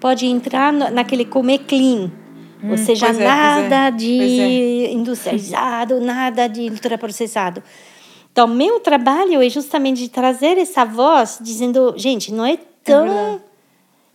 pode 0.00 0.26
entrar 0.26 0.72
naquele 0.72 1.24
comer 1.24 1.58
clean. 1.60 2.10
Hum, 2.62 2.72
Ou 2.72 2.78
seja, 2.78 3.08
é, 3.08 3.12
nada 3.12 3.88
é, 3.88 3.90
de 3.90 4.20
é. 4.20 4.92
industrializado, 4.92 6.00
nada 6.02 6.46
de 6.46 6.68
ultraprocessado. 6.68 7.62
Então, 8.32 8.46
meu 8.46 8.80
trabalho 8.80 9.42
é 9.42 9.48
justamente 9.48 9.98
de 10.02 10.08
trazer 10.08 10.56
essa 10.56 10.84
voz 10.84 11.38
dizendo, 11.40 11.94
gente, 11.96 12.32
não 12.32 12.44
é, 12.44 12.52
é 12.52 12.58
tão. 12.84 13.40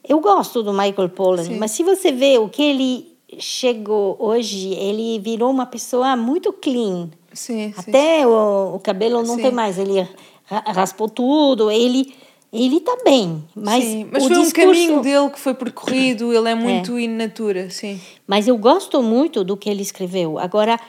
eu 0.07 0.19
gosto 0.19 0.63
do 0.63 0.71
Michael 0.71 1.09
Pollan, 1.09 1.43
Sim. 1.43 1.57
mas 1.57 1.71
se 1.71 1.83
você 1.83 2.11
vê 2.11 2.37
o 2.37 2.47
que 2.47 2.63
ele 2.63 3.15
chegou 3.37 4.15
hoje, 4.19 4.73
ele 4.73 5.19
virou 5.19 5.51
uma 5.51 5.65
pessoa 5.65 6.15
muito 6.15 6.53
clean. 6.53 7.09
Sim, 7.33 7.73
Até 7.75 8.19
sim. 8.19 8.25
O, 8.25 8.75
o 8.75 8.79
cabelo 8.79 9.21
não 9.21 9.35
sim. 9.35 9.41
tem 9.41 9.51
mais, 9.51 9.77
ele 9.77 10.07
raspou 10.47 11.09
tudo, 11.09 11.69
ele 11.69 12.13
ele 12.55 12.77
está 12.77 12.97
bem, 13.03 13.43
mas 13.53 13.83
sim, 13.83 14.09
mas 14.11 14.23
foi 14.23 14.35
discurso... 14.35 14.61
um 14.61 14.65
caminho 14.65 15.01
dele 15.01 15.29
que 15.29 15.39
foi 15.39 15.53
percorrido, 15.53 16.33
ele 16.33 16.49
é 16.49 16.55
muito 16.55 16.97
é. 16.97 17.01
in 17.01 17.09
natura, 17.09 17.69
sim. 17.69 17.99
Mas 18.25 18.47
eu 18.47 18.57
gosto 18.57 19.03
muito 19.03 19.43
do 19.43 19.57
que 19.57 19.69
ele 19.69 19.81
escreveu. 19.81 20.39
Agora, 20.39 20.79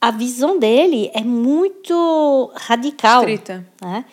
a 0.00 0.10
visão 0.10 0.58
dele 0.58 1.10
é 1.12 1.22
muito 1.22 2.52
radical. 2.54 3.20
Estrita. 3.20 3.66
Né? 3.82 4.04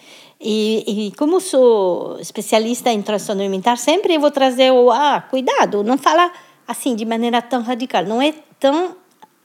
E, 0.41 1.07
e, 1.07 1.11
como 1.16 1.39
sou 1.39 2.20
especialista 2.20 2.91
em 2.91 3.01
transtorno 3.01 3.41
alimentar, 3.41 3.78
sempre 3.78 4.16
eu 4.16 4.20
vou 4.20 4.32
trazer 4.32 4.72
o 4.72 4.91
ah, 4.91 5.22
cuidado, 5.30 5.84
não 5.84 5.97
fala 5.97 6.32
assim 6.68 6.95
de 6.95 7.05
maneira 7.05 7.41
tão 7.41 7.61
radical, 7.61 8.03
não 8.05 8.22
é 8.22 8.34
tão 8.59 8.95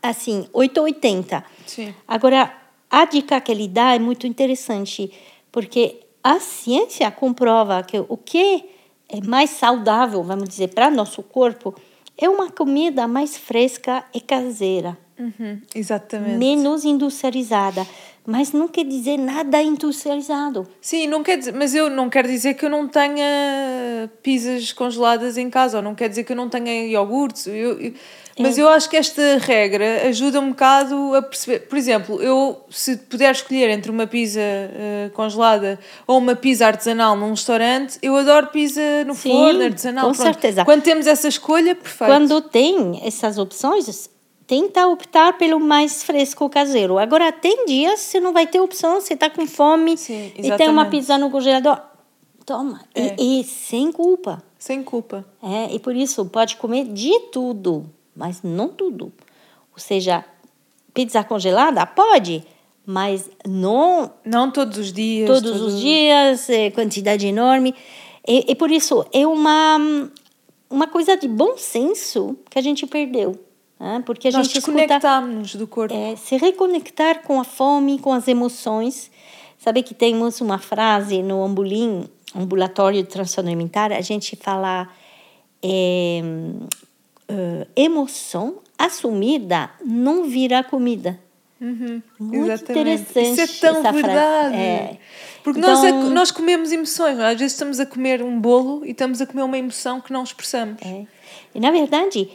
assim 0.03 0.49
880. 0.53 1.45
Sim. 1.66 1.95
Agora, 2.07 2.53
a 2.91 3.05
dica 3.05 3.41
que 3.41 3.53
ele 3.53 3.69
dá 3.69 3.95
é 3.95 3.99
muito 3.99 4.27
interessante, 4.27 5.12
porque 5.53 6.01
a 6.23 6.41
ciência 6.41 7.11
comprova 7.11 7.83
que 7.83 7.99
o 8.09 8.16
que 8.16 8.69
é 9.09 9.21
mais 9.21 9.51
saudável, 9.51 10.23
vamos 10.23 10.49
dizer, 10.49 10.69
para 10.75 10.91
nosso 10.91 11.23
corpo 11.23 11.75
é 12.16 12.29
uma 12.29 12.51
comida 12.51 13.07
mais 13.09 13.37
fresca 13.37 14.05
e 14.12 14.21
caseira. 14.21 14.99
Uhum, 15.19 15.61
exatamente. 15.75 16.39
Menos 16.39 16.85
industrializada. 16.85 17.87
Mas 18.31 18.53
não 18.53 18.69
quer 18.69 18.85
dizer 18.85 19.16
nada 19.16 19.62
industrializado. 19.62 20.69
Sim, 20.83 21.07
não 21.07 21.23
quer 21.23 21.39
dizer, 21.39 21.55
mas 21.55 21.75
eu 21.75 21.89
não 21.89 22.11
quero 22.11 22.29
dizer 22.29 22.55
que 22.55 22.66
eu 22.66 22.69
não 22.69 22.87
tenha 22.87 23.25
pizzas 24.23 24.71
congeladas 24.71 25.39
em 25.39 25.49
casa, 25.49 25.79
ou 25.79 25.83
não 25.83 25.95
quer 25.95 26.11
dizer 26.11 26.25
que 26.25 26.33
eu 26.33 26.37
não 26.37 26.47
tenha 26.47 26.87
iogurtes. 26.87 27.47
Eu, 27.47 27.81
eu, 27.81 27.95
mas 28.39 28.59
eu 28.59 28.69
acho 28.69 28.89
que 28.91 28.99
esta 28.99 29.39
regra 29.39 30.07
ajuda 30.09 30.41
um 30.41 30.51
bocado 30.51 31.14
a 31.14 31.23
perceber. 31.23 31.61
Por 31.61 31.79
exemplo, 31.79 32.23
eu, 32.23 32.62
se 32.71 32.99
puder 32.99 33.33
escolher 33.33 33.71
entre 33.71 33.91
uma 33.91 34.07
pizza 34.07 34.41
uh, 34.41 35.11
congelada 35.12 35.79
ou 36.07 36.19
uma 36.19 36.37
pizza 36.37 36.66
artesanal 36.66 37.16
num 37.16 37.31
restaurante, 37.31 37.99
eu 38.03 38.14
adoro 38.14 38.49
pizza 38.49 38.81
no 39.07 39.14
Sim, 39.14 39.31
forno, 39.31 39.64
artesanal. 39.64 40.07
Com 40.07 40.12
Pronto. 40.12 40.27
certeza. 40.27 40.64
Quando 40.66 40.83
temos 40.83 41.07
essa 41.07 41.29
escolha, 41.29 41.75
perfeito. 41.75 42.11
Quando 42.11 42.43
tem 42.43 43.01
essas 43.05 43.39
opções, 43.39 43.89
tenta 44.49 44.88
optar 44.88 45.38
pelo 45.38 45.61
mais 45.61 46.03
fresco 46.03 46.51
caseiro. 46.51 46.99
Agora, 46.99 47.30
tem 47.30 47.66
dias 47.66 48.01
você 48.01 48.18
não 48.18 48.32
vai 48.32 48.49
ter 48.49 48.59
opção, 48.59 49.01
você 49.01 49.14
está 49.14 49.30
com 49.30 49.46
fome 49.46 49.96
Sim, 49.96 50.32
e 50.36 50.51
tem 50.57 50.68
uma 50.68 50.86
pizza 50.86 51.16
no 51.16 51.30
congelador. 51.30 51.80
Toma. 52.44 52.80
É. 52.92 53.14
E, 53.16 53.40
e 53.40 53.44
sem 53.44 53.92
culpa. 53.92 54.42
Sem 54.59 54.82
culpa. 54.82 55.24
É, 55.40 55.72
e 55.72 55.78
por 55.78 55.94
isso 55.94 56.24
pode 56.24 56.57
comer 56.57 56.84
de 56.84 57.16
tudo 57.30 57.86
mas 58.18 58.42
não 58.42 58.68
tudo. 58.68 59.12
Ou 59.72 59.78
seja, 59.78 60.24
pizza 60.92 61.22
congelada 61.22 61.86
pode, 61.86 62.44
mas 62.84 63.30
não 63.46 64.11
não 64.24 64.51
todos 64.51 64.76
os 64.76 64.92
dias. 64.92 65.28
Todos 65.28 65.53
todo... 65.53 65.66
os 65.68 65.80
dias, 65.80 66.51
é, 66.51 66.70
quantidade 66.70 67.28
enorme. 67.28 67.74
E, 68.26 68.44
e, 68.51 68.55
por 68.57 68.70
isso 68.70 69.07
é 69.12 69.24
uma 69.24 69.78
uma 70.68 70.86
coisa 70.88 71.16
de 71.16 71.28
bom 71.28 71.57
senso 71.57 72.36
que 72.51 72.59
a 72.59 72.62
gente 72.62 72.86
perdeu. 72.86 73.38
Porque 74.05 74.29
a 74.29 74.33
Nós 74.33 74.47
gente 74.47 74.55
desconectamos 74.57 75.55
do 75.55 75.66
corpo. 75.66 75.95
É, 75.95 76.16
se 76.16 76.37
reconectar 76.37 77.22
com 77.22 77.41
a 77.41 77.45
fome, 77.45 77.99
com 77.99 78.12
as 78.12 78.26
emoções. 78.26 79.11
Sabe 79.59 79.83
que 79.83 79.95
temos 79.95 80.41
uma 80.41 80.59
frase 80.59 81.22
no 81.22 81.43
Ambulim, 81.45 82.09
ambulatório 82.35 83.03
de 83.03 83.09
transtorno 83.09 83.51
alimentar, 83.51 83.93
a 83.93 84.01
gente 84.01 84.37
fala 84.37 84.89
é, 85.62 86.20
uh, 87.31 87.66
emoção 87.74 88.59
assumida 88.79 89.70
não 89.85 90.24
vira 90.24 90.62
comida. 90.62 91.18
Uhum, 91.61 92.01
Muito 92.20 92.37
exatamente. 92.37 92.70
interessante. 92.70 93.51
Isso 93.51 93.66
é 93.66 93.72
tão 93.72 93.93
verdade. 93.93 94.55
É. 94.55 94.99
Porque 95.43 95.59
então, 95.59 95.83
nós, 95.83 96.12
nós 96.12 96.31
comemos 96.31 96.70
emoções. 96.70 97.18
Às 97.18 97.39
vezes 97.39 97.53
estamos 97.53 97.81
a 97.81 97.87
comer 97.87 98.22
um 98.22 98.41
bolo 98.41 98.85
e 98.85 98.93
estamos 98.93 99.20
a 99.20 99.26
comer 99.26 99.43
uma 99.43 99.59
emoção 99.59 100.01
que 100.01 100.12
não 100.12 100.22
expressamos. 100.22 100.81
É. 100.83 101.05
E 101.53 101.59
na 101.59 101.72
verdade, 101.72 102.29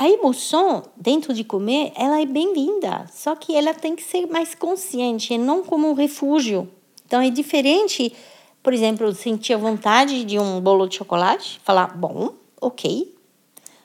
a 0.00 0.08
emoção 0.08 0.82
dentro 0.96 1.34
de 1.34 1.44
comer, 1.44 1.92
ela 1.94 2.22
é 2.22 2.24
bem-vinda. 2.24 3.04
Só 3.12 3.36
que 3.36 3.54
ela 3.54 3.74
tem 3.74 3.94
que 3.94 4.02
ser 4.02 4.26
mais 4.28 4.54
consciente 4.54 5.34
e 5.34 5.38
não 5.38 5.62
como 5.62 5.90
um 5.90 5.92
refúgio. 5.92 6.66
Então 7.06 7.20
é 7.20 7.28
diferente, 7.28 8.10
por 8.62 8.72
exemplo, 8.72 9.12
sentir 9.14 9.52
a 9.52 9.58
vontade 9.58 10.24
de 10.24 10.38
um 10.38 10.58
bolo 10.58 10.86
de 10.86 10.96
chocolate, 10.96 11.60
falar, 11.62 11.98
bom, 11.98 12.32
ok, 12.58 13.14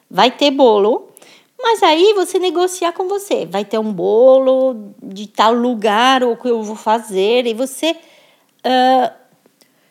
vai 0.09 0.31
ter 0.31 0.51
bolo, 0.51 1.09
mas 1.61 1.83
aí 1.83 2.13
você 2.13 2.39
negociar 2.39 2.93
com 2.93 3.09
você. 3.09 3.45
Vai 3.45 3.65
ter 3.65 3.77
um 3.77 3.91
bolo 3.91 4.93
de 5.03 5.27
tal 5.27 5.53
lugar, 5.53 6.23
ou 6.23 6.37
que 6.37 6.47
eu 6.47 6.63
vou 6.63 6.77
fazer, 6.77 7.45
e 7.45 7.53
você 7.53 7.91
uh, 7.91 9.13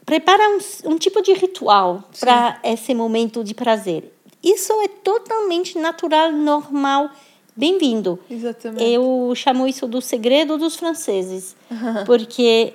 prepara 0.06 0.42
um, 0.48 0.92
um 0.92 0.96
tipo 0.96 1.20
de 1.20 1.34
ritual 1.34 2.02
para 2.18 2.60
esse 2.64 2.94
momento 2.94 3.44
de 3.44 3.52
prazer. 3.52 4.10
Isso 4.44 4.74
é 4.82 4.88
totalmente 4.88 5.78
natural, 5.78 6.30
normal, 6.30 7.08
bem-vindo. 7.56 8.18
Exatamente. 8.28 8.84
Eu 8.84 9.32
chamo 9.34 9.66
isso 9.66 9.86
do 9.86 10.02
segredo 10.02 10.58
dos 10.58 10.76
franceses, 10.76 11.56
porque 12.04 12.74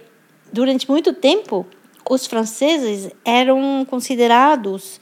durante 0.52 0.90
muito 0.90 1.14
tempo 1.14 1.68
os 2.10 2.26
franceses 2.26 3.12
eram 3.24 3.86
considerados 3.88 5.00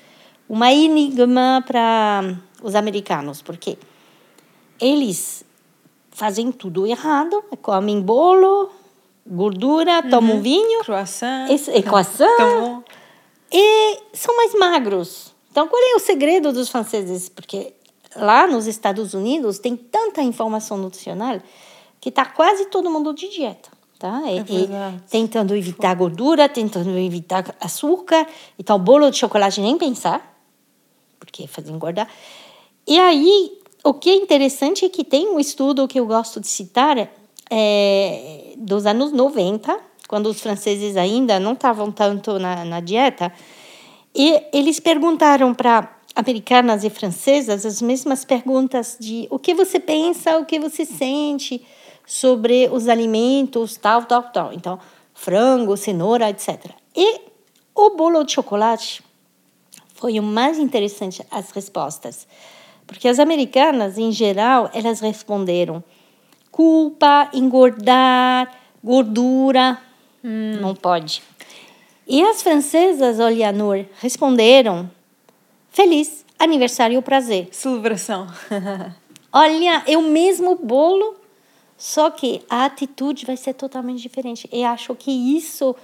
uma 0.49 0.73
enigma 0.73 1.63
para 1.65 2.35
os 2.61 2.75
americanos, 2.75 3.41
porque 3.41 3.77
eles 4.77 5.45
fazem 6.11 6.51
tudo 6.51 6.85
errado, 6.85 7.45
comem 7.61 8.01
bolo, 8.01 8.69
gordura, 9.25 10.01
uhum. 10.03 10.09
tomam 10.09 10.41
vinho, 10.41 10.83
croissant, 10.83 11.47
croissant, 11.81 12.83
e 13.53 13.99
são 14.11 14.35
mais 14.35 14.53
magros. 14.53 15.36
Então, 15.57 15.67
qual 15.67 15.81
é 15.81 15.95
o 15.95 15.99
segredo 15.99 16.53
dos 16.53 16.69
franceses? 16.69 17.29
Porque 17.29 17.73
lá 18.15 18.45
nos 18.45 18.67
Estados 18.67 19.15
Unidos 19.15 19.57
tem 19.57 19.75
tanta 19.75 20.21
informação 20.21 20.77
nutricional 20.77 21.41
que 21.99 22.09
está 22.09 22.27
quase 22.27 22.67
todo 22.67 22.91
mundo 22.91 23.11
de 23.11 23.27
dieta. 23.27 23.71
Tá? 23.97 24.21
E, 24.27 24.37
é 24.37 24.99
tentando 25.09 25.55
evitar 25.55 25.95
gordura, 25.95 26.47
tentando 26.47 26.95
evitar 26.99 27.55
açúcar. 27.59 28.27
Então, 28.59 28.77
bolo 28.77 29.09
de 29.09 29.17
chocolate 29.17 29.59
nem 29.59 29.79
pensar 29.79 30.39
porque 31.19 31.47
fazia 31.47 31.73
engordar. 31.73 32.07
E 32.85 32.99
aí, 32.99 33.57
o 33.83 33.95
que 33.95 34.11
é 34.11 34.15
interessante 34.15 34.85
é 34.85 34.89
que 34.89 35.03
tem 35.03 35.27
um 35.27 35.39
estudo 35.39 35.87
que 35.87 35.99
eu 35.99 36.05
gosto 36.05 36.39
de 36.39 36.45
citar, 36.45 37.09
é, 37.49 38.53
dos 38.57 38.85
anos 38.85 39.11
90, 39.11 39.75
quando 40.07 40.27
os 40.27 40.39
franceses 40.39 40.95
ainda 40.95 41.39
não 41.39 41.53
estavam 41.53 41.91
tanto 41.91 42.37
na, 42.37 42.63
na 42.63 42.79
dieta, 42.79 43.33
e 44.15 44.43
eles 44.53 44.79
perguntaram 44.79 45.53
para 45.53 45.97
americanas 46.15 46.83
e 46.83 46.89
francesas 46.89 47.65
as 47.65 47.81
mesmas 47.81 48.25
perguntas 48.25 48.97
de 48.99 49.27
o 49.29 49.37
que 49.37 49.53
você 49.53 49.79
pensa, 49.79 50.39
o 50.39 50.45
que 50.45 50.59
você 50.59 50.83
sente 50.85 51.63
sobre 52.05 52.69
os 52.71 52.87
alimentos, 52.87 53.77
tal, 53.77 54.05
tal, 54.05 54.23
tal. 54.23 54.53
Então, 54.53 54.79
frango, 55.13 55.77
cenoura, 55.77 56.29
etc. 56.29 56.71
E 56.95 57.21
o 57.75 57.91
bolo 57.91 58.23
de 58.23 58.31
chocolate 58.31 59.03
foi 59.93 60.19
o 60.19 60.23
mais 60.23 60.57
interessante 60.57 61.23
as 61.29 61.51
respostas. 61.51 62.27
Porque 62.87 63.07
as 63.07 63.19
americanas, 63.19 63.97
em 63.97 64.11
geral, 64.11 64.71
elas 64.73 65.01
responderam 65.01 65.83
culpa, 66.49 67.29
engordar, 67.33 68.51
gordura, 68.83 69.77
hum. 70.23 70.57
não 70.61 70.73
pode. 70.73 71.21
E 72.07 72.23
as 72.23 72.41
francesas, 72.41 73.19
Olianor, 73.19 73.83
responderam: 73.99 74.89
Feliz 75.69 76.25
aniversário, 76.39 77.01
prazer. 77.01 77.49
Celebração. 77.51 78.27
Olha, 79.33 79.83
é 79.85 79.97
o 79.97 80.03
mesmo 80.03 80.55
bolo, 80.55 81.15
só 81.77 82.09
que 82.09 82.41
a 82.49 82.65
atitude 82.65 83.25
vai 83.25 83.35
ser 83.35 83.53
totalmente 83.53 84.01
diferente. 84.01 84.49
E 84.53 84.63
acho 84.63 84.95
que 84.95 85.11
isso, 85.11 85.75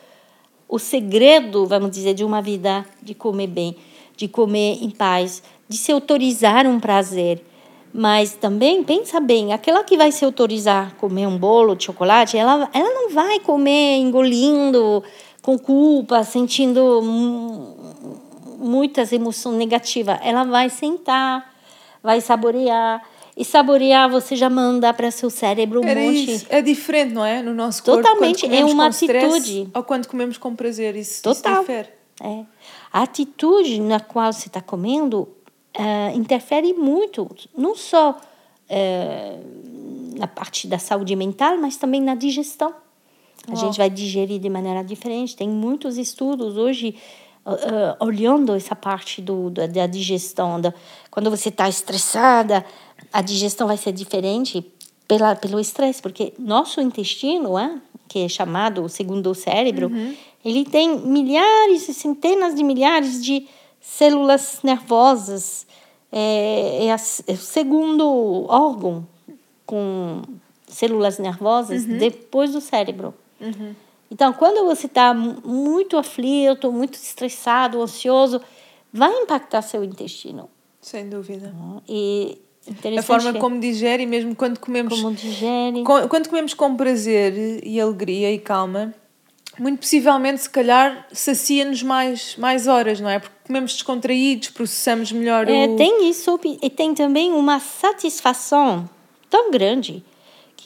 o 0.67 0.79
segredo, 0.79 1.65
vamos 1.65 1.91
dizer, 1.91 2.13
de 2.13 2.23
uma 2.23 2.41
vida 2.41 2.85
de 3.01 3.13
comer 3.13 3.47
bem, 3.47 3.75
de 4.15 4.27
comer 4.27 4.81
em 4.81 4.89
paz, 4.89 5.43
de 5.67 5.77
se 5.77 5.91
autorizar 5.91 6.65
um 6.65 6.79
prazer. 6.79 7.43
Mas 7.93 8.33
também, 8.33 8.83
pensa 8.83 9.19
bem, 9.19 9.53
aquela 9.53 9.83
que 9.83 9.97
vai 9.97 10.11
se 10.11 10.25
autorizar 10.25 10.87
a 10.87 10.99
comer 10.99 11.27
um 11.27 11.37
bolo 11.37 11.75
de 11.75 11.83
chocolate, 11.83 12.35
ela, 12.37 12.67
ela 12.73 12.89
não 12.89 13.11
vai 13.11 13.39
comer 13.39 13.97
engolindo, 13.97 15.03
com 15.43 15.59
culpa, 15.59 16.23
sentindo 16.23 17.01
muitas 18.57 19.11
emoções 19.11 19.57
negativas. 19.57 20.17
Ela 20.23 20.45
vai 20.45 20.69
sentar, 20.69 21.53
vai 22.01 22.21
saborear. 22.21 23.05
E 23.35 23.43
saborear, 23.43 24.09
você 24.09 24.35
já 24.35 24.49
manda 24.49 24.93
para 24.93 25.11
seu 25.11 25.29
cérebro 25.29 25.81
um 25.81 25.85
Era 25.85 25.99
monte. 25.99 26.35
Isso. 26.35 26.45
É 26.49 26.61
diferente, 26.61 27.13
não 27.13 27.25
é? 27.25 27.41
No 27.41 27.53
nosso 27.53 27.83
corpo. 27.83 28.01
Totalmente, 28.01 28.45
é 28.45 28.63
uma 28.63 28.87
atitude. 28.87 29.69
ou 29.73 29.83
quando 29.83 30.07
comemos 30.07 30.37
com 30.37 30.55
prazer. 30.55 30.95
Isso, 30.95 31.21
Total. 31.21 31.53
isso 31.53 31.61
difere. 31.61 31.89
É. 32.21 32.45
A 32.91 33.01
atitude 33.01 33.81
na 33.81 33.99
qual 33.99 34.31
você 34.31 34.47
está 34.47 34.61
comendo 34.61 35.27
uh, 35.77 36.15
interfere 36.15 36.73
muito, 36.73 37.27
não 37.57 37.75
só 37.75 38.11
uh, 38.11 40.15
na 40.15 40.27
parte 40.27 40.67
da 40.67 40.77
saúde 40.77 41.15
mental, 41.15 41.57
mas 41.57 41.75
também 41.75 42.01
na 42.01 42.15
digestão. 42.15 42.73
A 43.47 43.55
gente 43.55 43.77
vai 43.77 43.89
digerir 43.89 44.39
de 44.39 44.49
maneira 44.49 44.83
diferente. 44.83 45.35
Tem 45.35 45.49
muitos 45.49 45.97
estudos 45.97 46.57
hoje 46.57 46.95
uh, 47.45 48.03
olhando 48.05 48.55
essa 48.55 48.75
parte 48.75 49.21
do, 49.21 49.49
da, 49.49 49.67
da 49.67 49.87
digestão. 49.87 50.61
Da, 50.61 50.73
quando 51.11 51.29
você 51.29 51.49
está 51.49 51.67
estressada, 51.67 52.65
a 53.11 53.21
digestão 53.21 53.67
vai 53.67 53.77
ser 53.77 53.91
diferente 53.91 54.65
pela, 55.07 55.35
pelo 55.35 55.59
estresse, 55.59 56.01
porque 56.01 56.33
nosso 56.39 56.79
intestino, 56.79 57.57
é, 57.57 57.77
que 58.07 58.19
é 58.19 58.29
chamado 58.29 58.87
segundo 58.87 59.29
o 59.29 59.35
cérebro, 59.35 59.87
Uhum. 59.87 60.15
ele 60.43 60.63
tem 60.65 60.97
milhares 60.99 61.89
e 61.89 61.93
centenas 61.93 62.55
de 62.55 62.63
milhares 62.63 63.23
de 63.23 63.45
células 63.81 64.59
nervosas. 64.63 65.67
É, 66.11 66.85
é, 66.85 66.91
a, 66.91 66.97
é 67.27 67.33
o 67.33 67.37
segundo 67.37 68.45
órgão 68.47 69.05
com 69.65 70.21
células 70.67 71.19
nervosas 71.19 71.83
depois 71.85 72.51
do 72.53 72.61
cérebro. 72.61 73.13
Uhum. 73.43 73.75
Então, 74.11 74.31
quando 74.33 74.63
você 74.65 74.85
está 74.85 75.13
muito 75.13 75.97
aflito, 75.97 76.71
muito 76.71 76.93
estressado, 76.95 77.81
ansioso, 77.81 78.39
vai 78.91 79.11
impactar 79.11 79.61
seu 79.63 79.83
intestino. 79.83 80.49
Sem 80.81 81.09
dúvida. 81.09 81.53
E 81.89 82.37
A 82.97 83.01
forma 83.01 83.33
como 83.33 83.59
digere, 83.59 84.05
mesmo 84.05 84.35
quando 84.35 84.59
comemos. 84.59 85.01
como 85.01 85.13
digere. 85.15 85.83
com- 85.83 86.07
Quando 86.07 86.29
comemos 86.29 86.53
com 86.53 86.75
prazer 86.75 87.65
e 87.65 87.79
alegria 87.81 88.31
e 88.31 88.37
calma, 88.37 88.93
muito 89.59 89.79
possivelmente, 89.79 90.41
se 90.41 90.49
calhar, 90.49 91.07
sacia-nos 91.11 91.81
mais, 91.83 92.35
mais 92.37 92.67
horas, 92.67 92.99
não 92.99 93.09
é? 93.09 93.19
Porque 93.19 93.35
comemos 93.47 93.73
descontraídos, 93.73 94.49
processamos 94.49 95.11
melhor 95.11 95.47
É, 95.49 95.65
o. 95.67 95.75
tem 95.75 96.07
isso 96.09 96.39
e 96.61 96.69
tem 96.69 96.93
também 96.93 97.31
uma 97.33 97.59
satisfação 97.59 98.87
tão 99.29 99.49
grande 99.51 100.03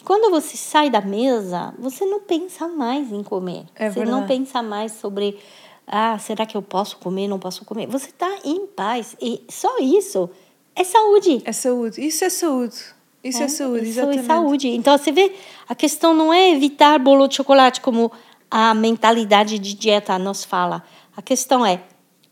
quando 0.07 0.31
você 0.31 0.55
sai 0.55 0.89
da 0.89 1.01
mesa, 1.01 1.73
você 1.77 2.05
não 2.05 2.21
pensa 2.21 2.65
mais 2.65 3.11
em 3.11 3.21
comer. 3.21 3.65
É 3.75 3.89
você 3.89 4.05
não 4.05 4.19
verdade. 4.19 4.27
pensa 4.27 4.63
mais 4.63 4.93
sobre, 4.93 5.37
ah, 5.85 6.17
será 6.17 6.45
que 6.45 6.55
eu 6.55 6.61
posso 6.61 6.95
comer, 6.95 7.27
não 7.27 7.37
posso 7.37 7.65
comer? 7.65 7.87
Você 7.87 8.07
está 8.07 8.37
em 8.45 8.65
paz 8.67 9.17
e 9.21 9.43
só 9.49 9.79
isso 9.79 10.29
é 10.73 10.85
saúde. 10.85 11.41
É 11.43 11.51
saúde. 11.51 12.07
Isso 12.07 12.23
é 12.23 12.29
saúde. 12.29 12.77
Isso 13.21 13.43
é, 13.43 13.49
saúde, 13.49 13.81
Isso 13.81 13.99
exatamente. 13.99 14.19
é 14.19 14.23
saúde. 14.23 14.67
Então, 14.69 14.97
você 14.97 15.11
vê, 15.11 15.35
a 15.67 15.75
questão 15.75 16.13
não 16.13 16.33
é 16.33 16.51
evitar 16.51 16.97
bolo 16.97 17.27
de 17.27 17.35
chocolate, 17.35 17.81
como 17.81 18.09
a 18.49 18.73
mentalidade 18.73 19.59
de 19.59 19.73
dieta 19.73 20.17
nos 20.17 20.45
fala. 20.45 20.83
A 21.17 21.21
questão 21.21 21.65
é, 21.65 21.81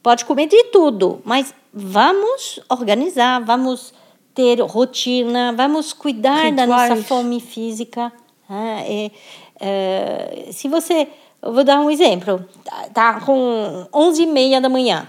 pode 0.02 0.24
comer 0.24 0.48
de 0.48 0.64
tudo, 0.66 1.22
mas 1.26 1.54
vamos 1.74 2.58
organizar, 2.70 3.44
vamos 3.44 3.94
ter 4.36 4.62
rotina, 4.62 5.54
vamos 5.54 5.94
cuidar 5.94 6.52
da 6.52 6.68
nossa 6.68 6.94
Rituais. 6.94 7.08
fome 7.08 7.40
física. 7.40 8.12
né? 8.50 8.86
É, 8.88 9.12
é, 9.60 10.52
se 10.52 10.68
você... 10.68 11.08
Vou 11.42 11.64
dar 11.64 11.80
um 11.80 11.92
exemplo. 11.92 12.44
Tá, 12.64 12.90
tá 12.92 13.20
com 13.22 13.88
11 13.94 14.24
e 14.24 14.26
meia 14.26 14.60
da 14.60 14.68
manhã. 14.68 15.08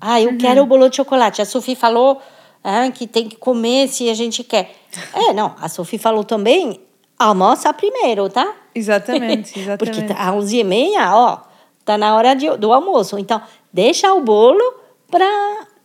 Ah, 0.00 0.20
eu 0.20 0.36
quero 0.36 0.62
o 0.62 0.66
bolo 0.66 0.88
de 0.88 0.96
chocolate. 0.96 1.40
A 1.40 1.44
Sofia 1.44 1.76
falou 1.76 2.20
ah, 2.62 2.90
que 2.90 3.06
tem 3.06 3.28
que 3.28 3.36
comer 3.36 3.88
se 3.88 4.10
a 4.10 4.14
gente 4.14 4.42
quer. 4.42 4.74
É, 5.14 5.32
não. 5.32 5.54
A 5.60 5.68
Sofia 5.68 5.98
falou 5.98 6.24
também, 6.24 6.80
almoça 7.18 7.72
primeiro, 7.72 8.28
tá? 8.28 8.54
Exatamente, 8.74 9.52
exatamente. 9.60 9.78
Porque 9.78 10.02
tá 10.02 10.28
às 10.28 10.34
11 10.34 10.56
e 10.58 10.64
meia, 10.64 11.14
ó, 11.14 11.38
tá 11.84 11.96
na 11.96 12.16
hora 12.16 12.34
de, 12.34 12.50
do 12.56 12.72
almoço. 12.72 13.18
Então, 13.18 13.40
deixa 13.72 14.12
o 14.12 14.20
bolo 14.20 14.62
para 15.10 15.28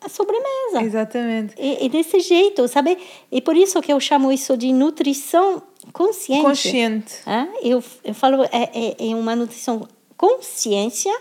a 0.02 0.10
sobremesa. 0.10 0.82
Exatamente. 0.82 1.54
E, 1.58 1.86
e 1.86 1.90
desse 1.90 2.20
jeito, 2.20 2.68
sabe? 2.68 2.98
E 3.32 3.40
por 3.40 3.56
isso 3.56 3.80
que 3.82 3.94
eu 3.94 4.00
chamo 4.00 4.32
isso 4.32 4.58
de 4.58 4.74
nutrição 4.74 5.62
consciente. 5.94 6.44
Consciente. 6.44 7.16
Ah, 7.26 7.48
eu, 7.62 7.84
eu 8.04 8.14
falo, 8.14 8.44
é, 8.46 8.70
é, 8.74 9.12
é 9.12 9.16
uma 9.16 9.36
nutrição 9.36 9.88
consciência, 10.18 11.16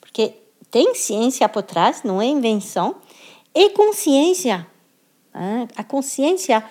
porque 0.00 0.32
tem 0.70 0.94
ciência 0.94 1.48
por 1.48 1.62
trás, 1.62 2.02
não 2.02 2.20
é 2.20 2.26
invenção, 2.26 2.96
e 3.54 3.70
consciência. 3.70 4.66
Ah, 5.32 5.66
a 5.76 5.84
consciência 5.84 6.64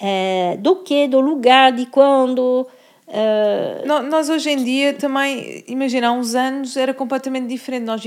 é, 0.00 0.56
do 0.58 0.76
que, 0.76 1.06
do 1.08 1.20
lugar, 1.20 1.72
de 1.72 1.86
quando. 1.86 2.66
é, 3.06 3.84
Nós 3.86 4.28
hoje 4.28 4.50
em 4.50 4.62
dia 4.62 4.92
também, 4.94 5.64
imagina, 5.68 6.08
há 6.08 6.12
uns 6.12 6.34
anos 6.34 6.76
era 6.76 6.92
completamente 6.92 7.46
diferente. 7.46 7.84
Nós, 7.84 8.02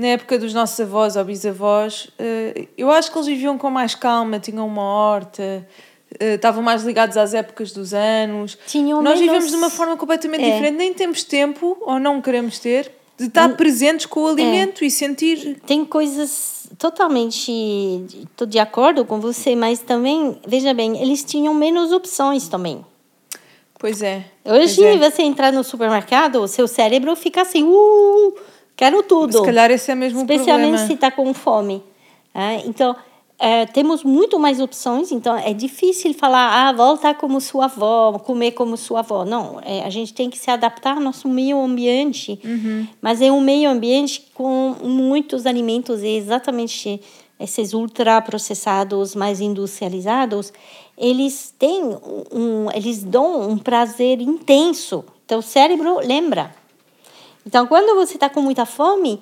na 0.00 0.08
época 0.08 0.38
dos 0.38 0.52
nossos 0.54 0.80
avós 0.80 1.14
ou 1.16 1.24
bisavós, 1.24 2.08
eh, 2.18 2.66
eu 2.76 2.90
acho 2.90 3.10
que 3.12 3.18
eles 3.18 3.26
viviam 3.28 3.56
com 3.58 3.70
mais 3.70 3.94
calma, 3.94 4.38
tinham 4.40 4.66
uma 4.66 4.82
horta, 4.82 5.66
eh, 6.18 6.34
estavam 6.34 6.62
mais 6.62 6.82
ligados 6.84 7.16
às 7.16 7.34
épocas 7.34 7.72
dos 7.72 7.92
anos. 7.94 8.56
Tinham 8.66 9.02
Nós 9.02 9.20
menos- 9.20 9.20
vivemos 9.20 9.50
de 9.50 9.56
uma 9.56 9.70
forma 9.70 9.96
completamente 9.96 10.42
É. 10.44 10.50
diferente, 10.52 10.76
nem 10.76 10.94
temos 10.94 11.22
tempo, 11.22 11.76
ou 11.82 11.98
não 12.00 12.20
queremos 12.20 12.58
ter, 12.58 12.90
de 13.18 13.26
estar 13.26 13.48
presentes 13.56 14.06
com 14.06 14.20
o 14.22 14.28
É. 14.28 14.32
alimento 14.32 14.82
e 14.84 14.90
sentir. 14.90 15.60
tem 15.66 15.84
coisas 15.84 16.68
totalmente. 16.78 17.52
Estou 18.30 18.46
de 18.46 18.58
acordo 18.58 19.04
com 19.04 19.20
você, 19.20 19.54
mas 19.54 19.80
também, 19.80 20.40
veja 20.46 20.72
bem, 20.72 21.00
eles 21.02 21.22
tinham 21.22 21.52
menos 21.52 21.92
opções 21.92 22.48
também. 22.48 22.84
Pois 23.78 24.02
é. 24.02 24.24
Hoje, 24.44 24.76
pois 24.76 25.00
é. 25.02 25.10
você 25.10 25.22
entrar 25.22 25.52
no 25.52 25.64
supermercado, 25.64 26.36
o 26.42 26.48
seu 26.48 26.66
cérebro 26.68 27.14
fica 27.16 27.42
assim, 27.42 27.64
uh, 27.64 28.34
quero 28.80 29.02
tudo. 29.02 29.38
Se 29.38 29.44
calhar 29.44 29.70
esse 29.70 29.90
é 29.90 29.94
mesmo 29.94 30.20
Especialmente 30.20 30.68
problema. 30.68 30.86
se 30.86 30.92
está 30.94 31.10
com 31.10 31.32
fome. 31.34 31.82
né? 32.34 32.62
Então, 32.64 32.96
eh, 33.38 33.66
temos 33.66 34.02
muito 34.04 34.38
mais 34.38 34.60
opções, 34.60 35.12
então 35.12 35.36
é 35.36 35.52
difícil 35.52 36.12
falar, 36.14 36.46
ah, 36.68 36.72
volta 36.72 37.12
como 37.14 37.40
sua 37.40 37.66
avó, 37.66 38.18
comer 38.18 38.52
como 38.52 38.76
sua 38.76 39.00
avó. 39.00 39.24
Não, 39.24 39.60
é, 39.64 39.82
a 39.84 39.90
gente 39.90 40.12
tem 40.14 40.28
que 40.30 40.38
se 40.38 40.50
adaptar 40.50 40.96
ao 40.96 41.02
nosso 41.02 41.28
meio 41.28 41.58
ambiente, 41.60 42.38
Uhum. 42.44 42.86
mas 43.02 43.20
é 43.20 43.30
um 43.30 43.40
meio 43.40 43.68
ambiente 43.70 44.14
com 44.34 44.74
muitos 44.82 45.46
alimentos 45.46 46.02
exatamente 46.02 47.00
esses 47.38 47.72
ultraprocessados, 47.72 49.14
mais 49.14 49.40
industrializados, 49.40 50.52
eles 50.98 51.54
têm 51.58 51.82
um, 52.30 52.70
eles 52.74 53.02
dão 53.02 53.48
um 53.50 53.56
prazer 53.56 54.20
intenso. 54.20 55.02
Então, 55.24 55.38
o 55.38 55.42
cérebro 55.42 56.00
lembra. 56.06 56.54
Então, 57.50 57.66
quando 57.66 57.96
você 57.96 58.14
está 58.14 58.30
com 58.30 58.40
muita 58.40 58.64
fome, 58.64 59.20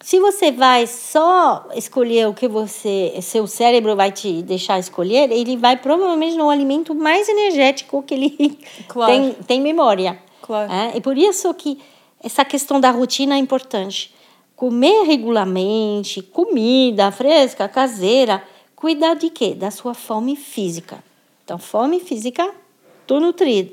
se 0.00 0.20
você 0.20 0.52
vai 0.52 0.86
só 0.86 1.66
escolher 1.74 2.28
o 2.28 2.32
que 2.32 2.46
você, 2.46 3.18
seu 3.20 3.48
cérebro 3.48 3.96
vai 3.96 4.12
te 4.12 4.42
deixar 4.42 4.78
escolher, 4.78 5.32
ele 5.32 5.56
vai 5.56 5.76
provavelmente 5.76 6.36
no 6.36 6.48
alimento 6.50 6.94
mais 6.94 7.28
energético 7.28 8.00
que 8.04 8.14
ele 8.14 8.60
Claro. 8.86 9.12
tem, 9.12 9.32
tem 9.32 9.60
memória. 9.60 10.22
Claro. 10.40 10.72
É, 10.72 10.96
e 10.98 11.00
por 11.00 11.18
isso 11.18 11.52
que 11.52 11.80
essa 12.22 12.44
questão 12.44 12.80
da 12.80 12.92
rotina 12.92 13.34
é 13.34 13.38
importante. 13.38 14.14
Comer 14.54 15.02
regularmente, 15.02 16.22
comida 16.22 17.10
fresca, 17.10 17.68
caseira, 17.68 18.40
cuidar 18.76 19.14
de 19.14 19.30
quê? 19.30 19.52
Da 19.52 19.72
sua 19.72 19.94
fome 19.94 20.36
física. 20.36 21.02
Então, 21.44 21.58
fome 21.58 21.98
física, 21.98 22.54
tô 23.04 23.18
nutrido. 23.18 23.72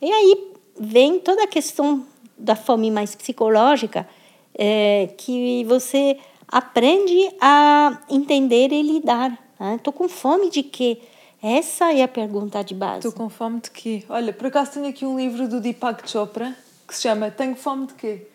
E 0.00 0.08
aí 0.12 0.52
vem 0.78 1.18
toda 1.18 1.42
a 1.42 1.48
questão 1.48 2.13
da 2.36 2.54
fome 2.56 2.90
mais 2.90 3.14
psicológica, 3.14 4.08
é, 4.56 5.08
que 5.16 5.64
você 5.64 6.18
aprende 6.48 7.30
a 7.40 8.00
entender 8.08 8.72
e 8.72 8.82
lidar. 8.82 9.38
Estou 9.76 9.92
com 9.92 10.08
fome 10.08 10.50
de 10.50 10.62
quê? 10.62 10.98
Essa 11.42 11.92
é 11.92 12.02
a 12.02 12.08
pergunta 12.08 12.62
de 12.64 12.74
base. 12.74 13.06
Estou 13.06 13.12
com 13.12 13.28
fome 13.28 13.60
de 13.60 13.70
quê? 13.70 14.02
Olha, 14.08 14.32
por 14.32 14.46
acaso 14.46 14.72
tenho 14.72 14.86
aqui 14.88 15.04
um 15.04 15.18
livro 15.18 15.46
do 15.48 15.60
Deepak 15.60 16.08
Chopra 16.10 16.54
que 16.86 16.94
se 16.94 17.02
chama 17.02 17.30
Tenho 17.30 17.54
Fome 17.56 17.86
de 17.86 17.94
quê? 17.94 18.26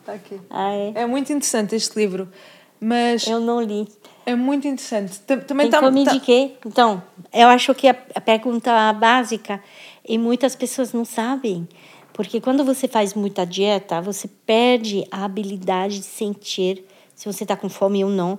Está 0.00 0.12
aqui. 0.12 0.40
Ah, 0.50 0.72
é? 0.72 0.92
É 1.02 1.06
muito 1.06 1.32
interessante 1.32 1.74
este 1.74 1.96
livro, 1.98 2.28
mas 2.80 3.26
Eu 3.26 3.40
não 3.40 3.60
li. 3.60 3.88
é 4.24 4.34
muito 4.36 4.66
interessante. 4.68 5.18
Tam- 5.20 5.40
Também 5.40 5.68
Tem 5.68 5.76
está. 5.78 5.80
fome 5.80 6.04
de 6.04 6.20
quê? 6.20 6.52
Então, 6.64 7.02
eu 7.32 7.48
acho 7.48 7.74
que 7.74 7.88
a, 7.88 7.96
a 8.14 8.20
pergunta 8.20 8.92
básica, 8.92 9.62
e 10.08 10.16
muitas 10.18 10.54
pessoas 10.54 10.92
não 10.92 11.04
sabem, 11.04 11.66
porque 12.16 12.40
quando 12.40 12.64
você 12.64 12.88
faz 12.88 13.12
muita 13.12 13.44
dieta, 13.44 14.00
você 14.00 14.26
perde 14.46 15.06
a 15.10 15.26
habilidade 15.26 15.98
de 15.98 16.06
sentir 16.06 16.82
se 17.14 17.30
você 17.30 17.44
está 17.44 17.54
com 17.54 17.68
fome 17.68 18.02
ou 18.02 18.08
não. 18.08 18.38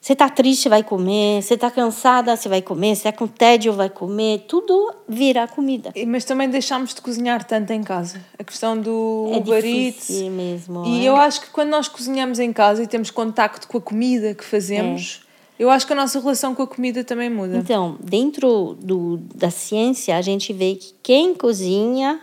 Você 0.00 0.14
está 0.14 0.26
triste, 0.26 0.70
vai 0.70 0.82
comer. 0.82 1.42
Você 1.42 1.52
está 1.52 1.70
cansada, 1.70 2.34
você 2.34 2.48
vai 2.48 2.62
comer. 2.62 2.96
Você 2.96 3.08
está 3.08 3.12
com 3.12 3.26
tédio, 3.26 3.74
vai 3.74 3.90
comer. 3.90 4.46
Tudo 4.48 4.94
vira 5.06 5.46
comida. 5.46 5.92
Mas 6.06 6.24
também 6.24 6.48
deixámos 6.48 6.94
de 6.94 7.02
cozinhar 7.02 7.44
tanto 7.44 7.74
em 7.74 7.82
casa. 7.82 8.24
A 8.38 8.42
questão 8.42 8.80
do 8.80 9.30
É 9.34 9.36
Uber 9.36 9.66
Eats. 9.66 10.08
mesmo. 10.08 10.86
E 10.86 11.04
é. 11.04 11.10
eu 11.10 11.16
acho 11.16 11.42
que 11.42 11.50
quando 11.50 11.68
nós 11.68 11.88
cozinhamos 11.88 12.38
em 12.38 12.54
casa 12.54 12.82
e 12.82 12.86
temos 12.86 13.10
contacto 13.10 13.68
com 13.68 13.76
a 13.76 13.82
comida 13.82 14.34
que 14.34 14.44
fazemos, 14.44 15.26
eu 15.58 15.68
acho 15.68 15.86
que 15.86 15.92
a 15.92 15.96
nossa 15.96 16.18
relação 16.18 16.54
com 16.54 16.62
a 16.62 16.66
comida 16.66 17.04
também 17.04 17.28
muda. 17.28 17.58
Então, 17.58 17.98
dentro 18.02 18.78
do, 18.80 19.18
da 19.34 19.50
ciência, 19.50 20.16
a 20.16 20.22
gente 20.22 20.54
vê 20.54 20.76
que 20.76 20.94
quem 21.02 21.34
cozinha 21.34 22.18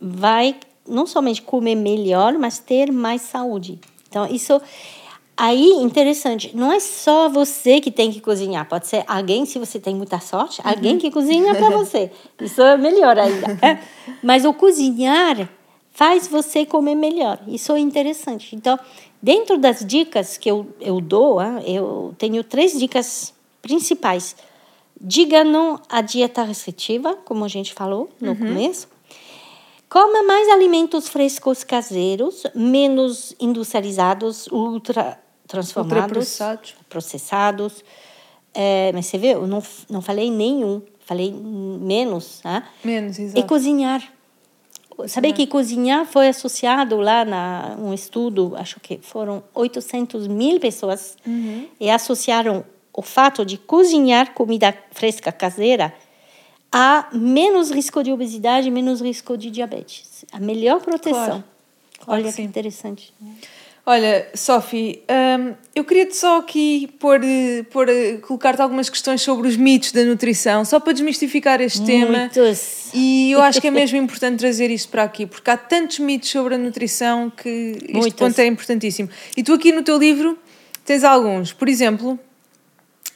vai 0.00 0.56
não 0.86 1.06
somente 1.06 1.42
comer 1.42 1.74
melhor, 1.74 2.34
mas 2.34 2.58
ter 2.58 2.90
mais 2.90 3.22
saúde. 3.22 3.78
Então, 4.08 4.26
isso 4.26 4.60
aí 5.36 5.70
interessante. 5.80 6.50
Não 6.54 6.72
é 6.72 6.80
só 6.80 7.28
você 7.28 7.80
que 7.80 7.90
tem 7.90 8.10
que 8.10 8.20
cozinhar. 8.20 8.68
Pode 8.68 8.88
ser 8.88 9.04
alguém, 9.06 9.46
se 9.46 9.58
você 9.58 9.78
tem 9.78 9.94
muita 9.94 10.18
sorte, 10.18 10.60
alguém 10.64 10.98
que 10.98 11.10
cozinha 11.10 11.54
para 11.54 11.70
você. 11.70 12.10
Isso 12.40 12.60
é 12.60 12.76
melhor 12.76 13.18
ainda. 13.18 13.58
Mas 14.22 14.44
o 14.44 14.52
cozinhar 14.52 15.48
faz 15.92 16.26
você 16.26 16.66
comer 16.66 16.94
melhor. 16.94 17.40
Isso 17.46 17.72
é 17.72 17.78
interessante. 17.78 18.56
Então, 18.56 18.78
dentro 19.22 19.58
das 19.58 19.84
dicas 19.84 20.36
que 20.36 20.50
eu, 20.50 20.66
eu 20.80 21.00
dou, 21.00 21.38
ah, 21.38 21.60
eu 21.64 22.14
tenho 22.18 22.42
três 22.42 22.78
dicas 22.78 23.32
principais. 23.60 24.34
Diga 25.00 25.44
não 25.44 25.80
à 25.88 26.00
dieta 26.00 26.42
restritiva, 26.42 27.14
como 27.24 27.44
a 27.44 27.48
gente 27.48 27.72
falou 27.72 28.08
no 28.20 28.34
começo. 28.34 28.88
Coma 29.88 30.22
mais 30.22 30.48
alimentos 30.50 31.08
frescos 31.08 31.64
caseiros, 31.64 32.44
menos 32.54 33.34
industrializados, 33.40 34.46
ultra 34.48 35.18
transformados, 35.46 36.02
Ultraprocessados. 36.04 36.74
processados. 36.90 37.84
É, 38.52 38.90
mas 38.92 39.06
você 39.06 39.16
vê, 39.16 39.28
eu 39.34 39.46
não, 39.46 39.62
não 39.88 40.02
falei 40.02 40.30
nenhum, 40.30 40.82
falei 41.00 41.32
menos. 41.32 42.42
Né? 42.44 42.62
Menos, 42.84 43.18
E 43.18 43.22
exato. 43.22 43.46
cozinhar. 43.46 44.02
Sabe 45.06 45.32
que 45.32 45.46
cozinhar 45.46 46.04
foi 46.04 46.26
associado 46.28 46.96
lá 46.96 47.24
na 47.24 47.76
um 47.78 47.94
estudo, 47.94 48.54
acho 48.56 48.80
que 48.80 48.98
foram 49.00 49.44
800 49.54 50.26
mil 50.26 50.58
pessoas, 50.58 51.16
e 51.78 51.88
associaram 51.88 52.64
o 52.92 53.00
fato 53.00 53.44
de 53.44 53.56
cozinhar 53.56 54.34
comida 54.34 54.76
fresca 54.90 55.30
caseira 55.30 55.94
a 56.70 57.08
menos 57.12 57.70
risco 57.70 58.02
de 58.02 58.12
obesidade, 58.12 58.70
menos 58.70 59.00
risco 59.00 59.36
de 59.36 59.50
diabetes. 59.50 60.24
A 60.32 60.40
melhor 60.40 60.80
proteção. 60.80 61.24
Claro. 61.24 61.44
Claro 61.98 62.22
Olha 62.22 62.30
que 62.30 62.36
que 62.36 62.42
interessante. 62.42 63.12
Olha, 63.90 64.28
Sophie, 64.34 65.02
hum, 65.08 65.54
eu 65.74 65.82
queria-te 65.82 66.14
só 66.14 66.40
aqui 66.40 66.88
pôr, 66.98 67.22
pôr, 67.70 67.86
colocar-te 68.20 68.60
algumas 68.60 68.90
questões 68.90 69.22
sobre 69.22 69.48
os 69.48 69.56
mitos 69.56 69.92
da 69.92 70.04
nutrição, 70.04 70.62
só 70.62 70.78
para 70.78 70.92
desmistificar 70.92 71.58
este 71.62 71.82
tema. 71.86 72.18
Muitos. 72.18 72.90
E 72.92 73.30
eu 73.32 73.40
acho 73.40 73.62
que 73.62 73.66
é 73.66 73.70
mesmo 73.70 73.96
importante 73.96 74.40
trazer 74.40 74.70
isto 74.70 74.90
para 74.90 75.04
aqui, 75.04 75.24
porque 75.24 75.50
há 75.50 75.56
tantos 75.56 76.00
mitos 76.00 76.28
sobre 76.28 76.56
a 76.56 76.58
nutrição 76.58 77.30
que 77.30 77.48
este 77.48 77.92
Muitos. 77.92 78.12
ponto 78.12 78.38
é 78.38 78.46
importantíssimo. 78.46 79.08
E 79.34 79.42
tu 79.42 79.54
aqui 79.54 79.72
no 79.72 79.82
teu 79.82 79.96
livro 79.96 80.38
tens 80.84 81.02
alguns. 81.02 81.54
Por 81.54 81.66
exemplo, 81.66 82.20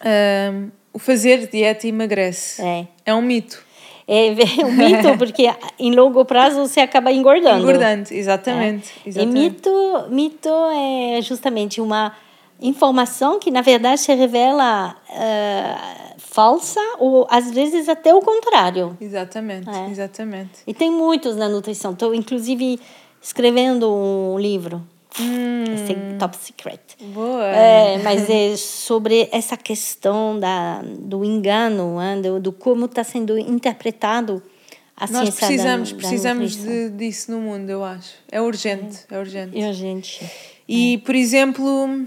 hum, 0.03 0.71
o 0.93 0.99
fazer 0.99 1.47
dieta 1.49 1.87
emagrece. 1.87 2.63
É. 2.63 2.87
É 3.07 3.15
um 3.15 3.23
mito. 3.23 3.63
É 4.07 4.31
um 4.65 4.73
mito, 4.73 5.17
porque 5.19 5.49
em 5.79 5.93
longo 5.93 6.25
prazo 6.25 6.67
você 6.67 6.81
acaba 6.81 7.13
engordando. 7.13 7.63
Engordante, 7.63 8.15
exatamente. 8.15 8.93
É. 9.05 9.09
exatamente. 9.09 9.39
E 9.39 9.43
mito, 9.43 10.05
mito 10.11 10.49
é 11.17 11.23
justamente 11.23 11.81
uma 11.81 12.13
informação 12.61 13.39
que, 13.39 13.51
na 13.51 13.61
verdade, 13.61 14.01
se 14.01 14.15
revela 14.15 14.97
eh, 15.11 15.75
falsa 16.19 16.81
ou, 16.99 17.27
às 17.31 17.51
vezes, 17.51 17.89
até 17.89 18.15
o 18.15 18.21
contrário. 18.21 18.97
Exatamente, 19.01 19.69
É. 19.69 19.91
exatamente. 19.91 20.61
E 20.67 20.73
tem 20.75 20.91
muitos 20.91 21.37
na 21.37 21.49
nutrição. 21.49 21.93
Estou, 21.93 22.15
inclusive, 22.15 22.79
escrevendo 23.21 23.93
um 23.93 24.39
livro. 24.39 24.83
Esse 25.15 25.93
é 25.93 26.17
top 26.19 26.37
secret. 26.37 26.81
Boa. 27.13 27.47
É, 27.47 27.99
mas 28.03 28.29
é 28.31 28.57
sobre 28.57 29.29
essa 29.31 29.57
questão 29.57 30.39
da, 30.39 30.83
do 30.83 31.25
engano, 31.25 31.99
né, 31.99 32.21
do, 32.21 32.41
do 32.41 32.53
como 32.53 32.87
está 32.87 33.05
sendo 33.05 33.39
interpretado 33.39 34.43
a 34.97 35.07
Nós 35.07 35.29
ciência 35.29 35.47
precisamos, 35.47 35.91
da, 35.91 35.95
da 35.95 36.01
precisamos 36.01 36.57
de, 36.57 36.91
disso 36.91 37.31
no 37.33 37.41
mundo, 37.41 37.69
eu 37.69 37.85
acho. 37.85 38.15
É 38.31 38.41
urgente, 38.41 39.01
é 39.11 39.19
urgente. 39.19 39.59
E 39.59 39.65
a 39.65 39.73
gente... 39.73 40.31
E, 40.69 40.99
por 40.99 41.15
exemplo, 41.15 42.07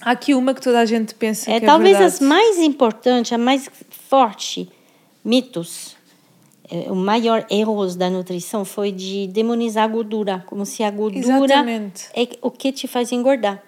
há 0.00 0.12
aqui 0.12 0.34
uma 0.34 0.54
que 0.54 0.60
toda 0.62 0.80
a 0.80 0.84
gente 0.86 1.14
pensa 1.14 1.50
É, 1.50 1.60
que 1.60 1.66
talvez 1.66 1.94
é 1.96 1.98
verdade. 1.98 2.14
as 2.14 2.20
mais 2.20 2.58
importantes, 2.58 3.32
a 3.32 3.38
mais 3.38 3.68
forte 4.08 4.68
mitos, 5.24 5.94
é, 5.94 5.99
o 6.88 6.94
maior 6.94 7.44
erro 7.50 7.86
da 7.96 8.08
nutrição 8.08 8.64
foi 8.64 8.92
de 8.92 9.26
demonizar 9.28 9.84
a 9.84 9.88
gordura, 9.88 10.44
como 10.46 10.64
se 10.64 10.82
a 10.82 10.90
gordura 10.90 11.18
Exatamente. 11.36 12.08
é 12.14 12.28
o 12.42 12.50
que 12.50 12.70
te 12.72 12.86
faz 12.86 13.10
engordar. 13.12 13.62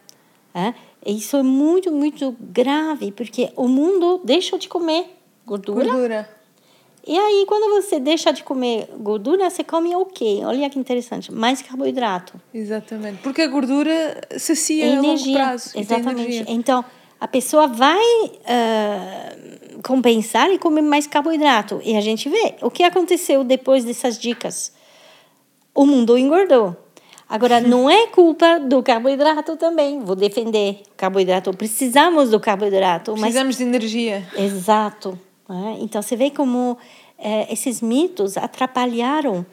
É? 0.55 0.75
Isso 1.05 1.37
é 1.37 1.43
muito, 1.43 1.91
muito 1.91 2.37
grave, 2.39 3.11
porque 3.11 3.51
o 3.57 3.67
mundo 3.67 4.21
deixa 4.25 4.57
de 4.59 4.69
comer 4.69 5.07
gordura. 5.47 5.85
Gordura. 5.85 6.31
E 7.05 7.19
aí, 7.19 7.45
quando 7.49 7.83
você 7.83 7.99
deixa 7.99 8.33
de 8.33 8.45
comer 8.45 8.89
gordura, 9.01 9.51
você 9.51 9.65
come 9.65 9.97
o 9.97 10.05
quê? 10.05 10.41
Olha 10.45 10.71
que 10.71 10.79
interessante, 10.79 11.33
mais 11.33 11.61
carboidrato. 11.61 12.41
Exatamente. 12.55 13.19
Porque 13.23 13.43
a 13.43 13.49
gordura 13.49 14.21
sacia 14.39 14.85
É 14.85 14.93
a 14.93 14.95
longo 14.97 15.07
energia. 15.09 15.35
prazo. 15.35 15.71
Exatamente. 15.75 16.21
energia. 16.21 16.45
Então, 16.47 16.85
a 17.23 17.29
pessoa 17.29 17.69
vai 17.69 18.03
ah, 18.49 19.33
compensar 19.85 20.51
e 20.51 20.59
comer 20.59 20.83
mais 20.83 21.07
carboidrato. 21.07 21.81
E 21.85 21.97
a 21.97 22.01
gente 22.01 22.29
vê 22.29 22.57
o 22.61 22.69
que 22.69 22.83
aconteceu 22.83 23.45
depois 23.45 23.85
dessas 23.85 24.19
dicas. 24.19 24.73
O 25.73 25.87
mundo 25.87 26.19
engordou. 26.19 26.77
Agora, 27.29 27.61
não 27.63 27.89
é 27.89 28.09
culpa 28.09 28.59
do 28.59 28.83
carboidrato 28.83 29.57
também. 29.57 30.01
Vou 30.01 30.17
defender 30.17 30.83
o 30.91 30.97
carboidrato. 30.97 31.57
Precisamos 31.57 32.31
do 32.31 32.41
carboidrato. 32.41 33.13
Mas 33.13 33.21
Precisamos 33.21 33.57
de 33.57 33.63
energia. 33.63 34.27
Exato. 34.37 35.17
né? 35.49 35.77
Então, 35.79 36.03
você 36.03 36.17
vê 36.17 36.29
como 36.29 36.77
eh, 37.17 37.47
esses 37.53 37.81
mitos 37.81 38.37
atrapalharam. 38.37 39.47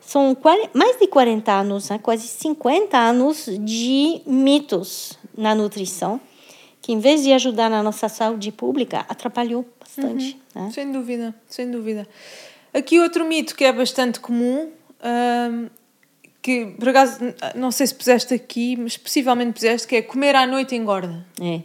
São 0.00 0.34
mais 0.72 0.98
de 0.98 1.06
40 1.06 1.52
anos, 1.52 1.90
né? 1.90 1.98
quase 2.02 2.26
50 2.26 2.96
anos 2.96 3.46
de 3.60 4.22
mitos 4.24 5.18
na 5.36 5.54
nutrição, 5.54 6.18
que 6.84 6.92
em 6.92 6.98
vez 6.98 7.22
de 7.22 7.32
ajudar 7.32 7.70
na 7.70 7.82
nossa 7.82 8.10
saúde 8.10 8.52
pública, 8.52 9.06
atrapalhou 9.08 9.66
bastante. 9.80 10.38
né? 10.54 10.70
Sem 10.70 10.92
dúvida, 10.92 11.34
sem 11.48 11.70
dúvida. 11.70 12.06
Aqui 12.74 13.00
outro 13.00 13.24
mito 13.24 13.54
que 13.56 13.64
é 13.64 13.72
bastante 13.72 14.20
comum, 14.20 14.68
hum, 15.02 15.68
que 16.42 16.66
por 16.78 16.90
acaso 16.90 17.20
não 17.54 17.70
sei 17.70 17.86
se 17.86 17.94
puseste 17.94 18.34
aqui, 18.34 18.76
mas 18.76 18.98
possivelmente 18.98 19.52
puseste, 19.54 19.88
que 19.88 19.96
é 19.96 20.02
comer 20.02 20.36
à 20.36 20.46
noite 20.46 20.74
engorda. 20.74 21.24
É. 21.40 21.62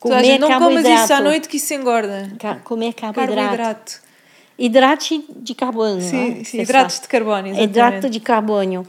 Toda 0.00 0.16
a 0.16 0.22
gente, 0.24 0.40
não 0.40 0.48
comas 0.58 0.84
isso 0.84 1.14
à 1.14 1.20
noite 1.20 1.48
que 1.48 1.56
isso 1.58 1.72
engorda. 1.74 2.32
Ca- 2.40 2.56
Comer 2.56 2.94
carboidrato. 2.94 3.36
Carboidrato. 3.38 4.00
Hidrate 4.58 5.24
de 5.36 5.54
carbono. 5.54 6.00
Sim, 6.00 6.30
né? 6.38 6.44
sim, 6.44 6.60
hidratos 6.60 6.98
de 6.98 7.06
carbono, 7.06 7.46
exatamente. 7.46 7.62
Hidrato 7.70 8.10
de 8.10 8.18
carbono. 8.18 8.84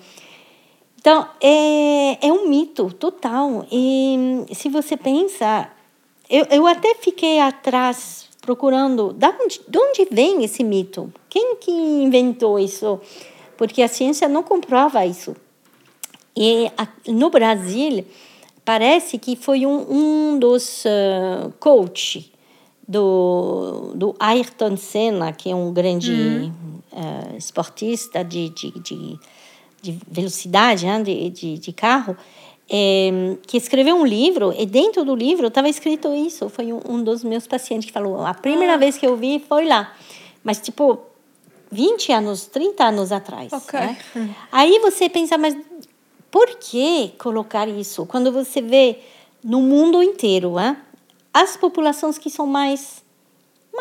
Então, 1.00 1.26
é, 1.42 2.28
é 2.28 2.32
um 2.32 2.50
mito 2.50 2.92
total. 2.94 3.66
E 3.72 4.46
se 4.54 4.68
você 4.68 4.98
pensa, 4.98 5.70
eu, 6.30 6.46
eu 6.52 6.68
até 6.68 6.94
fiquei 6.96 7.40
atrás 7.40 8.28
procurando 8.42 9.14
da 9.14 9.30
onde, 9.42 9.62
de 9.66 9.78
onde 9.78 10.08
vem 10.12 10.44
esse 10.44 10.62
mito? 10.64 11.12
Quem 11.30 11.56
que 11.56 11.72
inventou 11.72 12.60
isso? 12.60 13.00
Porque 13.58 13.82
a 13.82 13.88
ciência 13.88 14.28
não 14.28 14.44
comprova 14.44 15.06
isso. 15.06 15.36
E 16.36 16.70
a- 16.78 16.88
no 17.08 17.30
Brasil, 17.30 18.06
parece 18.66 19.18
que 19.18 19.38
foi 19.38 19.66
um, 19.66 19.86
um 20.34 20.40
dos 20.40 20.84
uh, 20.86 21.52
coach 21.60 22.30
do, 22.88 23.94
do 23.96 24.16
Ayrton 24.20 24.76
Senna, 24.76 25.32
que 25.32 25.50
é 25.50 25.56
um 25.56 25.72
grande 25.72 26.52
eh, 26.92 27.38
esportista 27.38 28.24
de, 28.24 28.50
de, 28.50 28.72
de, 28.80 29.20
de 29.82 30.00
velocidade, 30.08 30.86
né, 30.86 31.02
de, 31.02 31.30
de, 31.30 31.58
de 31.58 31.74
carro, 31.74 32.16
eh, 32.70 33.38
que 33.48 33.58
escreveu 33.58 33.96
um 33.96 34.06
livro, 34.06 34.54
e 34.58 34.66
dentro 34.66 35.04
do 35.04 35.16
livro 35.16 35.48
estava 35.48 35.68
escrito 35.70 36.14
isso. 36.14 36.50
Foi 36.50 36.72
um, 36.72 36.82
um 36.88 37.04
dos 37.04 37.24
meus 37.24 37.48
pacientes 37.48 37.88
que 37.88 37.94
falou: 37.94 38.26
a 38.26 38.34
primeira 38.34 38.78
vez 38.78 38.98
que 38.98 39.06
eu 39.06 39.16
vi 39.16 39.44
foi 39.48 39.66
lá. 39.66 39.94
Mas, 40.44 40.60
tipo, 40.60 41.00
20 41.72 42.12
anos, 42.12 42.46
30 42.48 42.84
anos 42.84 43.12
atrás. 43.12 43.52
Ok. 43.54 43.80
né? 43.80 43.98
Aí 44.52 44.80
você 44.80 45.10
pensa, 45.10 45.38
mas 45.38 45.56
por 46.32 46.48
que 46.60 47.10
colocar 47.18 47.68
isso? 47.68 48.06
Quando 48.06 48.32
você 48.32 48.62
vê 48.62 49.00
no 49.44 49.62
mundo 49.62 50.02
inteiro, 50.02 50.60
hein? 50.60 50.76
as 51.34 51.56
populações 51.56 52.18
que 52.18 52.30
são 52.30 52.46
mais 52.46 53.04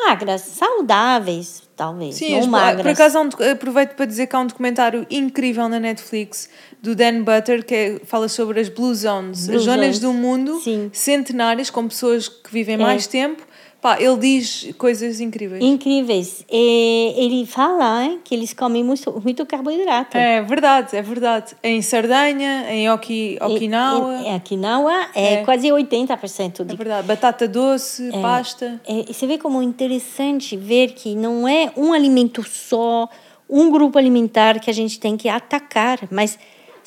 magras, 0.07 0.42
saudáveis, 0.42 1.62
talvez, 1.76 2.14
Sim, 2.16 2.32
não 2.32 2.38
as- 2.40 2.46
magras. 2.46 2.82
por 2.82 2.90
acaso 2.90 3.18
aproveito 3.53 3.94
para 3.94 4.07
dizer 4.07 4.26
que 4.26 4.36
há 4.36 4.40
um 4.40 4.46
documentário 4.46 5.07
incrível 5.11 5.68
na 5.68 5.78
Netflix 5.80 6.49
do 6.82 6.94
Dan 6.94 7.22
Butter 7.22 7.64
que 7.64 7.74
é- 7.74 8.01
fala 8.05 8.28
sobre 8.28 8.61
as 8.61 8.68
Blue 8.68 8.94
Zones, 8.94 9.46
Blue 9.46 9.57
as 9.57 9.62
zonas 9.64 9.96
Zones, 9.96 9.99
do 10.01 10.12
mundo 10.12 10.61
sim. 10.61 10.90
centenárias 10.92 11.70
com 11.70 11.86
pessoas 11.88 12.28
que 12.28 12.51
vivem 12.53 12.74
É. 12.74 12.78
mais 12.78 13.07
tempo. 13.07 13.42
Pá, 13.81 13.97
ele 14.01 14.16
diz 14.16 14.70
coisas 14.76 15.20
incríveis. 15.20 15.62
Incríveis. 15.62 16.45
E 16.51 17.14
ele 17.16 17.47
fala 17.47 18.05
hein, 18.05 18.18
que 18.24 18.35
eles 18.35 18.53
comem 18.53 18.83
muito, 18.83 19.20
muito 19.24 19.47
carboidrato. 19.47 20.16
É 20.16 20.43
verdade, 20.43 20.97
é 20.97 21.03
verdade. 21.03 21.55
Em 21.62 21.81
Sardanha, 21.81 22.66
em 22.72 22.91
Oki, 22.91 23.39
Okinawa, 23.41 24.14
Em, 24.22 24.35
Okinawa 24.35 25.07
é, 25.14 25.35
É. 25.35 25.45
quase 25.45 25.68
80% 25.68 26.61
é 26.61 26.64
de 26.64 26.76
verdade. 26.76 27.07
Batata 27.07 27.47
doce, 27.47 28.11
pasta. 28.20 28.81
É, 28.87 29.05
e 29.09 29.14
você 29.14 29.29
vê 29.29 29.39
como 29.39 29.62
é 29.62 29.64
interessante 29.64 30.57
ver 30.57 30.89
que 30.93 31.14
não 31.14 31.47
é 31.47 31.70
um 31.76 31.93
alimento 31.93 32.43
só, 32.43 33.09
um 33.49 33.70
grupo 33.70 33.97
alimentar 33.97 34.59
que 34.59 34.68
a 34.70 34.74
gente 34.74 34.99
tem 34.99 35.16
que 35.16 35.29
atacar, 35.29 36.01
mas 36.11 36.37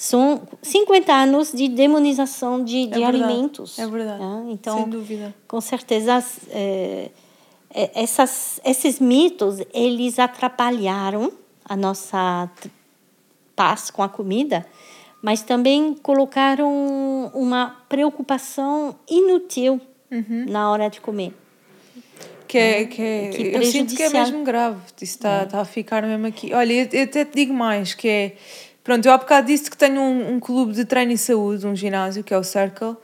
são 0.01 0.41
50 0.63 1.13
anos 1.13 1.51
de 1.51 1.67
demonização 1.67 2.63
de, 2.63 2.87
de 2.87 2.99
verdade, 2.99 3.23
alimentos. 3.23 3.77
é 3.77 3.85
verdade, 3.85 4.19
né? 4.19 4.45
Então, 4.47 4.77
sem 4.79 4.89
dúvida. 4.89 5.35
com 5.47 5.61
certeza, 5.61 6.25
é, 6.49 7.11
é, 7.69 7.91
essas, 7.93 8.59
esses 8.65 8.99
mitos, 8.99 9.59
eles 9.71 10.17
atrapalharam 10.17 11.31
a 11.63 11.75
nossa 11.75 12.49
paz 13.55 13.91
com 13.91 14.01
a 14.01 14.09
comida, 14.09 14.65
mas 15.21 15.43
também 15.43 15.93
colocaram 15.93 17.31
uma 17.35 17.83
preocupação 17.87 18.95
inútil 19.07 19.79
na 20.47 20.71
hora 20.71 20.89
de 20.89 20.99
comer. 20.99 21.31
Que 22.47 22.57
é, 22.57 22.85
que 22.85 23.01
é, 23.03 23.29
Que 23.29 23.43
eu 23.55 23.63
sinto 23.63 23.95
que 23.95 24.01
é 24.01 24.09
mesmo 24.09 24.43
grave. 24.43 24.81
Isso 24.95 25.03
está, 25.03 25.43
está 25.43 25.61
a 25.61 25.65
ficar 25.65 26.01
mesmo 26.01 26.25
aqui. 26.25 26.51
Olha, 26.55 26.73
eu, 26.73 26.89
eu 26.91 27.03
até 27.03 27.23
te 27.23 27.35
digo 27.35 27.53
mais, 27.53 27.93
que 27.93 28.07
é... 28.07 28.35
Pronto, 28.83 29.05
eu 29.05 29.11
há 29.11 29.17
bocado 29.17 29.47
disse 29.47 29.69
que 29.69 29.77
tenho 29.77 30.01
um, 30.01 30.33
um 30.33 30.39
clube 30.39 30.73
de 30.73 30.85
treino 30.85 31.11
e 31.11 31.17
saúde, 31.17 31.67
um 31.67 31.75
ginásio, 31.75 32.23
que 32.23 32.33
é 32.33 32.37
o 32.37 32.43
Circle, 32.43 32.95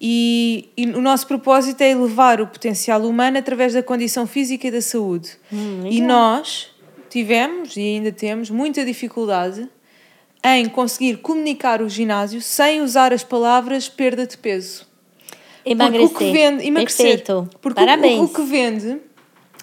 e, 0.00 0.68
e 0.76 0.86
o 0.86 1.00
nosso 1.00 1.26
propósito 1.26 1.82
é 1.82 1.90
elevar 1.90 2.40
o 2.40 2.46
potencial 2.46 3.02
humano 3.02 3.38
através 3.38 3.74
da 3.74 3.82
condição 3.82 4.26
física 4.26 4.66
e 4.66 4.70
da 4.70 4.80
saúde. 4.80 5.30
Hum, 5.52 5.82
e 5.84 6.00
nós 6.00 6.70
tivemos, 7.10 7.76
e 7.76 7.80
ainda 7.80 8.10
temos, 8.10 8.50
muita 8.50 8.84
dificuldade 8.84 9.68
em 10.42 10.68
conseguir 10.68 11.18
comunicar 11.18 11.82
o 11.82 11.88
ginásio 11.88 12.40
sem 12.40 12.80
usar 12.80 13.12
as 13.12 13.22
palavras 13.22 13.88
perda 13.88 14.26
de 14.26 14.38
peso. 14.38 14.88
Emagrecer. 15.64 16.08
Porque 16.08 16.24
o 16.24 16.26
que 16.28 16.32
vende, 16.32 16.66
emagrecer. 16.66 17.06
Perfeito. 17.06 17.50
Porque 17.60 17.80
Parabéns. 17.80 18.20
O, 18.20 18.24
o 18.24 18.28
que 18.28 18.42
vende 18.42 18.98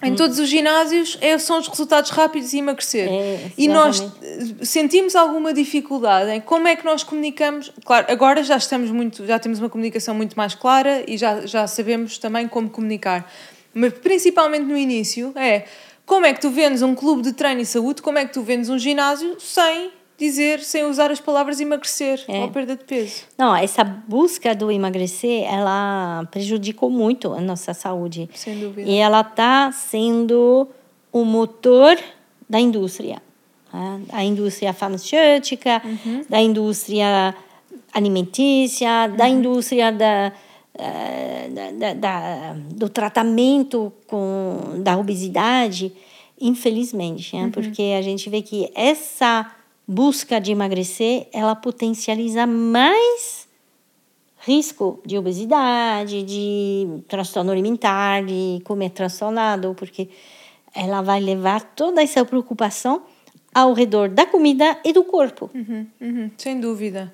em 0.04 0.16
todos 0.16 0.38
os 0.38 0.48
ginásios 0.48 1.18
é, 1.22 1.38
são 1.38 1.60
os 1.60 1.68
resultados 1.68 2.12
rápidos 2.12 2.54
e 2.54 2.60
emagrecer. 2.60 3.10
É, 3.10 3.52
e 3.58 3.68
nós 3.68 4.00
eh, 4.00 4.64
sentimos 4.64 5.16
alguma 5.16 5.54
dificuldade 5.54 6.30
em 6.32 6.40
como 6.40 6.68
é 6.68 6.76
que 6.76 6.86
nós 6.86 7.04
comunicamos. 7.04 7.72
Claro, 7.84 8.06
agora 8.10 8.44
já 8.44 8.58
estamos 8.58 8.92
muito, 8.92 9.26
já 9.26 9.40
temos 9.40 9.60
uma 9.60 9.70
comunicação 9.70 10.14
muito 10.14 10.36
mais 10.36 10.54
clara 10.54 11.04
e 11.08 11.18
já, 11.18 11.46
já 11.46 11.66
sabemos 11.66 12.18
também 12.20 12.48
como 12.48 12.70
comunicar. 12.70 13.32
Mas 13.74 13.94
principalmente 13.94 14.66
no 14.66 14.78
início 14.78 15.32
é 15.36 15.66
como 16.06 16.26
é 16.26 16.34
que 16.34 16.42
tu 16.42 16.50
vendes 16.50 16.82
um 16.82 16.94
clube 16.94 17.24
de 17.24 17.34
treino 17.34 17.62
e 17.62 17.66
saúde, 17.66 18.02
como 18.02 18.20
é 18.20 18.26
que 18.26 18.34
tu 18.34 18.44
vendes 18.44 18.70
um 18.70 18.78
ginásio 18.78 19.38
sem 19.40 19.92
dizer, 20.18 20.60
sem 20.62 20.84
usar 20.86 21.12
as 21.12 21.20
palavras 21.20 21.60
emagrecer 21.60 22.24
É. 22.28 22.40
ou 22.42 22.50
perda 22.50 22.76
de 22.76 22.84
peso. 22.84 23.24
Não, 23.38 23.56
essa 23.56 23.84
busca 23.84 24.56
do 24.56 24.72
emagrecer, 24.72 25.44
ela 25.52 26.28
prejudicou 26.32 26.90
muito 26.90 27.34
a 27.34 27.40
nossa 27.42 27.74
saúde. 27.74 28.28
Sem 28.34 28.60
dúvida. 28.60 28.90
E 28.90 28.96
ela 28.98 29.22
está 29.22 29.72
sendo 29.72 30.68
o 31.12 31.24
motor 31.24 31.98
da 32.50 32.60
indústria. 32.60 33.22
né? 33.74 34.02
A 34.14 34.24
indústria 34.24 34.74
farmacêutica, 34.74 35.82
Uhum. 35.86 36.24
da 36.30 36.40
indústria 36.42 37.36
alimentícia, 37.94 39.08
Uhum. 39.10 39.16
da 39.18 39.28
indústria 39.30 39.92
da, 39.92 40.32
eh, 40.74 41.50
da, 41.52 41.72
da- 41.72 41.94
da- 41.94 42.56
do 42.74 42.88
tratamento 42.90 43.92
com, 44.08 44.82
da 44.82 44.98
obesidade, 44.98 45.92
infelizmente. 46.40 47.36
Uhum. 47.36 47.44
Né? 47.44 47.50
Porque 47.54 47.96
a 47.98 48.02
gente 48.02 48.30
vê 48.30 48.42
que 48.42 48.72
essa 48.74 49.52
busca 49.88 50.42
de 50.42 50.52
emagrecer, 50.52 51.28
ela 51.32 51.56
potencializa 51.56 52.46
mais 52.46 53.48
risco 54.40 55.00
de 55.06 55.18
obesidade, 55.18 56.24
de 56.24 57.02
transtorno 57.08 57.52
alimentar, 57.52 58.24
de 58.24 58.62
comer 58.64 58.90
transtornado, 58.90 59.74
porque 59.78 60.10
ela 60.76 61.02
vai 61.02 61.20
levar 61.20 61.62
toda 61.62 62.02
essa 62.02 62.24
preocupação 62.26 63.04
ao 63.54 63.74
redor 63.74 64.10
da 64.10 64.26
comida 64.26 64.78
e 64.84 64.94
do 64.94 65.04
corpo. 65.04 65.50
Uhum, 65.54 65.88
uhum, 66.00 66.32
sem 66.38 66.60
dúvida. 66.60 67.14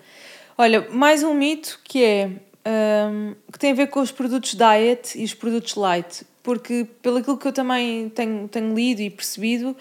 Olha, 0.58 0.88
mais 0.92 1.24
um 1.24 1.34
mito 1.34 1.80
que 1.84 2.04
é 2.04 2.30
hum, 2.66 3.36
que 3.52 3.60
tem 3.60 3.72
a 3.72 3.76
ver 3.76 3.88
com 3.88 4.00
os 4.00 4.12
produtos 4.12 4.56
diet 4.56 5.18
e 5.18 5.24
os 5.24 5.34
produtos 5.34 5.76
light, 5.76 6.26
porque 6.42 6.86
pelo 7.02 7.24
que 7.38 7.48
eu 7.48 7.54
também 7.54 8.10
tenho, 8.10 8.48
tenho 8.48 8.74
lido 8.74 9.02
e 9.02 9.10
percebido 9.10 9.76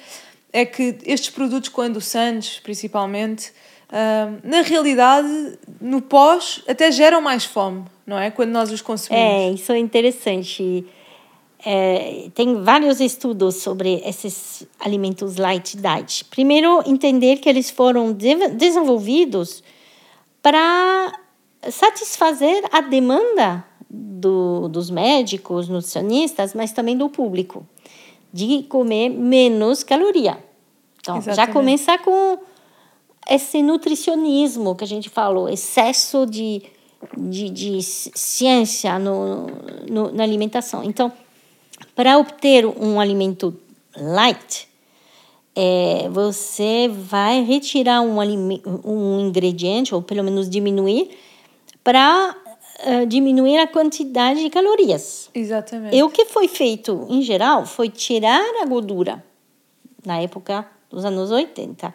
é 0.52 0.64
que 0.64 0.98
estes 1.04 1.30
produtos, 1.30 1.68
quando 1.68 2.00
sandes 2.00 2.58
principalmente, 2.58 3.52
hum, 3.92 4.38
na 4.44 4.62
realidade, 4.62 5.58
no 5.80 6.02
pós, 6.02 6.62
até 6.68 6.90
geram 6.92 7.20
mais 7.20 7.44
fome, 7.44 7.84
não 8.06 8.18
é? 8.18 8.30
Quando 8.30 8.50
nós 8.50 8.70
os 8.70 8.82
consumimos. 8.82 9.26
É, 9.26 9.50
isso 9.50 9.72
é 9.72 9.78
interessante. 9.78 10.84
É, 11.64 12.28
tem 12.34 12.62
vários 12.62 13.00
estudos 13.00 13.56
sobre 13.56 14.02
esses 14.04 14.66
alimentos 14.80 15.36
light 15.36 15.76
diet. 15.76 16.24
Primeiro, 16.24 16.82
entender 16.86 17.36
que 17.36 17.48
eles 17.48 17.70
foram 17.70 18.12
de- 18.12 18.48
desenvolvidos 18.48 19.62
para 20.42 21.12
satisfazer 21.70 22.64
a 22.72 22.80
demanda 22.80 23.64
do, 23.88 24.68
dos 24.68 24.90
médicos, 24.90 25.68
nutricionistas, 25.68 26.54
mas 26.54 26.72
também 26.72 26.96
do 26.96 27.08
público, 27.08 27.64
de 28.32 28.62
comer 28.64 29.08
menos 29.08 29.82
caloria. 29.82 30.38
Então, 31.00 31.20
já 31.20 31.32
Exatamente. 31.32 31.52
começa 31.52 31.98
com 31.98 32.38
esse 33.28 33.62
nutricionismo 33.62 34.74
que 34.74 34.84
a 34.84 34.86
gente 34.86 35.08
falou, 35.08 35.48
excesso 35.48 36.26
de, 36.26 36.62
de, 37.16 37.50
de 37.50 37.82
ciência 37.82 38.98
no, 38.98 39.46
no, 39.88 40.12
na 40.12 40.22
alimentação. 40.22 40.82
Então, 40.82 41.12
para 41.94 42.18
obter 42.18 42.66
um 42.66 43.00
alimento 43.00 43.54
light, 43.96 44.68
é, 45.54 46.08
você 46.10 46.88
vai 46.88 47.42
retirar 47.42 48.00
um, 48.00 48.18
um 48.84 49.20
ingrediente, 49.20 49.94
ou 49.94 50.02
pelo 50.02 50.24
menos 50.24 50.48
diminuir, 50.48 51.10
para 51.84 52.36
eh, 52.84 53.06
diminuir 53.06 53.58
a 53.58 53.66
quantidade 53.66 54.42
de 54.42 54.50
calorias. 54.50 55.30
Exatamente. 55.34 55.96
E 55.96 56.02
o 56.02 56.10
que 56.10 56.26
foi 56.26 56.48
feito, 56.48 57.06
em 57.08 57.22
geral, 57.22 57.64
foi 57.64 57.88
tirar 57.88 58.42
a 58.60 58.66
gordura, 58.66 59.24
na 60.04 60.18
época 60.20 60.66
dos 60.90 61.04
anos 61.04 61.30
80. 61.30 61.94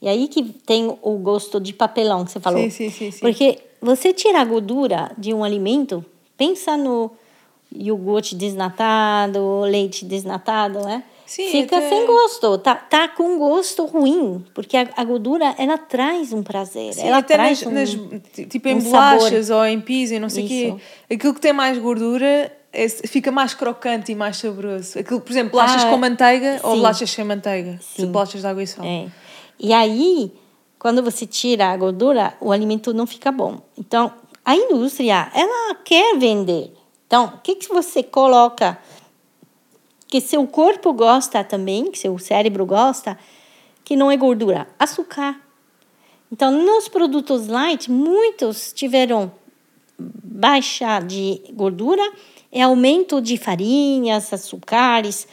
E 0.00 0.08
aí 0.08 0.28
que 0.28 0.44
tem 0.44 0.96
o 1.02 1.12
gosto 1.18 1.58
de 1.58 1.72
papelão 1.72 2.24
que 2.24 2.32
você 2.32 2.40
falou. 2.40 2.62
Sim, 2.62 2.70
sim, 2.70 2.90
sim, 2.90 3.10
sim. 3.10 3.20
Porque 3.20 3.58
você 3.80 4.12
tira 4.12 4.40
a 4.40 4.44
gordura 4.44 5.10
de 5.16 5.32
um 5.32 5.42
alimento, 5.42 6.04
pensa 6.36 6.76
no 6.76 7.10
iogurte 7.74 8.34
desnatado, 8.34 9.60
leite 9.60 10.04
desnatado, 10.04 10.80
né? 10.80 11.02
Sim, 11.26 11.50
Fica 11.50 11.78
até- 11.78 11.88
sem 11.88 12.06
gosto, 12.06 12.58
tá, 12.58 12.74
tá 12.76 13.08
com 13.08 13.36
gosto 13.38 13.84
ruim, 13.84 14.44
porque 14.54 14.76
a, 14.76 14.88
a 14.96 15.02
gordura, 15.04 15.54
ela 15.58 15.76
traz 15.76 16.32
um 16.32 16.42
prazer, 16.42 16.94
Sim, 16.94 17.06
ela 17.08 17.18
até 17.18 17.34
traz 17.34 17.62
nas, 17.62 17.94
um, 17.94 18.08
nas- 18.10 18.48
tipo 18.48 18.68
em 18.68 18.76
um 18.76 18.80
sabor. 18.80 19.18
bolachas 19.18 19.50
ou 19.50 19.64
em 19.66 19.80
pizza 19.80 20.14
e 20.14 20.18
não 20.20 20.28
sei 20.28 20.44
o 20.44 20.48
quê, 20.48 20.74
aquilo 21.12 21.34
que 21.34 21.40
tem 21.40 21.52
mais 21.52 21.76
gordura 21.78 22.52
é- 22.72 22.88
fica 22.88 23.32
mais 23.32 23.54
crocante 23.54 24.12
e 24.12 24.14
mais 24.14 24.36
saboroso. 24.36 24.98
Aquilo, 24.98 25.20
por 25.20 25.32
exemplo, 25.32 25.50
bolachas 25.52 25.84
Ah, 25.84 25.90
com 25.90 25.96
manteiga 25.96 26.60
ou 26.62 26.70
sim. 26.72 26.76
bolachas 26.76 27.10
sem 27.10 27.24
manteiga, 27.24 27.78
Sim. 27.82 28.06
bolachas 28.06 28.40
de 28.40 28.46
água 28.46 28.62
e 28.62 28.66
sal. 28.66 28.84
É. 28.84 29.06
E 29.58 29.72
aí, 29.72 30.32
quando 30.78 31.02
você 31.02 31.26
tira 31.26 31.68
a 31.72 31.76
gordura, 31.76 32.34
o 32.40 32.52
alimento 32.52 32.94
não 32.94 33.06
fica 33.06 33.32
bom. 33.32 33.60
Então, 33.76 34.12
a 34.44 34.54
indústria, 34.54 35.28
ela 35.34 35.74
quer 35.84 36.16
vender. 36.18 36.72
Então, 37.06 37.24
o 37.26 37.38
que, 37.40 37.54
que 37.56 37.68
você 37.68 38.02
coloca 38.02 38.78
que 40.08 40.20
seu 40.20 40.46
corpo 40.46 40.92
gosta 40.92 41.42
também, 41.42 41.90
que 41.90 41.98
seu 41.98 42.18
cérebro 42.18 42.64
gosta, 42.64 43.18
que 43.84 43.96
não 43.96 44.10
é 44.10 44.16
gordura? 44.16 44.68
Açúcar. 44.78 45.40
Então, 46.30 46.50
nos 46.50 46.88
produtos 46.88 47.46
light, 47.46 47.90
muitos 47.90 48.72
tiveram 48.72 49.30
baixa 49.98 51.00
de 51.00 51.40
gordura 51.52 52.02
e 52.52 52.60
aumento 52.60 53.20
de 53.20 53.36
farinhas, 53.36 54.32
açúcares, 54.32 55.26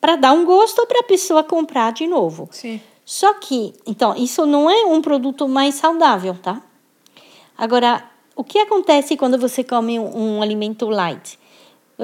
para 0.00 0.16
dar 0.16 0.32
um 0.32 0.44
gosto 0.44 0.86
para 0.86 1.00
a 1.00 1.04
pessoa 1.04 1.44
comprar 1.44 1.92
de 1.92 2.06
novo. 2.06 2.48
Sim. 2.50 2.80
Só 3.04 3.34
que, 3.34 3.74
então, 3.86 4.14
isso 4.16 4.46
não 4.46 4.70
é 4.70 4.86
um 4.86 5.02
produto 5.02 5.48
mais 5.48 5.74
saudável, 5.74 6.36
tá? 6.40 6.62
Agora, 7.56 8.08
o 8.36 8.44
que 8.44 8.58
acontece 8.58 9.16
quando 9.16 9.36
você 9.36 9.62
come 9.64 9.98
um, 9.98 10.36
um 10.36 10.42
alimento 10.42 10.88
light? 10.88 11.38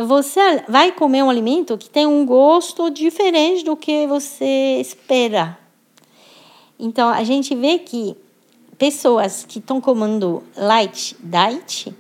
Você 0.05 0.63
vai 0.69 0.93
comer 0.93 1.23
um 1.23 1.31
alimento 1.31 1.79
que 1.79 1.89
tem 1.89 2.07
um 2.07 2.27
gosto 2.27 2.91
diferente 2.91 3.65
do 3.65 3.75
que 3.75 4.07
você 4.07 4.77
espera. 4.79 5.59
Então, 6.79 7.09
a 7.09 7.25
gente 7.25 7.55
vê 7.55 7.79
que 7.79 8.15
pessoas 8.77 9.47
que 9.49 9.59
estão 9.59 9.81
comendo 9.81 10.43
light 10.55 11.17
diet 11.19 11.97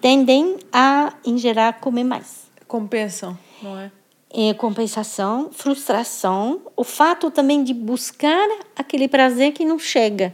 tendem 0.00 0.56
a, 0.72 1.14
em 1.26 1.36
geral, 1.36 1.74
comer 1.80 2.04
mais. 2.04 2.46
Compensam, 2.68 3.36
não 3.60 3.76
é? 3.76 3.90
É, 4.32 4.54
compensação, 4.54 5.50
frustração, 5.50 6.60
o 6.76 6.84
fato 6.84 7.28
também 7.28 7.64
de 7.64 7.74
buscar 7.74 8.48
aquele 8.76 9.08
prazer 9.08 9.52
que 9.52 9.64
não 9.64 9.80
chega. 9.80 10.32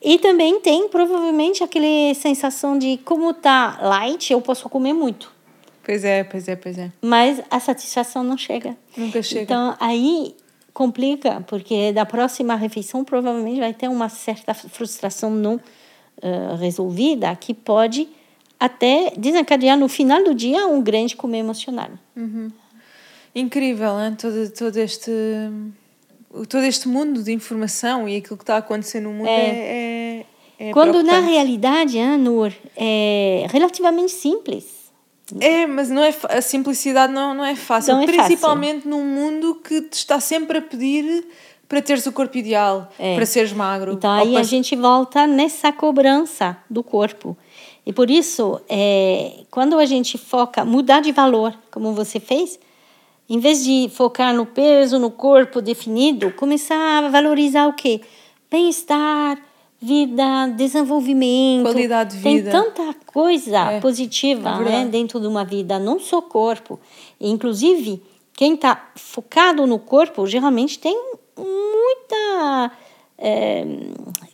E 0.00 0.20
também 0.20 0.60
tem 0.60 0.88
provavelmente 0.88 1.64
aquela 1.64 2.14
sensação 2.14 2.78
de 2.78 2.96
como 2.98 3.34
tá 3.34 3.80
light, 3.82 4.32
eu 4.32 4.40
posso 4.40 4.68
comer 4.68 4.92
muito. 4.92 5.35
Pois 5.86 6.04
é, 6.04 6.24
pois 6.24 6.48
é, 6.48 6.56
pois 6.56 6.76
é. 6.76 6.90
Mas 7.00 7.40
a 7.48 7.60
satisfação 7.60 8.24
não 8.24 8.36
chega. 8.36 8.76
Nunca 8.96 9.22
chega. 9.22 9.42
Então 9.42 9.76
aí 9.78 10.34
complica, 10.74 11.44
porque 11.46 11.92
da 11.92 12.04
próxima 12.04 12.56
refeição 12.56 13.04
provavelmente 13.04 13.60
vai 13.60 13.72
ter 13.72 13.86
uma 13.86 14.08
certa 14.08 14.52
frustração 14.52 15.30
não 15.30 15.54
uh, 15.54 16.56
resolvida 16.58 17.34
que 17.36 17.54
pode 17.54 18.08
até 18.58 19.12
desencadear 19.16 19.78
no 19.78 19.86
final 19.86 20.24
do 20.24 20.34
dia 20.34 20.66
um 20.66 20.82
grande 20.82 21.14
comer 21.14 21.38
emocional. 21.38 21.90
Uhum. 22.16 22.50
Incrível, 23.32 24.00
hein? 24.00 24.16
Todo, 24.20 24.50
todo 24.50 24.76
este 24.78 25.12
todo 26.48 26.64
este 26.64 26.88
mundo 26.88 27.22
de 27.22 27.32
informação 27.32 28.08
e 28.08 28.16
aquilo 28.16 28.36
que 28.36 28.42
está 28.42 28.56
a 28.56 28.58
acontecer 28.58 28.98
no 28.98 29.12
mundo 29.12 29.28
é, 29.28 30.18
é, 30.18 30.26
é 30.58 30.72
Quando 30.72 31.00
na 31.04 31.20
realidade, 31.20 31.96
hein, 31.96 32.18
Nur, 32.18 32.52
é 32.76 33.46
relativamente 33.48 34.10
simples. 34.10 34.75
É, 35.40 35.66
mas 35.66 35.90
não 35.90 36.04
é 36.04 36.14
a 36.28 36.40
simplicidade 36.40 37.12
não, 37.12 37.34
não 37.34 37.44
é 37.44 37.56
fácil, 37.56 37.94
não 37.94 38.02
é 38.02 38.06
principalmente 38.06 38.82
fácil. 38.82 38.90
num 38.90 39.04
mundo 39.04 39.56
que 39.56 39.82
te 39.82 39.94
está 39.94 40.20
sempre 40.20 40.58
a 40.58 40.62
pedir 40.62 41.26
para 41.68 41.82
teres 41.82 42.06
o 42.06 42.12
corpo 42.12 42.38
ideal, 42.38 42.88
é. 42.98 43.16
para 43.16 43.26
seres 43.26 43.52
magro. 43.52 43.92
Então 43.92 44.12
aí 44.12 44.32
para... 44.32 44.40
a 44.40 44.44
gente 44.44 44.76
volta 44.76 45.26
nessa 45.26 45.72
cobrança 45.72 46.56
do 46.70 46.82
corpo. 46.82 47.36
E 47.84 47.92
por 47.92 48.10
isso, 48.10 48.60
é, 48.68 49.44
quando 49.50 49.78
a 49.78 49.86
gente 49.86 50.16
foca 50.18 50.64
mudar 50.64 51.00
de 51.00 51.12
valor, 51.12 51.54
como 51.70 51.92
você 51.92 52.18
fez, 52.20 52.58
em 53.28 53.38
vez 53.40 53.64
de 53.64 53.90
focar 53.92 54.34
no 54.34 54.46
peso, 54.46 54.98
no 54.98 55.10
corpo 55.10 55.60
definido, 55.60 56.30
começar 56.32 57.04
a 57.04 57.08
valorizar 57.08 57.66
o 57.66 57.72
quê? 57.72 58.00
Bem-estar, 58.50 59.38
vida, 59.80 60.48
desenvolvimento. 60.56 61.62
Qualidade 61.62 62.16
de 62.16 62.22
vida. 62.22 62.50
Tem 62.50 62.62
tanta 62.62 62.94
coisa 63.06 63.72
é, 63.72 63.80
positiva 63.80 64.50
é 64.50 64.64
né, 64.64 64.84
dentro 64.86 65.20
de 65.20 65.26
uma 65.26 65.44
vida, 65.44 65.78
não 65.78 65.98
só 65.98 66.20
corpo. 66.22 66.78
Inclusive, 67.20 68.02
quem 68.32 68.54
está 68.54 68.90
focado 68.94 69.66
no 69.66 69.78
corpo 69.78 70.26
geralmente 70.26 70.78
tem 70.78 70.94
muita. 71.36 72.72
É, 73.18 73.64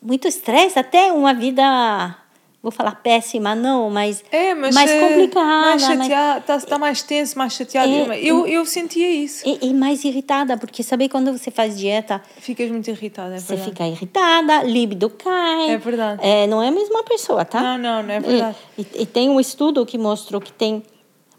muito 0.02 0.26
estresse, 0.26 0.76
até 0.76 1.12
uma 1.12 1.32
vida 1.32 2.16
vou 2.62 2.70
falar 2.70 2.92
péssima, 2.96 3.54
não, 3.54 3.90
mas, 3.90 4.22
é, 4.30 4.54
mas 4.54 4.74
mais 4.74 4.90
é, 4.90 5.00
complicada. 5.00 5.66
Mais 5.66 5.82
chateada, 5.82 6.38
está 6.38 6.60
tá 6.60 6.78
mais 6.78 7.02
tenso, 7.02 7.36
mais 7.36 7.52
chateada. 7.54 7.90
É, 8.14 8.22
eu, 8.22 8.46
eu 8.46 8.64
sentia 8.64 9.10
isso. 9.10 9.42
E, 9.46 9.58
e, 9.68 9.74
mais 9.74 10.04
irritada, 10.04 10.56
porque 10.56 10.82
sabe 10.82 11.08
quando 11.08 11.36
você 11.36 11.50
faz 11.50 11.76
dieta. 11.76 12.22
Ficas 12.38 12.70
muito 12.70 12.88
irritada, 12.88 13.34
é 13.34 13.38
Você 13.40 13.56
fica 13.56 13.84
irritada, 13.86 14.62
libido 14.62 15.10
cai. 15.10 15.70
É 15.70 15.76
verdade. 15.76 16.24
É, 16.24 16.46
não 16.46 16.62
é 16.62 16.68
a 16.68 16.72
mesma 16.72 17.02
pessoa, 17.02 17.44
tá? 17.44 17.60
Não, 17.60 17.78
não, 17.78 18.02
não 18.02 18.14
é 18.14 18.20
verdade. 18.20 18.56
E, 18.78 18.82
e, 18.82 19.02
e 19.02 19.06
tem 19.06 19.28
um 19.28 19.40
estudo 19.40 19.84
que 19.84 19.98
mostrou 19.98 20.40
que 20.40 20.52
tem 20.52 20.84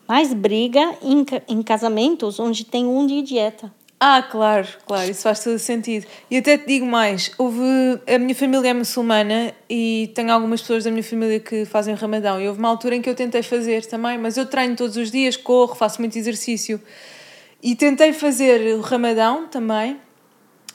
mais 0.06 0.34
briga 0.34 0.96
em, 1.02 1.26
em 1.48 1.62
casamentos 1.64 2.40
onde 2.40 2.66
tem 2.66 2.86
um 2.86 3.08
de 3.08 3.22
dieta. 3.22 3.72
Ah, 4.06 4.22
claro, 4.22 4.68
claro, 4.86 5.10
isso 5.10 5.22
faz 5.22 5.42
todo 5.42 5.58
sentido. 5.58 6.06
E 6.30 6.36
até 6.36 6.58
te 6.58 6.68
digo 6.68 6.86
mais, 6.86 7.32
houve 7.38 7.62
a 8.06 8.20
minha 8.20 8.36
família 8.36 8.72
é 8.72 8.74
muçulmana 8.74 9.54
e 9.70 10.12
tenho 10.14 10.30
algumas 10.30 10.60
pessoas 10.60 10.84
da 10.84 10.92
minha 10.92 11.04
família 11.04 11.40
que 11.40 11.64
fazem 11.64 11.96
ramadão 11.96 12.42
e 12.42 12.46
houve 12.46 12.60
uma 12.60 12.68
altura 12.68 12.98
em 12.98 13.02
que 13.02 13.10
eu 13.10 13.16
tentei 13.16 13.42
fazer 13.42 13.86
também, 13.86 14.18
mas 14.18 14.36
eu 14.36 14.46
treino 14.46 14.76
todos 14.76 14.98
os 14.98 15.10
dias, 15.10 15.38
corro, 15.38 15.74
faço 15.74 16.02
muito 16.02 16.18
exercício 16.18 16.82
e 17.62 17.78
tentei 17.78 18.12
fazer 18.12 18.76
o 18.76 18.82
ramadão 18.82 19.48
também, 19.48 19.98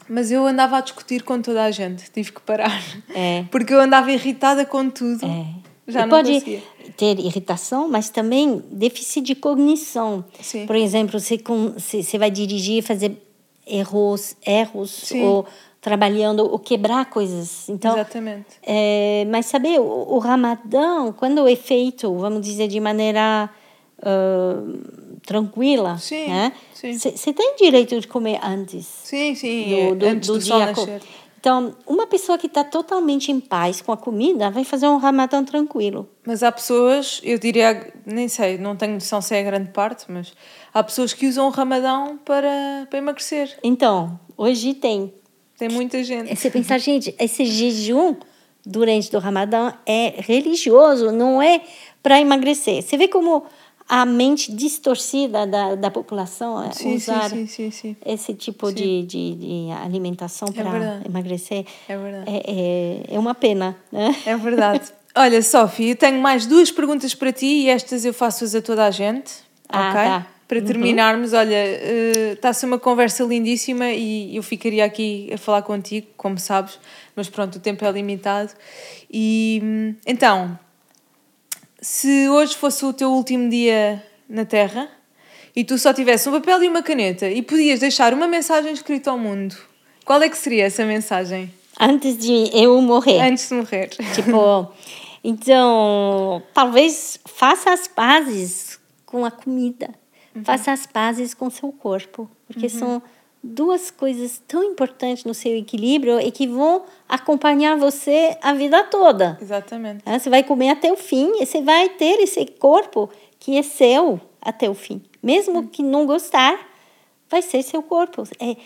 mas 0.09 0.33
eu 0.33 0.47
andava 0.47 0.79
a 0.79 0.81
discutir 0.81 1.22
com 1.22 1.43
toda 1.43 1.64
a 1.64 1.70
gente, 1.70 2.11
tive 2.11 2.33
que 2.33 2.41
parar. 2.41 2.83
É. 3.14 3.45
Porque 3.53 3.74
eu 3.74 3.81
andava 3.81 4.11
irritada 4.11 4.64
com 4.64 4.89
tudo. 4.89 5.26
É. 5.26 5.47
Já 5.87 6.01
e 6.01 6.03
não 6.05 6.09
pode 6.09 6.33
conseguia. 6.33 6.62
Ter 6.97 7.18
irritação, 7.18 7.89
mas 7.89 8.11
também 8.11 8.62
déficit 8.70 9.22
de 9.22 9.34
cognição. 9.34 10.24
Sim. 10.41 10.66
Por 10.66 10.76
exemplo, 10.76 11.18
você, 11.18 11.39
você 12.03 12.18
vai 12.18 12.30
dirigir, 12.30 12.82
fazer 12.82 13.16
erros, 13.66 14.36
erros 14.45 14.91
Sim. 14.91 15.22
ou 15.22 15.47
trabalhando 15.80 16.41
ou 16.41 16.59
quebrar 16.59 17.07
coisas. 17.07 17.68
Então, 17.68 17.95
Exatamente. 17.95 18.47
É, 18.62 19.26
mas 19.30 19.47
saber, 19.47 19.78
o, 19.80 20.14
o 20.14 20.18
Ramadã, 20.18 21.12
quando 21.12 21.47
é 21.47 21.57
feito, 21.57 22.12
vamos 22.14 22.43
dizer, 22.43 22.68
de 22.68 22.80
maneira 22.80 23.49
uh, 23.99 25.18
tranquila, 25.24 25.99
sim, 25.99 26.28
né? 26.28 26.53
Você 26.74 27.32
tem 27.32 27.57
direito 27.57 27.99
de 28.01 28.07
comer 28.07 28.39
antes. 28.43 28.86
Sim, 28.86 29.34
sim. 29.34 29.89
Do, 29.91 29.97
do, 29.97 30.07
antes 30.07 30.28
do, 30.28 30.39
do 30.39 30.45
dia. 30.45 30.66
Nascer. 30.66 31.03
Então, 31.41 31.76
uma 31.86 32.05
pessoa 32.07 32.36
que 32.36 32.49
está 32.49 32.64
totalmente 32.64 33.30
em 33.30 33.39
paz 33.39 33.80
com 33.80 33.93
a 33.93 33.97
comida 33.97 34.51
vai 34.51 34.64
fazer 34.64 34.89
um 34.89 34.97
ramadã 34.97 35.45
tranquilo. 35.45 36.09
Mas 36.26 36.43
há 36.43 36.51
pessoas, 36.51 37.20
eu 37.22 37.39
diria, 37.39 37.93
nem 38.05 38.26
sei, 38.26 38.59
não 38.59 38.74
tenho 38.74 38.95
noção 38.95 39.22
se 39.22 39.36
é 39.36 39.41
a 39.41 39.43
grande 39.45 39.70
parte, 39.70 40.07
mas 40.09 40.32
há 40.74 40.82
pessoas 40.82 41.12
que 41.12 41.28
usam 41.28 41.47
o 41.47 41.51
ramadão 41.51 42.18
para, 42.24 42.86
para 42.91 42.99
emagrecer. 42.99 43.57
Então, 43.62 44.18
hoje 44.36 44.74
tem. 44.74 45.14
Tem 45.57 45.68
muita 45.68 46.03
gente. 46.03 46.34
Você 46.34 46.51
pensar, 46.51 46.78
gente, 46.78 47.14
esse 47.20 47.45
jejum 47.45 48.16
durante 48.66 49.14
o 49.14 49.20
ramadã 49.20 49.72
é 49.86 50.14
religioso, 50.18 51.12
não 51.12 51.41
é 51.41 51.62
para 52.03 52.20
emagrecer. 52.20 52.82
Você 52.82 52.97
vê 52.97 53.07
como 53.07 53.45
a 53.89 54.05
mente 54.05 54.53
distorcida 54.53 55.47
da, 55.47 55.74
da 55.74 55.91
população 55.91 56.62
é 56.62 56.72
sim, 56.72 56.97
usar 56.97 57.30
sim, 57.30 57.47
sim, 57.47 57.97
esse 58.05 58.34
tipo 58.34 58.70
de, 58.70 59.03
de, 59.03 59.34
de, 59.34 59.70
alimentação 59.82 60.49
é 60.49 60.62
para 60.62 61.01
emagrecer. 61.07 61.64
É 61.89 61.97
verdade. 61.97 62.30
É, 62.30 62.43
é, 62.47 63.14
é 63.14 63.18
uma 63.18 63.34
pena, 63.34 63.74
né? 63.91 64.14
É 64.26 64.36
verdade. 64.36 64.93
Olha, 65.16 65.43
Sofia, 65.43 65.93
eu 65.93 65.97
tenho 65.97 66.20
mais 66.20 66.47
duas 66.47 66.70
perguntas 66.70 67.14
para 67.14 67.32
ti 67.32 67.47
e 67.47 67.68
estas 67.70 68.05
eu 68.05 68.12
faço-as 68.12 68.55
a 68.55 68.61
toda 68.61 68.84
a 68.84 68.91
gente. 68.91 69.32
Ah, 69.68 69.89
ok? 69.89 70.03
Tá. 70.03 70.26
Para 70.47 70.59
uhum. 70.59 70.64
terminarmos, 70.64 71.32
uhum. 71.32 71.39
olha, 71.39 71.57
uh, 71.57 72.32
está 72.34 72.51
a 72.51 72.53
ser 72.53 72.66
uma 72.66 72.78
conversa 72.78 73.24
lindíssima 73.24 73.91
e 73.91 74.36
eu 74.36 74.43
ficaria 74.43 74.84
aqui 74.84 75.30
a 75.32 75.39
falar 75.39 75.62
contigo, 75.62 76.07
como 76.16 76.39
sabes, 76.39 76.78
mas 77.16 77.28
pronto, 77.28 77.57
o 77.57 77.61
tempo 77.61 77.84
é 77.84 77.91
limitado. 77.91 78.51
E 79.11 79.61
hum, 79.62 79.95
então, 80.07 80.59
se 81.81 82.29
hoje 82.29 82.57
fosse 82.57 82.85
o 82.85 82.93
teu 82.93 83.12
último 83.12 83.49
dia 83.49 84.05
na 84.29 84.45
Terra 84.45 84.89
e 85.55 85.64
tu 85.64 85.79
só 85.79 85.93
tivesse 85.93 86.29
um 86.29 86.33
papel 86.33 86.62
e 86.62 86.68
uma 86.68 86.83
caneta 86.83 87.29
e 87.29 87.43
podias 87.43 87.81
deixar 87.81 88.12
uma 88.12 88.26
mensagem 88.26 88.72
escrita 88.72 89.11
ao 89.11 89.18
mundo, 89.18 89.57
qual 90.05 90.22
é 90.22 90.29
que 90.29 90.37
seria 90.37 90.64
essa 90.64 90.85
mensagem? 90.85 91.53
Antes 91.79 92.18
de 92.18 92.51
eu 92.53 92.81
morrer. 92.81 93.20
Antes 93.20 93.49
de 93.49 93.55
morrer. 93.55 93.89
Tipo, 94.14 94.72
então, 95.22 96.43
talvez 96.53 97.20
faça 97.26 97.72
as 97.72 97.87
pazes 97.87 98.81
com 99.07 99.24
a 99.24 99.31
comida. 99.31 99.91
Uhum. 100.35 100.45
Faça 100.45 100.72
as 100.72 100.87
pazes 100.87 101.35
com 101.35 101.49
seu 101.51 101.70
corpo. 101.72 102.29
Porque 102.47 102.66
uhum. 102.66 102.79
são 102.79 103.03
duas 103.43 103.91
coisas 103.91 104.43
tão 104.47 104.62
importantes 104.64 105.24
no 105.24 105.34
seu 105.34 105.57
equilíbrio 105.57 106.20
e 106.20 106.30
que 106.30 106.47
vão 106.47 106.84
acompanhar 107.09 107.76
você 107.76 108.36
a 108.43 108.53
vida 108.53 108.84
toda. 108.84 109.39
Exatamente. 109.41 110.03
É, 110.05 110.18
você 110.18 110.28
vai 110.28 110.43
comer 110.43 110.70
até 110.70 110.93
o 110.93 110.97
fim 110.97 111.41
e 111.41 111.47
você 111.47 111.62
vai 111.62 111.89
ter 111.91 112.20
esse 112.20 112.45
corpo 112.47 113.11
que 113.39 113.57
é 113.57 113.62
seu 113.62 114.20
até 114.41 114.68
o 114.68 114.74
fim. 114.74 115.03
Mesmo 115.22 115.68
que 115.68 115.82
não 115.82 116.07
gostar, 116.07 116.59
vai 117.28 117.43
ser 117.43 117.62
seu 117.62 117.82
corpo. 117.82 118.24
É, 118.41 118.57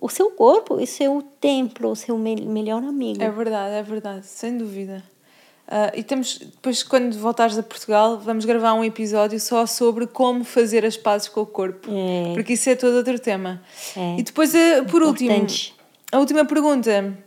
o 0.00 0.08
seu 0.08 0.30
corpo 0.30 0.80
é 0.80 0.86
seu 0.86 1.22
templo, 1.40 1.90
o 1.90 1.96
seu 1.96 2.18
me 2.18 2.36
melhor 2.36 2.82
amigo. 2.82 3.22
É 3.22 3.30
verdade, 3.30 3.74
é 3.74 3.82
verdade, 3.82 4.26
sem 4.26 4.56
dúvida. 4.56 5.02
Uh, 5.66 5.98
e 5.98 6.02
temos, 6.04 6.38
depois, 6.38 6.84
quando 6.84 7.18
voltares 7.18 7.58
a 7.58 7.62
Portugal, 7.62 8.18
vamos 8.18 8.44
gravar 8.44 8.74
um 8.74 8.84
episódio 8.84 9.38
só 9.40 9.66
sobre 9.66 10.06
como 10.06 10.44
fazer 10.44 10.86
as 10.86 10.96
pazes 10.96 11.28
com 11.28 11.40
o 11.40 11.46
corpo. 11.46 11.90
É. 11.90 12.34
Porque 12.34 12.52
isso 12.52 12.70
é 12.70 12.76
todo 12.76 12.94
outro 12.96 13.18
tema. 13.18 13.60
É. 13.96 14.16
E 14.18 14.22
depois, 14.22 14.54
uh, 14.54 14.84
por 14.88 15.02
Importante. 15.02 15.74
último, 15.74 15.76
a 16.12 16.18
última 16.20 16.44
pergunta 16.44 17.18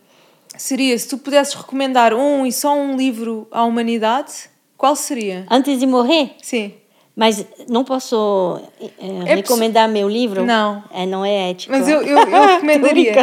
seria: 0.58 0.98
se 0.98 1.10
tu 1.10 1.18
pudesses 1.18 1.54
recomendar 1.54 2.14
um 2.14 2.46
e 2.46 2.52
só 2.54 2.74
um 2.74 2.96
livro 2.96 3.46
à 3.52 3.66
humanidade, 3.66 4.50
qual 4.78 4.96
seria? 4.96 5.46
Antes 5.52 5.78
de 5.78 5.86
morrer? 5.86 6.36
Sim. 6.42 6.74
Mas 7.14 7.46
não 7.68 7.84
posso 7.84 8.62
é, 8.98 9.32
é 9.32 9.36
recomendar 9.36 9.90
meu 9.90 10.08
livro? 10.08 10.46
Não. 10.46 10.82
É, 10.90 11.06
não 11.06 11.26
é 11.26 11.50
ético. 11.50 11.74
Mas 11.74 11.86
eu, 11.90 12.02
eu, 12.02 12.18
eu 12.18 12.48
recomendaria. 12.48 13.14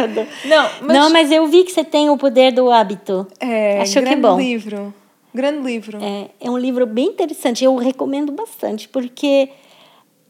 não, 0.45 0.69
mas... 0.81 0.97
não, 0.97 1.09
mas 1.09 1.31
eu 1.31 1.47
vi 1.47 1.63
que 1.63 1.71
você 1.71 1.83
tem 1.83 2.07
o 2.07 2.15
poder 2.15 2.51
do 2.51 2.69
hábito. 2.69 3.25
É, 3.39 3.81
Acho 3.81 3.99
que 4.03 4.09
é 4.09 4.15
bom. 4.15 4.37
livro. 4.37 4.93
Grande 5.37 5.67
livro. 5.67 5.99
É, 6.01 6.31
é 6.41 6.49
um 6.49 6.57
livro 6.57 6.87
bem 6.87 7.09
interessante, 7.09 7.63
eu 7.63 7.75
recomendo 7.75 8.31
bastante, 8.31 8.89
porque 8.89 9.49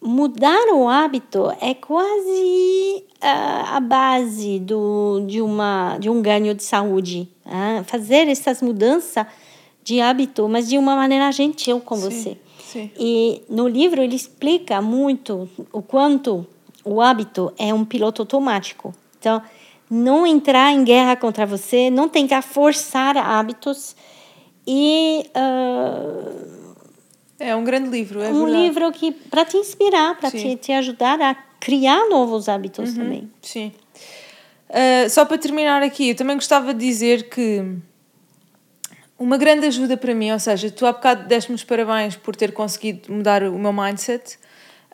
mudar 0.01 0.67
o 0.73 0.89
hábito 0.89 1.49
é 1.61 1.73
quase 1.73 3.05
a, 3.21 3.77
a 3.77 3.79
base 3.79 4.59
do, 4.59 5.21
de, 5.25 5.41
uma, 5.41 5.97
de 5.97 6.09
um 6.09 6.21
ganho 6.21 6.53
de 6.53 6.61
saúde. 6.61 7.25
Ah, 7.45 7.85
fazer 7.85 8.27
essas 8.27 8.61
mudanças 8.61 9.25
de 9.81 10.01
hábito, 10.01 10.49
mas 10.49 10.67
de 10.67 10.77
uma 10.77 10.93
maneira 10.93 11.31
gentil 11.31 11.79
com 11.79 11.95
Sim, 11.95 12.01
você. 12.01 12.37
sim. 12.65 12.91
E 12.99 13.41
no 13.49 13.65
livro 13.65 14.01
ele 14.01 14.17
explica 14.17 14.81
muito 14.81 15.49
o 15.71 15.81
quanto 15.81 16.45
o 16.83 16.99
hábito 16.99 17.53
é 17.57 17.73
um 17.73 17.85
piloto 17.85 18.23
automático. 18.23 18.93
Então, 19.17 19.41
não 19.89 20.27
entrar 20.27 20.73
em 20.73 20.83
guerra 20.83 21.15
contra 21.15 21.45
você, 21.45 21.89
não 21.89 22.09
tentar 22.09 22.41
forçar 22.41 23.15
hábitos 23.15 23.95
e 24.67 25.25
uh, 25.35 26.75
É 27.39 27.55
um 27.55 27.63
grande 27.63 27.89
livro, 27.89 28.21
é 28.21 28.29
um 28.29 28.43
verdade. 28.45 28.63
livro 28.63 28.91
que 28.91 29.11
para 29.11 29.45
te 29.45 29.55
inspirar, 29.57 30.17
para 30.19 30.29
te, 30.31 30.55
te 30.57 30.71
ajudar 30.73 31.21
a 31.21 31.33
criar 31.59 32.07
novos 32.09 32.49
hábitos 32.49 32.89
Uhum. 32.89 32.95
também. 32.95 33.31
Sim. 33.41 33.71
Uh, 34.69 35.09
só 35.09 35.23
para 35.25 35.37
terminar 35.37 35.81
aqui, 35.81 36.09
eu 36.09 36.15
também 36.15 36.35
gostava 36.35 36.73
de 36.73 36.85
dizer 36.85 37.29
que 37.29 37.63
uma 39.17 39.37
grande 39.37 39.65
ajuda 39.65 39.95
para 39.95 40.13
mim, 40.13 40.31
ou 40.31 40.39
seja, 40.39 40.69
tu 40.69 40.85
há 40.85 40.91
bocado 40.91 41.27
deste-me 41.27 41.55
os 41.55 41.63
parabéns 41.63 42.15
por 42.15 42.35
ter 42.35 42.51
conseguido 42.51 43.11
mudar 43.13 43.43
o 43.43 43.57
meu 43.57 43.71
mindset, 43.73 44.37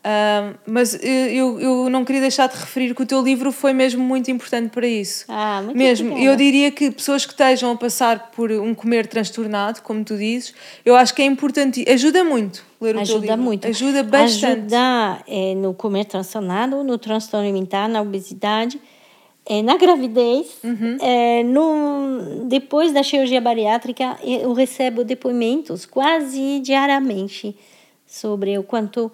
uh, 0.04 0.58
mas 0.66 0.98
eu, 1.02 1.60
eu 1.60 1.90
não 1.90 2.04
queria 2.04 2.22
deixar 2.22 2.48
de 2.48 2.56
referir 2.56 2.94
que 2.94 3.02
o 3.02 3.06
teu 3.06 3.22
livro 3.22 3.52
foi 3.52 3.74
mesmo 3.74 4.04
muito 4.04 4.30
importante 4.30 4.70
para 4.70 4.88
isso. 4.88 5.26
Ah, 5.28 5.62
muito 5.64 5.78
mesmo, 5.78 6.12
obrigada. 6.12 6.32
eu 6.32 6.38
diria 6.38 6.72
que 6.72 6.92
pessoas 6.92 7.26
que 7.26 7.32
estejam 7.32 7.72
a 7.72 7.76
passar 7.76 8.32
por 8.32 8.52
um 8.52 8.74
comer 8.76 9.08
transtornado, 9.08 9.82
como 9.82 10.04
tu 10.04 10.18
dizes, 10.18 10.54
eu 10.86 10.96
acho 10.96 11.14
que 11.14 11.22
é 11.22 11.26
importante, 11.26 11.84
ajuda 11.90 12.24
muito 12.24 12.74
ler 12.84 12.92
o 12.92 12.94
teu 12.94 13.02
Ajuda 13.02 13.28
livro. 13.28 13.42
muito. 13.42 13.68
Ajuda 13.68 14.04
bastante. 14.04 14.76
Ajuda 14.76 15.24
é, 15.28 15.56
no 15.56 15.74
comer 15.74 16.06
transtornado, 16.06 16.84
no 16.84 16.98
transtorno 16.98 17.46
alimentar, 17.46 17.88
na 17.88 18.02
obesidade, 18.02 18.80
é, 19.46 19.62
na 19.62 19.78
gravidez. 19.78 20.58
Uhum. 20.64 20.98
É, 21.02 21.44
no, 21.44 22.46
depois 22.46 22.92
da 22.92 23.04
cirurgia 23.04 23.40
bariátrica, 23.40 24.18
eu 24.24 24.54
recebo 24.54 25.04
depoimentos 25.04 25.86
quase 25.86 26.60
diariamente 26.60 27.56
sobre 28.06 28.58
o 28.58 28.64
quanto 28.64 29.12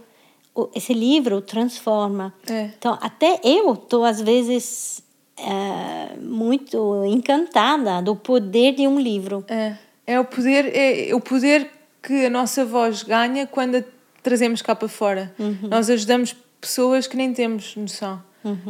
esse 0.73 0.93
livro 0.93 1.41
transforma. 1.41 2.33
É. 2.49 2.69
Então, 2.77 2.97
até 3.01 3.39
eu 3.43 3.73
estou, 3.73 4.03
às 4.03 4.19
vezes, 4.19 5.01
é, 5.37 6.17
muito 6.19 7.05
encantada 7.05 8.01
do 8.01 8.15
poder 8.15 8.73
de 8.73 8.87
um 8.87 8.99
livro. 8.99 9.45
É, 9.47 9.75
é 10.05 10.19
o 10.19 10.25
poder, 10.25 10.75
é 10.75 11.13
o 11.13 11.21
poder 11.21 11.69
que 12.01 12.25
a 12.25 12.29
nossa 12.29 12.65
voz 12.65 13.03
ganha 13.03 13.45
quando 13.45 13.75
a 13.75 13.83
trazemos 14.21 14.61
cá 14.61 14.75
para 14.75 14.87
fora. 14.87 15.33
Nós 15.63 15.89
ajudamos 15.89 16.35
pessoas 16.59 17.07
que 17.07 17.17
nem 17.17 17.33
temos 17.33 17.75
noção. 17.75 18.21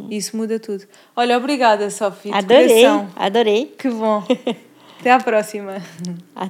E 0.10 0.18
isso 0.18 0.36
muda 0.36 0.60
tudo. 0.60 0.86
Olha, 1.16 1.38
obrigada, 1.38 1.90
Sofia. 1.90 2.36
Adorei, 2.36 2.86
adorei. 3.16 3.66
Que 3.78 3.90
bom. 3.90 4.24
Até 5.00 5.12
à 5.12 5.20
próxima. 5.20 5.82
Até 6.36 6.42